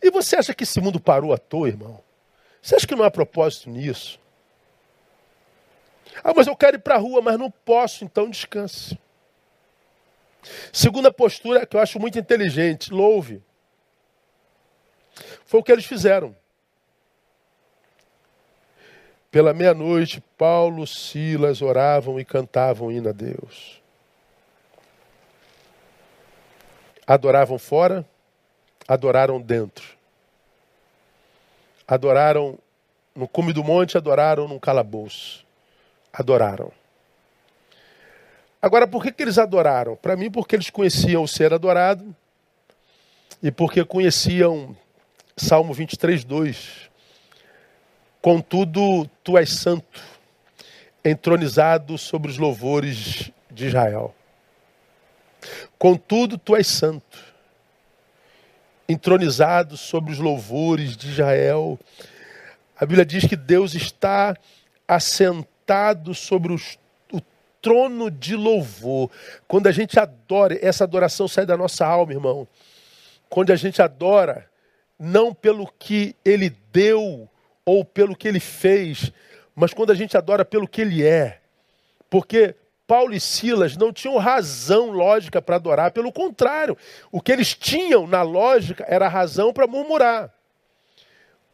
E 0.03 0.11
você 0.11 0.37
acha 0.37 0.53
que 0.53 0.65
esse 0.65 0.81
mundo 0.81 0.99
parou 0.99 1.33
à 1.33 1.39
toa, 1.39 1.69
irmão? 1.69 2.03
Você 2.61 2.75
acha 2.75 2.87
que 2.87 2.97
não 2.97 3.05
há 3.05 3.11
propósito 3.11 3.71
nisso? 3.71 4.19
Ah, 6.25 6.33
mas 6.35 6.49
eu 6.49 6.57
quero 6.57 6.77
ir 6.77 6.81
para 6.81 6.97
a 6.97 6.99
rua, 6.99 7.23
mas 7.23 7.39
não 7.39 7.51
posso, 7.51 8.05
então 8.05 8.29
descanse. 8.29 8.99
Segunda 10.73 11.13
postura 11.13 11.65
que 11.65 11.77
eu 11.77 11.81
acho 11.81 12.01
muito 12.01 12.19
inteligente, 12.19 12.93
louve. 12.93 13.41
Foi 15.45 15.61
o 15.61 15.63
que 15.63 15.71
eles 15.71 15.85
fizeram. 15.85 16.37
Pela 19.31 19.53
meia-noite, 19.53 20.23
Paulo, 20.37 20.87
Silas 20.87 21.63
oravam 21.63 22.19
e 22.19 22.25
cantavam 22.25 22.91
hino 22.91 23.11
a 23.11 23.13
Deus. 23.13 23.83
Adoravam 27.07 27.59
fora, 27.59 28.05
adoraram 28.89 29.41
dentro. 29.41 29.97
Adoraram 31.87 32.59
no 33.15 33.29
cume 33.29 33.53
do 33.53 33.63
monte, 33.63 33.97
adoraram 33.97 34.49
num 34.49 34.59
calabouço. 34.59 35.45
Adoraram. 36.13 36.73
Agora, 38.61 38.87
por 38.87 39.03
que, 39.03 39.13
que 39.13 39.23
eles 39.23 39.39
adoraram? 39.39 39.97
Para 39.97 40.17
mim, 40.17 40.31
porque 40.31 40.57
eles 40.57 40.71
conheciam 40.71 41.23
o 41.23 41.29
ser 41.29 41.55
adorado 41.55 42.15
e 43.43 43.51
porque 43.53 43.85
conheciam 43.85 44.77
Salmo 45.37 45.73
23, 45.73 46.25
2. 46.25 46.91
Contudo, 48.21 49.09
tu 49.23 49.39
és 49.39 49.53
santo, 49.53 50.03
entronizado 51.05 51.97
sobre 51.97 52.31
os 52.31 52.39
louvores 52.39 53.31
de 53.51 53.67
Israel. 53.67 54.15
Contudo, 55.79 56.39
tu 56.39 56.57
és 56.57 56.67
santo, 56.67 57.19
entronizado 58.89 59.77
sobre 59.77 60.13
os 60.13 60.19
louvores 60.19 60.97
de 60.97 61.09
Israel. 61.11 61.79
A 62.79 62.87
Bíblia 62.87 63.05
diz 63.05 63.25
que 63.25 63.37
Deus 63.37 63.75
está 63.75 64.37
assentado 64.87 66.15
sobre 66.15 66.53
os, 66.53 66.79
o 67.13 67.21
trono 67.61 68.11
de 68.11 68.37
louvor. 68.37 69.11
Quando 69.49 69.67
a 69.67 69.73
gente 69.73 69.99
adora, 69.99 70.59
essa 70.61 70.85
adoração 70.85 71.27
sai 71.27 71.47
da 71.47 71.57
nossa 71.57 71.85
alma, 71.85 72.13
irmão. 72.13 72.47
Quando 73.29 73.53
a 73.53 73.57
gente 73.57 73.83
adora, 73.83 74.49
não 74.99 75.35
pelo 75.35 75.71
que 75.79 76.15
ele 76.25 76.51
deu 76.73 77.29
ou 77.65 77.85
pelo 77.85 78.17
que 78.17 78.29
ele 78.29 78.41
fez, 78.41 79.13
mas 79.55 79.75
quando 79.75 79.91
a 79.91 79.95
gente 79.95 80.17
adora 80.17 80.45
pelo 80.45 80.69
que 80.69 80.81
ele 80.81 81.05
é. 81.05 81.41
Porque 82.09 82.55
Paulo 82.87 83.15
e 83.15 83.21
Silas 83.21 83.77
não 83.77 83.93
tinham 83.93 84.17
razão 84.17 84.91
lógica 84.91 85.43
para 85.43 85.57
adorar, 85.57 85.91
pelo 85.91 86.13
contrário, 86.13 86.77
o 87.11 87.21
que 87.21 87.33
eles 87.33 87.53
tinham 87.55 88.07
na 88.07 88.23
lógica 88.23 88.85
era 88.89 89.09
razão 89.09 89.53
para 89.53 89.67
murmurar. 89.67 90.33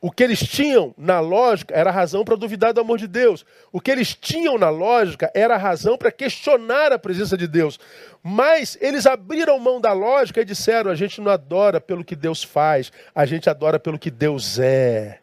O 0.05 0.11
que 0.11 0.25
eles 0.25 0.41
tinham 0.41 0.93
na 0.99 1.21
lógica 1.21 1.73
era 1.77 1.89
razão 1.93 2.25
para 2.25 2.35
duvidar 2.35 2.73
do 2.73 2.81
amor 2.81 2.99
de 2.99 3.07
Deus. 3.07 3.47
O 3.71 3.81
que 3.81 3.89
eles 3.89 4.13
tinham 4.13 4.59
na 4.59 4.69
lógica 4.69 5.31
era 5.33 5.57
razão 5.57 5.97
para 5.97 6.11
questionar 6.11 6.91
a 6.91 6.99
presença 6.99 7.37
de 7.37 7.47
Deus. 7.47 7.79
Mas 8.21 8.77
eles 8.81 9.07
abriram 9.07 9.61
mão 9.61 9.81
da 9.81 9.93
lógica 9.93 10.41
e 10.41 10.45
disseram: 10.45 10.91
a 10.91 10.97
gente 10.97 11.21
não 11.21 11.31
adora 11.31 11.81
pelo 11.81 12.05
que 12.05 12.17
Deus 12.17 12.43
faz, 12.43 12.91
a 13.15 13.25
gente 13.25 13.49
adora 13.49 13.79
pelo 13.79 13.97
que 13.97 14.11
Deus 14.11 14.59
é. 14.59 15.22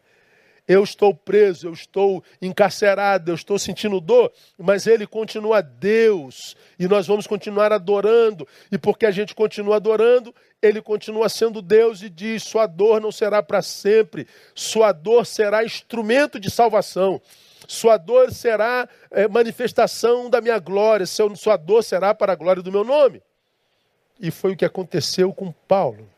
Eu 0.70 0.84
estou 0.84 1.12
preso, 1.12 1.66
eu 1.66 1.72
estou 1.72 2.22
encarcerado, 2.40 3.32
eu 3.32 3.34
estou 3.34 3.58
sentindo 3.58 4.00
dor, 4.00 4.32
mas 4.56 4.86
Ele 4.86 5.04
continua 5.04 5.60
Deus 5.60 6.56
e 6.78 6.86
nós 6.86 7.08
vamos 7.08 7.26
continuar 7.26 7.72
adorando. 7.72 8.46
E 8.70 8.78
porque 8.78 9.04
a 9.04 9.10
gente 9.10 9.34
continua 9.34 9.74
adorando, 9.74 10.32
Ele 10.62 10.80
continua 10.80 11.28
sendo 11.28 11.60
Deus 11.60 12.02
e 12.02 12.08
diz: 12.08 12.44
Sua 12.44 12.68
dor 12.68 13.00
não 13.00 13.10
será 13.10 13.42
para 13.42 13.62
sempre, 13.62 14.28
sua 14.54 14.92
dor 14.92 15.26
será 15.26 15.64
instrumento 15.64 16.38
de 16.38 16.48
salvação. 16.48 17.20
Sua 17.66 17.96
dor 17.96 18.30
será 18.30 18.88
é, 19.10 19.26
manifestação 19.26 20.30
da 20.30 20.40
minha 20.40 20.60
glória, 20.60 21.04
sua 21.04 21.56
dor 21.56 21.82
será 21.82 22.14
para 22.14 22.32
a 22.32 22.36
glória 22.36 22.62
do 22.62 22.70
meu 22.70 22.84
nome. 22.84 23.20
E 24.20 24.30
foi 24.30 24.52
o 24.52 24.56
que 24.56 24.64
aconteceu 24.64 25.32
com 25.34 25.50
Paulo. 25.66 26.08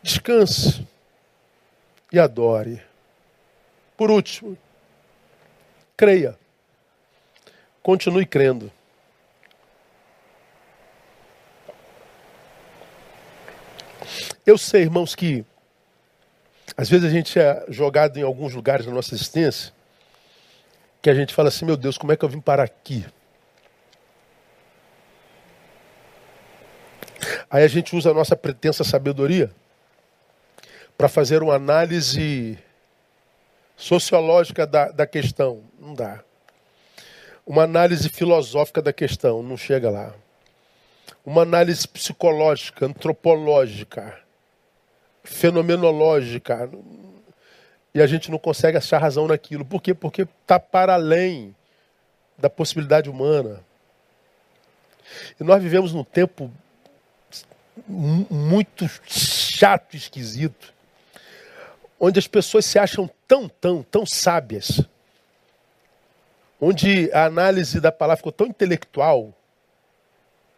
Descanse 0.00 0.91
e 2.12 2.18
adore. 2.18 2.82
Por 3.96 4.10
último, 4.10 4.56
creia. 5.96 6.38
Continue 7.82 8.26
crendo. 8.26 8.70
Eu 14.44 14.58
sei, 14.58 14.82
irmãos, 14.82 15.14
que 15.14 15.44
às 16.76 16.88
vezes 16.88 17.06
a 17.06 17.10
gente 17.10 17.38
é 17.38 17.64
jogado 17.68 18.18
em 18.18 18.22
alguns 18.22 18.54
lugares 18.54 18.84
da 18.84 18.92
nossa 18.92 19.14
existência 19.14 19.72
que 21.00 21.08
a 21.08 21.14
gente 21.14 21.34
fala 21.34 21.48
assim: 21.48 21.64
meu 21.64 21.76
Deus, 21.76 21.96
como 21.96 22.12
é 22.12 22.16
que 22.16 22.24
eu 22.24 22.28
vim 22.28 22.40
parar 22.40 22.64
aqui? 22.64 23.04
Aí 27.48 27.62
a 27.62 27.68
gente 27.68 27.94
usa 27.94 28.10
a 28.10 28.14
nossa 28.14 28.34
pretensa 28.34 28.82
sabedoria 28.82 29.52
para 30.96 31.08
fazer 31.08 31.42
uma 31.42 31.54
análise 31.54 32.58
sociológica 33.76 34.66
da, 34.66 34.88
da 34.90 35.06
questão. 35.06 35.62
Não 35.78 35.94
dá. 35.94 36.22
Uma 37.44 37.64
análise 37.64 38.08
filosófica 38.08 38.80
da 38.80 38.92
questão. 38.92 39.42
Não 39.42 39.56
chega 39.56 39.90
lá. 39.90 40.14
Uma 41.24 41.42
análise 41.42 41.86
psicológica, 41.86 42.86
antropológica, 42.86 44.18
fenomenológica. 45.24 46.70
E 47.94 48.00
a 48.00 48.06
gente 48.06 48.30
não 48.30 48.38
consegue 48.38 48.78
achar 48.78 48.98
razão 48.98 49.26
naquilo. 49.26 49.64
Por 49.64 49.82
quê? 49.82 49.92
Porque 49.92 50.22
está 50.22 50.58
para 50.58 50.94
além 50.94 51.54
da 52.38 52.48
possibilidade 52.48 53.10
humana. 53.10 53.60
E 55.38 55.44
nós 55.44 55.62
vivemos 55.62 55.92
num 55.92 56.04
tempo 56.04 56.50
muito 57.86 58.88
chato, 59.06 59.96
esquisito, 59.96 60.72
onde 62.04 62.18
as 62.18 62.26
pessoas 62.26 62.66
se 62.66 62.80
acham 62.80 63.08
tão, 63.28 63.48
tão, 63.48 63.80
tão 63.80 64.04
sábias, 64.04 64.80
onde 66.60 67.08
a 67.12 67.26
análise 67.26 67.80
da 67.80 67.92
palavra 67.92 68.16
ficou 68.16 68.32
tão 68.32 68.48
intelectual, 68.48 69.32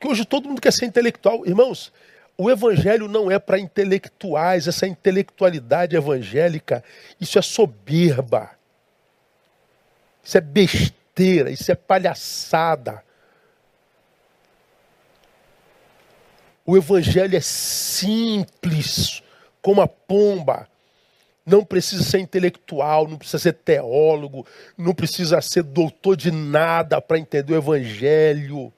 que 0.00 0.08
hoje 0.08 0.24
todo 0.24 0.48
mundo 0.48 0.60
quer 0.62 0.72
ser 0.72 0.86
intelectual. 0.86 1.44
Irmãos, 1.46 1.92
o 2.38 2.50
evangelho 2.50 3.08
não 3.08 3.30
é 3.30 3.38
para 3.38 3.58
intelectuais, 3.58 4.66
essa 4.66 4.86
intelectualidade 4.86 5.94
evangélica, 5.94 6.82
isso 7.20 7.38
é 7.38 7.42
soberba. 7.42 8.52
Isso 10.22 10.38
é 10.38 10.40
besteira, 10.40 11.50
isso 11.50 11.70
é 11.70 11.74
palhaçada. 11.74 13.04
O 16.64 16.74
evangelho 16.74 17.36
é 17.36 17.40
simples, 17.42 19.22
como 19.60 19.82
a 19.82 19.86
pomba. 19.86 20.66
Não 21.46 21.62
precisa 21.62 22.02
ser 22.02 22.20
intelectual, 22.20 23.06
não 23.06 23.18
precisa 23.18 23.38
ser 23.38 23.52
teólogo, 23.52 24.46
não 24.78 24.94
precisa 24.94 25.40
ser 25.42 25.62
doutor 25.62 26.16
de 26.16 26.30
nada 26.30 27.00
para 27.02 27.18
entender 27.18 27.52
o 27.52 27.56
Evangelho. 27.56 28.72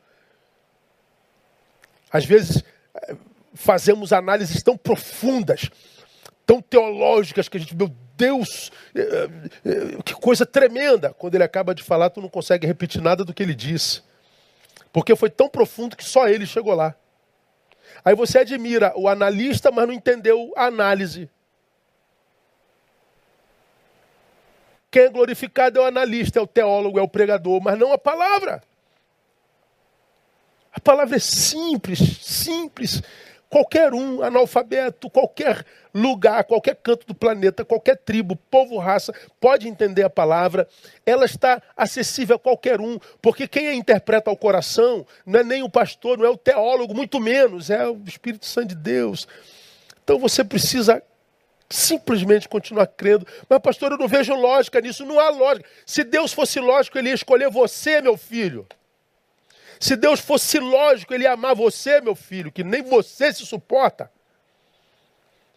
Às 2.10 2.24
vezes 2.24 2.64
eh, 2.94 3.16
fazemos 3.54 4.12
análises 4.12 4.62
tão 4.62 4.76
profundas, 4.76 5.70
tão 6.44 6.60
teológicas, 6.60 7.48
que 7.48 7.56
a 7.56 7.60
gente, 7.60 7.76
meu 7.76 7.92
Deus, 8.16 8.72
eh, 8.94 9.28
eh, 9.64 10.02
que 10.04 10.14
coisa 10.14 10.44
tremenda. 10.44 11.14
Quando 11.14 11.36
ele 11.36 11.44
acaba 11.44 11.72
de 11.72 11.84
falar, 11.84 12.10
tu 12.10 12.20
não 12.20 12.28
consegue 12.28 12.66
repetir 12.66 13.00
nada 13.00 13.24
do 13.24 13.32
que 13.32 13.42
ele 13.44 13.54
disse. 13.54 14.02
Porque 14.92 15.14
foi 15.14 15.30
tão 15.30 15.48
profundo 15.48 15.96
que 15.96 16.04
só 16.04 16.28
ele 16.28 16.46
chegou 16.46 16.74
lá. 16.74 16.96
Aí 18.04 18.14
você 18.14 18.38
admira 18.38 18.92
o 18.96 19.08
analista, 19.08 19.70
mas 19.70 19.86
não 19.86 19.94
entendeu 19.94 20.52
a 20.56 20.66
análise. 20.66 21.28
Quem 24.96 25.04
é 25.04 25.08
glorificado 25.10 25.78
é 25.78 25.82
o 25.82 25.84
analista, 25.84 26.38
é 26.38 26.42
o 26.42 26.46
teólogo, 26.46 26.98
é 26.98 27.02
o 27.02 27.08
pregador, 27.08 27.60
mas 27.62 27.78
não 27.78 27.92
a 27.92 27.98
palavra. 27.98 28.62
A 30.72 30.80
palavra 30.80 31.16
é 31.16 31.18
simples, 31.18 31.98
simples. 32.22 33.02
Qualquer 33.50 33.92
um, 33.92 34.22
analfabeto, 34.22 35.10
qualquer 35.10 35.66
lugar, 35.92 36.44
qualquer 36.44 36.76
canto 36.76 37.06
do 37.06 37.14
planeta, 37.14 37.62
qualquer 37.62 37.98
tribo, 37.98 38.36
povo, 38.50 38.78
raça, 38.78 39.12
pode 39.38 39.68
entender 39.68 40.02
a 40.02 40.08
palavra. 40.08 40.66
Ela 41.04 41.26
está 41.26 41.60
acessível 41.76 42.36
a 42.36 42.38
qualquer 42.38 42.80
um, 42.80 42.98
porque 43.20 43.46
quem 43.46 43.68
a 43.68 43.74
interpreta 43.74 44.30
ao 44.30 44.36
coração 44.36 45.06
não 45.26 45.40
é 45.40 45.44
nem 45.44 45.62
o 45.62 45.68
pastor, 45.68 46.16
não 46.16 46.24
é 46.24 46.30
o 46.30 46.38
teólogo, 46.38 46.94
muito 46.94 47.20
menos, 47.20 47.68
é 47.68 47.86
o 47.86 48.00
Espírito 48.06 48.46
Santo 48.46 48.68
de 48.68 48.76
Deus. 48.76 49.28
Então 50.02 50.18
você 50.18 50.42
precisa 50.42 51.02
simplesmente 51.68 52.48
continuar 52.48 52.86
crendo. 52.86 53.26
Mas, 53.48 53.60
pastor, 53.60 53.92
eu 53.92 53.98
não 53.98 54.08
vejo 54.08 54.34
lógica 54.34 54.80
nisso. 54.80 55.04
Não 55.04 55.18
há 55.18 55.30
lógica. 55.30 55.68
Se 55.84 56.04
Deus 56.04 56.32
fosse 56.32 56.60
lógico, 56.60 56.98
ele 56.98 57.08
ia 57.08 57.14
escolher 57.14 57.50
você, 57.50 58.00
meu 58.00 58.16
filho. 58.16 58.66
Se 59.78 59.96
Deus 59.96 60.20
fosse 60.20 60.58
lógico, 60.58 61.12
ele 61.12 61.24
ia 61.24 61.32
amar 61.32 61.54
você, 61.54 62.00
meu 62.00 62.14
filho, 62.14 62.50
que 62.50 62.64
nem 62.64 62.82
você 62.82 63.32
se 63.32 63.44
suporta. 63.44 64.10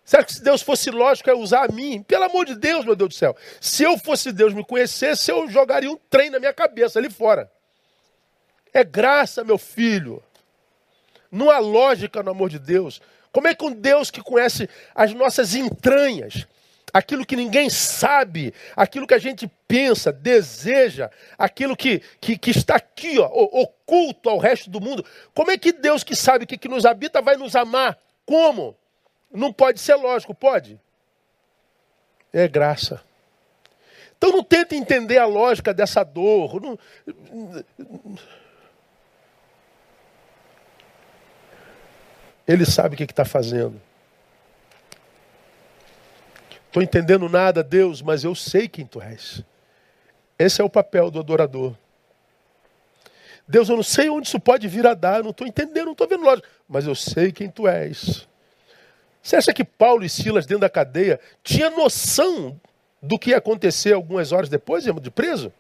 Será 0.04 0.24
que 0.24 0.34
se 0.34 0.44
Deus 0.44 0.62
fosse 0.62 0.90
lógico, 0.90 1.30
ia 1.30 1.38
usar 1.38 1.66
a 1.66 1.72
mim? 1.72 2.02
Pelo 2.02 2.24
amor 2.24 2.46
de 2.46 2.56
Deus, 2.56 2.84
meu 2.84 2.96
Deus 2.96 3.10
do 3.10 3.16
céu. 3.16 3.38
Se 3.62 3.84
eu 3.84 3.98
fosse 3.98 4.32
Deus 4.32 4.54
me 4.54 4.66
conhecesse, 4.66 5.32
eu 5.32 5.48
jogaria 5.48 5.90
um 5.90 5.98
trem 6.10 6.32
na 6.32 6.40
minha 6.40 6.54
cabeça 6.54 6.98
ali 6.98 7.10
fora. 7.10 7.50
É 8.74 8.84
graça, 8.84 9.44
meu 9.44 9.58
filho. 9.58 10.24
Não 11.32 11.50
há 11.52 11.60
lógica 11.60 12.24
no 12.24 12.32
amor 12.32 12.50
de 12.50 12.58
Deus. 12.58 13.00
Como 13.32 13.48
é 13.48 13.54
que 13.54 13.64
um 13.64 13.72
Deus 13.72 14.10
que 14.10 14.22
conhece 14.22 14.68
as 14.96 15.14
nossas 15.14 15.54
entranhas, 15.54 16.48
aquilo 16.94 17.26
que 17.26 17.36
ninguém 17.36 17.70
sabe, 17.70 18.54
aquilo 18.76 19.06
que 19.06 19.14
a 19.14 19.20
gente 19.20 19.50
pensa, 19.68 20.12
deseja, 20.12 21.10
aquilo 21.38 21.76
que, 21.76 22.02
que, 22.20 22.38
que 22.38 22.52
está 22.52 22.76
aqui, 22.76 23.20
ó, 23.20 23.28
oculto 23.28 24.30
ao 24.30 24.40
resto 24.40 24.70
do 24.70 24.82
mundo, 24.82 25.06
como 25.34 25.52
é 25.52 25.58
que 25.58 25.72
Deus 25.72 26.04
que 26.04 26.16
sabe 26.16 26.46
que, 26.46 26.58
que 26.58 26.68
nos 26.68 26.86
habita 26.86 27.22
vai 27.22 27.38
nos 27.38 27.56
amar? 27.56 27.98
Como? 28.26 28.76
Não 29.32 29.54
pode 29.54 29.80
ser 29.80 29.96
lógico, 29.96 30.34
pode? 30.34 30.80
É 32.34 32.48
graça. 32.48 33.02
Então 34.18 34.32
não 34.32 34.44
tente 34.44 34.76
entender 34.76 35.18
a 35.18 35.26
lógica 35.26 35.74
dessa 35.74 36.04
dor. 36.04 36.60
Não, 36.62 36.78
Ele 42.50 42.66
sabe 42.66 42.96
o 42.96 42.98
que 42.98 43.04
está 43.04 43.24
fazendo. 43.24 43.80
Estou 46.66 46.82
entendendo 46.82 47.30
nada, 47.30 47.62
Deus, 47.62 48.02
mas 48.02 48.24
eu 48.24 48.34
sei 48.34 48.68
quem 48.68 48.88
tu 48.88 49.00
és. 49.00 49.44
Esse 50.38 50.60
é 50.60 50.64
o 50.64 50.70
papel 50.70 51.12
do 51.12 51.20
adorador. 51.20 51.76
Deus, 53.48 53.70
eu 53.70 53.76
não 53.76 53.84
sei 53.84 54.10
onde 54.10 54.28
isso 54.28 54.40
pode 54.40 54.68
vir 54.68 54.88
a 54.88 54.96
dar, 54.96 55.22
não 55.22 55.30
estou 55.30 55.46
entendendo, 55.46 55.86
não 55.86 55.92
estou 55.92 56.08
vendo 56.08 56.24
lógico, 56.24 56.48
mas 56.68 56.88
eu 56.88 56.96
sei 56.96 57.32
quem 57.32 57.52
tu 57.52 57.68
és. 57.68 58.28
Você 59.22 59.36
acha 59.36 59.54
que 59.54 59.64
Paulo 59.64 60.04
e 60.04 60.10
Silas, 60.10 60.48
dentro 60.48 60.62
da 60.62 60.70
cadeia, 60.70 61.20
tinha 61.44 61.70
noção 61.70 62.60
do 63.00 63.20
que 63.20 63.30
ia 63.30 63.38
acontecer 63.38 63.94
algumas 63.94 64.32
horas 64.32 64.50
depois 64.50 64.84
de 64.84 65.12
preso? 65.12 65.54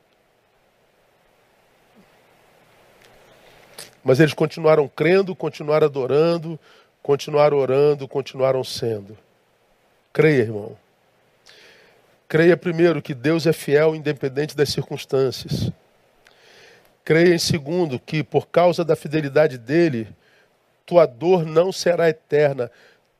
Mas 4.03 4.19
eles 4.19 4.33
continuaram 4.33 4.87
crendo, 4.87 5.35
continuaram 5.35 5.85
adorando, 5.85 6.59
continuaram 7.01 7.57
orando, 7.57 8.07
continuaram 8.07 8.63
sendo. 8.63 9.17
Creia, 10.11 10.41
irmão. 10.41 10.77
Creia 12.27 12.55
primeiro 12.55 13.01
que 13.01 13.13
Deus 13.13 13.47
é 13.47 13.53
fiel 13.53 13.95
independente 13.95 14.55
das 14.55 14.69
circunstâncias. 14.69 15.71
Creia 17.03 17.33
em 17.33 17.39
segundo 17.39 17.99
que 17.99 18.23
por 18.23 18.47
causa 18.47 18.85
da 18.85 18.95
fidelidade 18.95 19.57
dele, 19.57 20.07
tua 20.85 21.05
dor 21.05 21.45
não 21.45 21.71
será 21.71 22.09
eterna. 22.09 22.69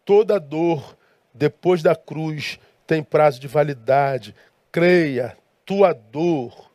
Toda 0.05 0.39
dor 0.39 0.97
depois 1.33 1.81
da 1.81 1.95
cruz 1.95 2.59
tem 2.85 3.03
prazo 3.03 3.39
de 3.39 3.47
validade. 3.47 4.35
Creia, 4.71 5.37
tua 5.65 5.93
dor 5.93 6.69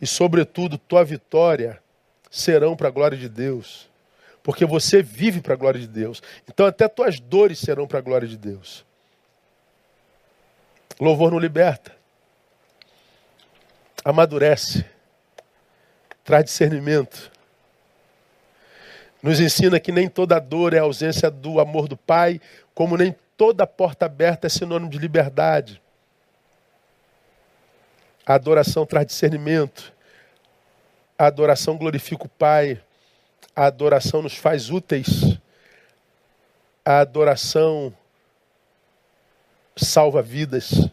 e 0.00 0.06
sobretudo 0.06 0.78
tua 0.78 1.04
vitória 1.04 1.80
serão 2.30 2.76
para 2.76 2.88
a 2.88 2.92
glória 2.92 3.18
de 3.18 3.28
Deus. 3.28 3.89
Porque 4.42 4.64
você 4.64 5.02
vive 5.02 5.40
para 5.40 5.54
a 5.54 5.56
glória 5.56 5.80
de 5.80 5.86
Deus. 5.86 6.22
Então 6.48 6.66
até 6.66 6.88
tuas 6.88 7.20
dores 7.20 7.58
serão 7.58 7.86
para 7.86 7.98
a 7.98 8.02
glória 8.02 8.26
de 8.26 8.36
Deus. 8.36 8.84
Louvor 10.98 11.30
não 11.30 11.38
liberta. 11.38 11.94
Amadurece. 14.04 14.84
Traz 16.24 16.44
discernimento. 16.44 17.30
Nos 19.22 19.40
ensina 19.40 19.78
que 19.78 19.92
nem 19.92 20.08
toda 20.08 20.38
dor 20.38 20.72
é 20.72 20.78
ausência 20.78 21.30
do 21.30 21.60
amor 21.60 21.86
do 21.86 21.96
Pai, 21.96 22.40
como 22.74 22.96
nem 22.96 23.14
toda 23.36 23.66
porta 23.66 24.06
aberta 24.06 24.46
é 24.46 24.50
sinônimo 24.50 24.90
de 24.90 24.98
liberdade. 24.98 25.80
A 28.26 28.34
adoração 28.34 28.86
traz 28.86 29.06
discernimento. 29.06 29.92
A 31.18 31.26
adoração 31.26 31.76
glorifica 31.76 32.24
o 32.24 32.28
Pai. 32.28 32.80
A 33.60 33.66
adoração 33.66 34.22
nos 34.22 34.34
faz 34.38 34.70
úteis. 34.70 35.38
A 36.82 37.00
adoração 37.00 37.92
salva 39.76 40.22
vidas. 40.22 40.88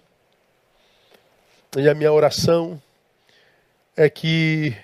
E 1.78 1.88
a 1.88 1.96
minha 1.96 2.12
oração 2.12 2.82
é 3.96 4.10
que 4.10 4.76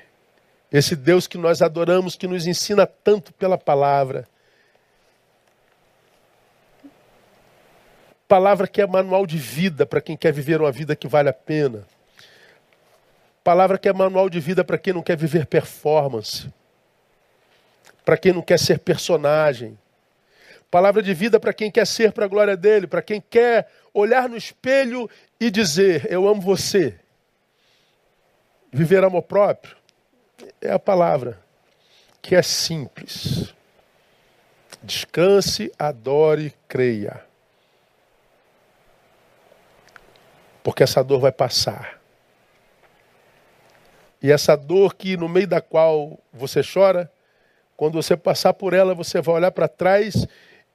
esse 0.72 0.96
Deus 0.96 1.28
que 1.28 1.38
nós 1.38 1.62
adoramos, 1.62 2.16
que 2.16 2.26
nos 2.26 2.48
ensina 2.48 2.88
tanto 2.88 3.34
pela 3.34 3.58
palavra, 3.58 4.30
palavra 8.30 8.66
que 8.66 8.82
é 8.82 8.88
manual 8.88 9.28
de 9.28 9.38
vida 9.38 9.86
para 9.86 10.00
quem 10.00 10.16
quer 10.16 10.32
viver 10.32 10.62
uma 10.62 10.72
vida 10.72 10.96
que 10.96 11.06
vale 11.10 11.28
a 11.28 11.34
pena, 11.34 11.86
palavra 13.44 13.78
que 13.78 13.90
é 13.90 13.94
manual 13.94 14.30
de 14.30 14.40
vida 14.40 14.64
para 14.64 14.78
quem 14.78 14.94
não 14.94 15.04
quer 15.04 15.18
viver 15.18 15.46
performance, 15.46 16.50
para 18.04 18.18
quem 18.18 18.34
não 18.34 18.42
quer 18.42 18.60
ser 18.60 18.80
personagem, 18.80 19.78
Palavra 20.74 21.04
de 21.04 21.14
vida 21.14 21.40
para 21.40 21.54
quem 21.54 21.70
quer 21.70 21.86
ser 21.86 22.12
para 22.12 22.26
a 22.26 22.28
glória 22.28 22.58
dele, 22.58 22.88
para 22.88 23.04
quem 23.04 23.22
quer 23.22 23.70
olhar 23.94 24.28
no 24.28 24.36
espelho 24.36 25.08
e 25.40 25.52
dizer: 25.52 26.12
Eu 26.12 26.28
amo 26.28 26.42
você. 26.42 27.00
Viver 28.72 29.04
amor 29.04 29.22
próprio 29.22 29.78
é 30.60 30.72
a 30.72 30.80
palavra 30.80 31.40
que 32.24 32.36
é 32.36 32.42
simples. 32.42 33.54
Descanse, 34.82 35.72
adore, 35.78 36.52
creia. 36.68 37.24
Porque 40.64 40.82
essa 40.82 41.04
dor 41.04 41.20
vai 41.20 41.32
passar. 41.32 42.02
E 44.20 44.32
essa 44.32 44.58
dor 44.58 44.96
que 44.96 45.16
no 45.16 45.30
meio 45.30 45.48
da 45.48 45.62
qual 45.62 46.20
você 46.34 46.62
chora, 46.64 47.13
quando 47.84 47.96
você 47.96 48.16
passar 48.16 48.54
por 48.54 48.72
ela, 48.72 48.96
você 48.96 49.20
vai 49.22 49.36
olhar 49.36 49.52
para 49.52 49.68
trás 49.68 50.26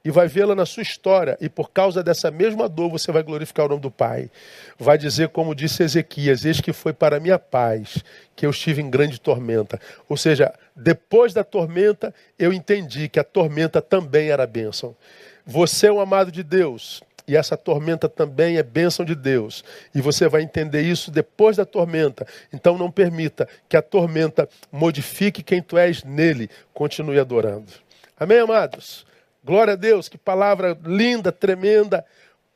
e 0.05 0.11
vai 0.11 0.27
vê-la 0.27 0.53
na 0.53 0.63
sua 0.63 0.83
história, 0.83 1.35
e 1.41 1.49
por 1.49 1.71
causa 1.71 2.03
dessa 2.03 2.29
mesma 2.29 2.69
dor 2.69 2.91
você 2.91 3.11
vai 3.11 3.23
glorificar 3.23 3.65
o 3.65 3.69
nome 3.69 3.81
do 3.81 3.89
Pai. 3.89 4.29
Vai 4.77 4.95
dizer, 4.95 5.29
como 5.29 5.55
disse 5.55 5.81
Ezequias: 5.81 6.45
Eis 6.45 6.61
que 6.61 6.71
foi 6.71 6.93
para 6.93 7.19
minha 7.19 7.39
paz 7.39 8.03
que 8.35 8.45
eu 8.45 8.51
estive 8.51 8.83
em 8.83 8.91
grande 8.91 9.19
tormenta. 9.19 9.81
Ou 10.07 10.15
seja, 10.15 10.53
depois 10.75 11.33
da 11.33 11.43
tormenta, 11.43 12.13
eu 12.37 12.53
entendi 12.53 13.09
que 13.09 13.19
a 13.19 13.23
tormenta 13.23 13.81
também 13.81 14.29
era 14.29 14.45
bênção. 14.45 14.95
Você 15.43 15.87
é 15.87 15.91
um 15.91 15.99
amado 15.99 16.31
de 16.31 16.43
Deus, 16.43 17.01
e 17.29 17.37
essa 17.37 17.55
tormenta 17.55 18.09
também 18.09 18.57
é 18.57 18.63
bênção 18.63 19.05
de 19.05 19.13
Deus. 19.13 19.63
E 19.93 20.01
você 20.01 20.27
vai 20.27 20.41
entender 20.41 20.81
isso 20.81 21.11
depois 21.11 21.57
da 21.57 21.63
tormenta. 21.63 22.25
Então 22.51 22.75
não 22.75 22.89
permita 22.89 23.47
que 23.69 23.77
a 23.77 23.83
tormenta 23.83 24.49
modifique 24.71 25.43
quem 25.43 25.61
tu 25.61 25.77
és 25.77 26.03
nele. 26.03 26.49
Continue 26.73 27.19
adorando. 27.19 27.71
Amém, 28.19 28.39
amados? 28.39 29.05
Glória 29.43 29.73
a 29.73 29.75
Deus, 29.75 30.09
que 30.09 30.17
palavra 30.17 30.75
linda, 30.83 31.31
tremenda, 31.31 32.03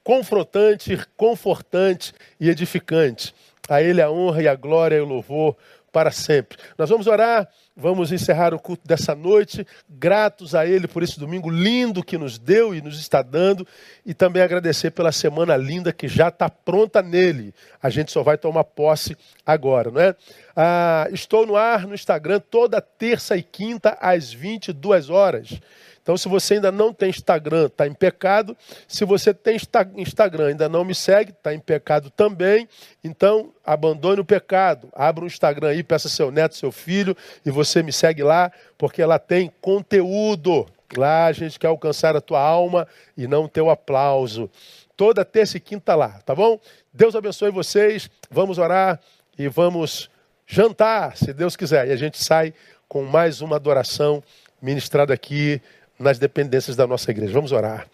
confrontante, 0.04 1.00
confortante 1.16 2.12
e 2.40 2.50
edificante. 2.50 3.32
A 3.70 3.80
Ele 3.80 4.02
a 4.02 4.10
honra 4.10 4.42
e 4.42 4.48
a 4.48 4.56
glória 4.56 4.96
e 4.96 5.02
o 5.02 5.06
louvor 5.06 5.56
para 5.94 6.12
sempre. 6.12 6.58
Nós 6.76 6.90
vamos 6.90 7.06
orar, 7.06 7.48
vamos 7.78 8.12
encerrar 8.12 8.52
o 8.52 8.60
culto 8.60 8.86
dessa 8.86 9.14
noite, 9.14 9.66
gratos 9.88 10.56
a 10.56 10.66
Ele 10.66 10.88
por 10.88 11.04
esse 11.04 11.20
domingo 11.20 11.52
lindo 11.52 12.04
que 12.04 12.18
nos 12.18 12.40
deu 12.40 12.74
e 12.74 12.82
nos 12.82 13.00
está 13.00 13.22
dando, 13.22 13.66
e 14.04 14.12
também 14.12 14.42
agradecer 14.42 14.90
pela 14.90 15.12
semana 15.12 15.56
linda 15.56 15.94
que 15.94 16.08
já 16.08 16.30
está 16.30 16.50
pronta 16.50 17.04
nele. 17.04 17.54
A 17.82 17.92
gente 17.92 18.12
só 18.12 18.24
vai 18.24 18.40
tomar 18.40 18.64
posse 18.64 19.16
agora, 19.46 19.92
não 19.92 20.02
é? 20.02 20.16
Ah, 20.56 21.08
estou 21.12 21.46
no 21.46 21.56
ar 21.56 21.86
no 21.86 21.94
Instagram 21.94 22.40
toda 22.40 22.82
terça 22.82 23.38
e 23.38 23.44
quinta 23.44 23.96
às 24.02 24.34
22 24.34 25.12
horas. 25.12 25.60
Então, 26.04 26.18
se 26.18 26.28
você 26.28 26.56
ainda 26.56 26.70
não 26.70 26.94
tem 26.94 27.10
Instagram, 27.10 27.68
está 27.68 27.88
em 27.88 27.94
pecado. 27.94 28.56
Se 28.90 29.06
você 29.06 29.34
tem 29.34 29.58
Instagram 29.96 30.48
ainda 30.48 30.68
não 30.68 30.84
me 30.84 30.94
segue, 30.94 31.32
está 31.32 31.54
em 31.54 31.60
pecado 31.60 32.10
também. 32.10 32.68
Então, 33.02 33.54
abandone 33.66 34.20
o 34.20 34.26
pecado. 34.26 34.90
Abra 34.94 35.24
um 35.24 35.28
Instagram 35.28 35.70
aí, 35.70 35.82
peça 35.82 36.10
seu 36.10 36.30
neto, 36.30 36.58
seu 36.58 36.74
filho, 36.74 37.16
e 37.46 37.50
você 37.50 37.82
me 37.82 37.94
segue 37.94 38.22
lá, 38.22 38.52
porque 38.78 39.02
ela 39.02 39.18
tem 39.18 39.50
conteúdo. 39.62 40.68
Lá 40.96 41.28
a 41.28 41.32
gente 41.32 41.58
quer 41.58 41.68
alcançar 41.68 42.16
a 42.18 42.22
tua 42.22 42.42
alma 42.42 42.86
e 43.16 43.26
não 43.26 43.48
teu 43.48 43.70
aplauso. 43.70 44.50
Toda 44.98 45.24
terça 45.24 45.56
e 45.56 45.60
quinta 45.60 45.96
lá, 45.96 46.20
tá 46.26 46.36
bom? 46.36 46.60
Deus 46.94 47.16
abençoe 47.16 47.50
vocês. 47.50 48.10
Vamos 48.30 48.58
orar 48.58 49.00
e 49.40 49.48
vamos 49.48 50.10
jantar, 50.46 51.16
se 51.16 51.32
Deus 51.32 51.56
quiser. 51.56 51.88
E 51.88 51.92
a 51.92 51.96
gente 51.96 52.22
sai 52.22 52.54
com 52.90 53.04
mais 53.04 53.40
uma 53.40 53.56
adoração 53.56 54.22
ministrada 54.62 55.14
aqui 55.14 55.62
nas 55.98 56.20
dependências 56.20 56.76
da 56.76 56.88
nossa 56.88 57.12
igreja. 57.12 57.34
Vamos 57.34 57.52
orar. 57.52 57.88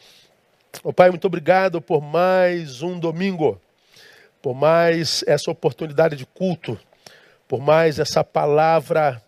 Oh, 0.83 0.93
Pai, 0.93 1.09
muito 1.09 1.25
obrigado 1.25 1.81
por 1.81 2.01
mais 2.01 2.81
um 2.81 2.99
domingo, 2.99 3.59
por 4.41 4.53
mais 4.53 5.23
essa 5.25 5.49
oportunidade 5.49 6.15
de 6.15 6.25
culto, 6.25 6.79
por 7.47 7.59
mais 7.59 7.99
essa 7.99 8.23
palavra 8.23 9.21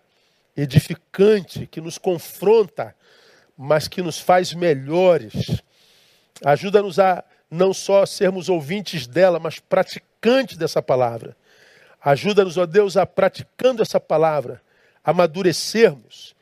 edificante 0.55 1.65
que 1.65 1.81
nos 1.81 1.97
confronta, 1.97 2.95
mas 3.57 3.87
que 3.87 4.01
nos 4.01 4.19
faz 4.19 4.53
melhores. 4.53 5.61
Ajuda-nos 6.43 6.99
a 6.99 7.23
não 7.49 7.73
só 7.73 8.05
sermos 8.05 8.47
ouvintes 8.47 9.07
dela, 9.07 9.39
mas 9.39 9.59
praticantes 9.59 10.57
dessa 10.57 10.81
palavra. 10.81 11.35
Ajuda-nos, 12.03 12.57
ó 12.57 12.65
Deus, 12.65 12.97
a 12.97 13.05
praticando 13.05 13.81
essa 13.81 13.99
palavra, 13.99 14.61
amadurecermos 15.03 16.35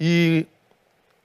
e 0.00 0.46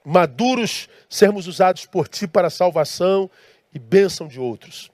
maduros, 0.04 0.90
sermos 1.10 1.48
usados 1.48 1.86
por 1.86 2.08
ti 2.08 2.28
para 2.28 2.50
salvação 2.50 3.30
e 3.74 3.80
bênção 3.80 4.28
de 4.28 4.40
outros. 4.40 4.92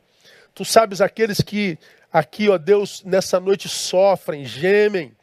Tu 0.53 0.66
sabes 0.66 1.01
aqueles 1.01 1.41
que 1.41 1.78
aqui, 2.12 2.49
ó 2.49 2.58
Deus, 2.58 3.03
nessa 3.03 3.39
noite 3.39 3.70
sofrem, 3.70 4.45
gemem, 4.45 5.16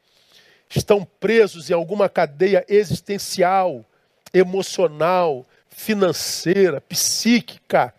estão 0.68 1.04
presos 1.04 1.70
em 1.70 1.74
alguma 1.74 2.08
cadeia 2.08 2.64
existencial, 2.68 3.84
emocional, 4.32 5.46
financeira, 5.68 6.80
psíquica, 6.80 7.94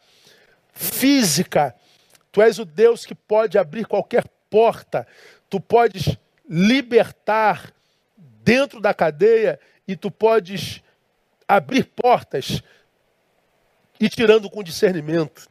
física. 0.74 1.76
Tu 2.32 2.42
és 2.42 2.60
o 2.60 2.66
Deus 2.66 3.06
que 3.06 3.16
pode 3.16 3.58
abrir 3.58 3.86
qualquer 3.86 4.26
porta, 4.50 5.08
tu 5.50 5.60
podes 5.60 6.18
libertar 6.48 7.74
dentro 8.44 8.80
da 8.80 8.94
cadeia 8.94 9.60
e 9.88 9.96
tu 9.96 10.12
podes 10.12 10.82
abrir 11.48 11.86
portas 11.86 12.62
e 14.00 14.10
tirando 14.10 14.50
com 14.50 14.64
discernimento. 14.64 15.48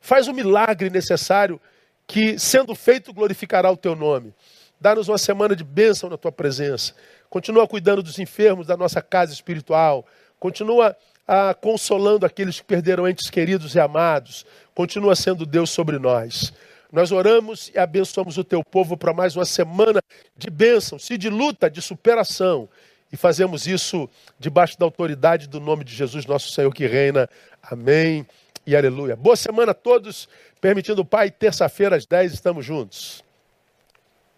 Faz 0.00 0.28
o 0.28 0.34
milagre 0.34 0.90
necessário 0.90 1.60
que, 2.06 2.38
sendo 2.38 2.74
feito, 2.74 3.12
glorificará 3.12 3.70
o 3.70 3.76
teu 3.76 3.94
nome. 3.94 4.34
Dá-nos 4.80 5.08
uma 5.08 5.18
semana 5.18 5.56
de 5.56 5.64
bênção 5.64 6.08
na 6.08 6.16
tua 6.16 6.30
presença. 6.30 6.94
Continua 7.28 7.66
cuidando 7.66 8.02
dos 8.02 8.18
enfermos 8.18 8.66
da 8.66 8.76
nossa 8.76 9.02
casa 9.02 9.32
espiritual. 9.32 10.06
Continua 10.38 10.96
ah, 11.26 11.52
consolando 11.52 12.24
aqueles 12.24 12.60
que 12.60 12.64
perderam 12.64 13.08
entes 13.08 13.28
queridos 13.28 13.74
e 13.74 13.80
amados. 13.80 14.46
Continua 14.74 15.16
sendo 15.16 15.44
Deus 15.44 15.70
sobre 15.70 15.98
nós. 15.98 16.52
Nós 16.90 17.12
oramos 17.12 17.70
e 17.74 17.78
abençoamos 17.78 18.38
o 18.38 18.44
teu 18.44 18.64
povo 18.64 18.96
para 18.96 19.12
mais 19.12 19.36
uma 19.36 19.44
semana 19.44 20.00
de 20.36 20.48
bênção, 20.48 20.98
se 20.98 21.18
de 21.18 21.28
luta, 21.28 21.68
de 21.68 21.82
superação 21.82 22.68
e 23.12 23.16
fazemos 23.16 23.66
isso 23.66 24.08
debaixo 24.38 24.78
da 24.78 24.84
autoridade 24.84 25.48
do 25.48 25.60
nome 25.60 25.84
de 25.84 25.94
Jesus, 25.94 26.26
nosso 26.26 26.50
Senhor 26.50 26.72
que 26.72 26.86
reina. 26.86 27.28
Amém 27.62 28.26
e 28.66 28.76
aleluia. 28.76 29.16
Boa 29.16 29.36
semana 29.36 29.72
a 29.72 29.74
todos. 29.74 30.28
Permitindo 30.60 31.02
o 31.02 31.04
Pai, 31.04 31.30
terça-feira 31.30 31.96
às 31.96 32.04
10 32.04 32.34
estamos 32.34 32.64
juntos. 32.64 33.24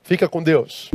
Fica 0.03 0.29
com 0.29 0.43
Deus. 0.43 0.91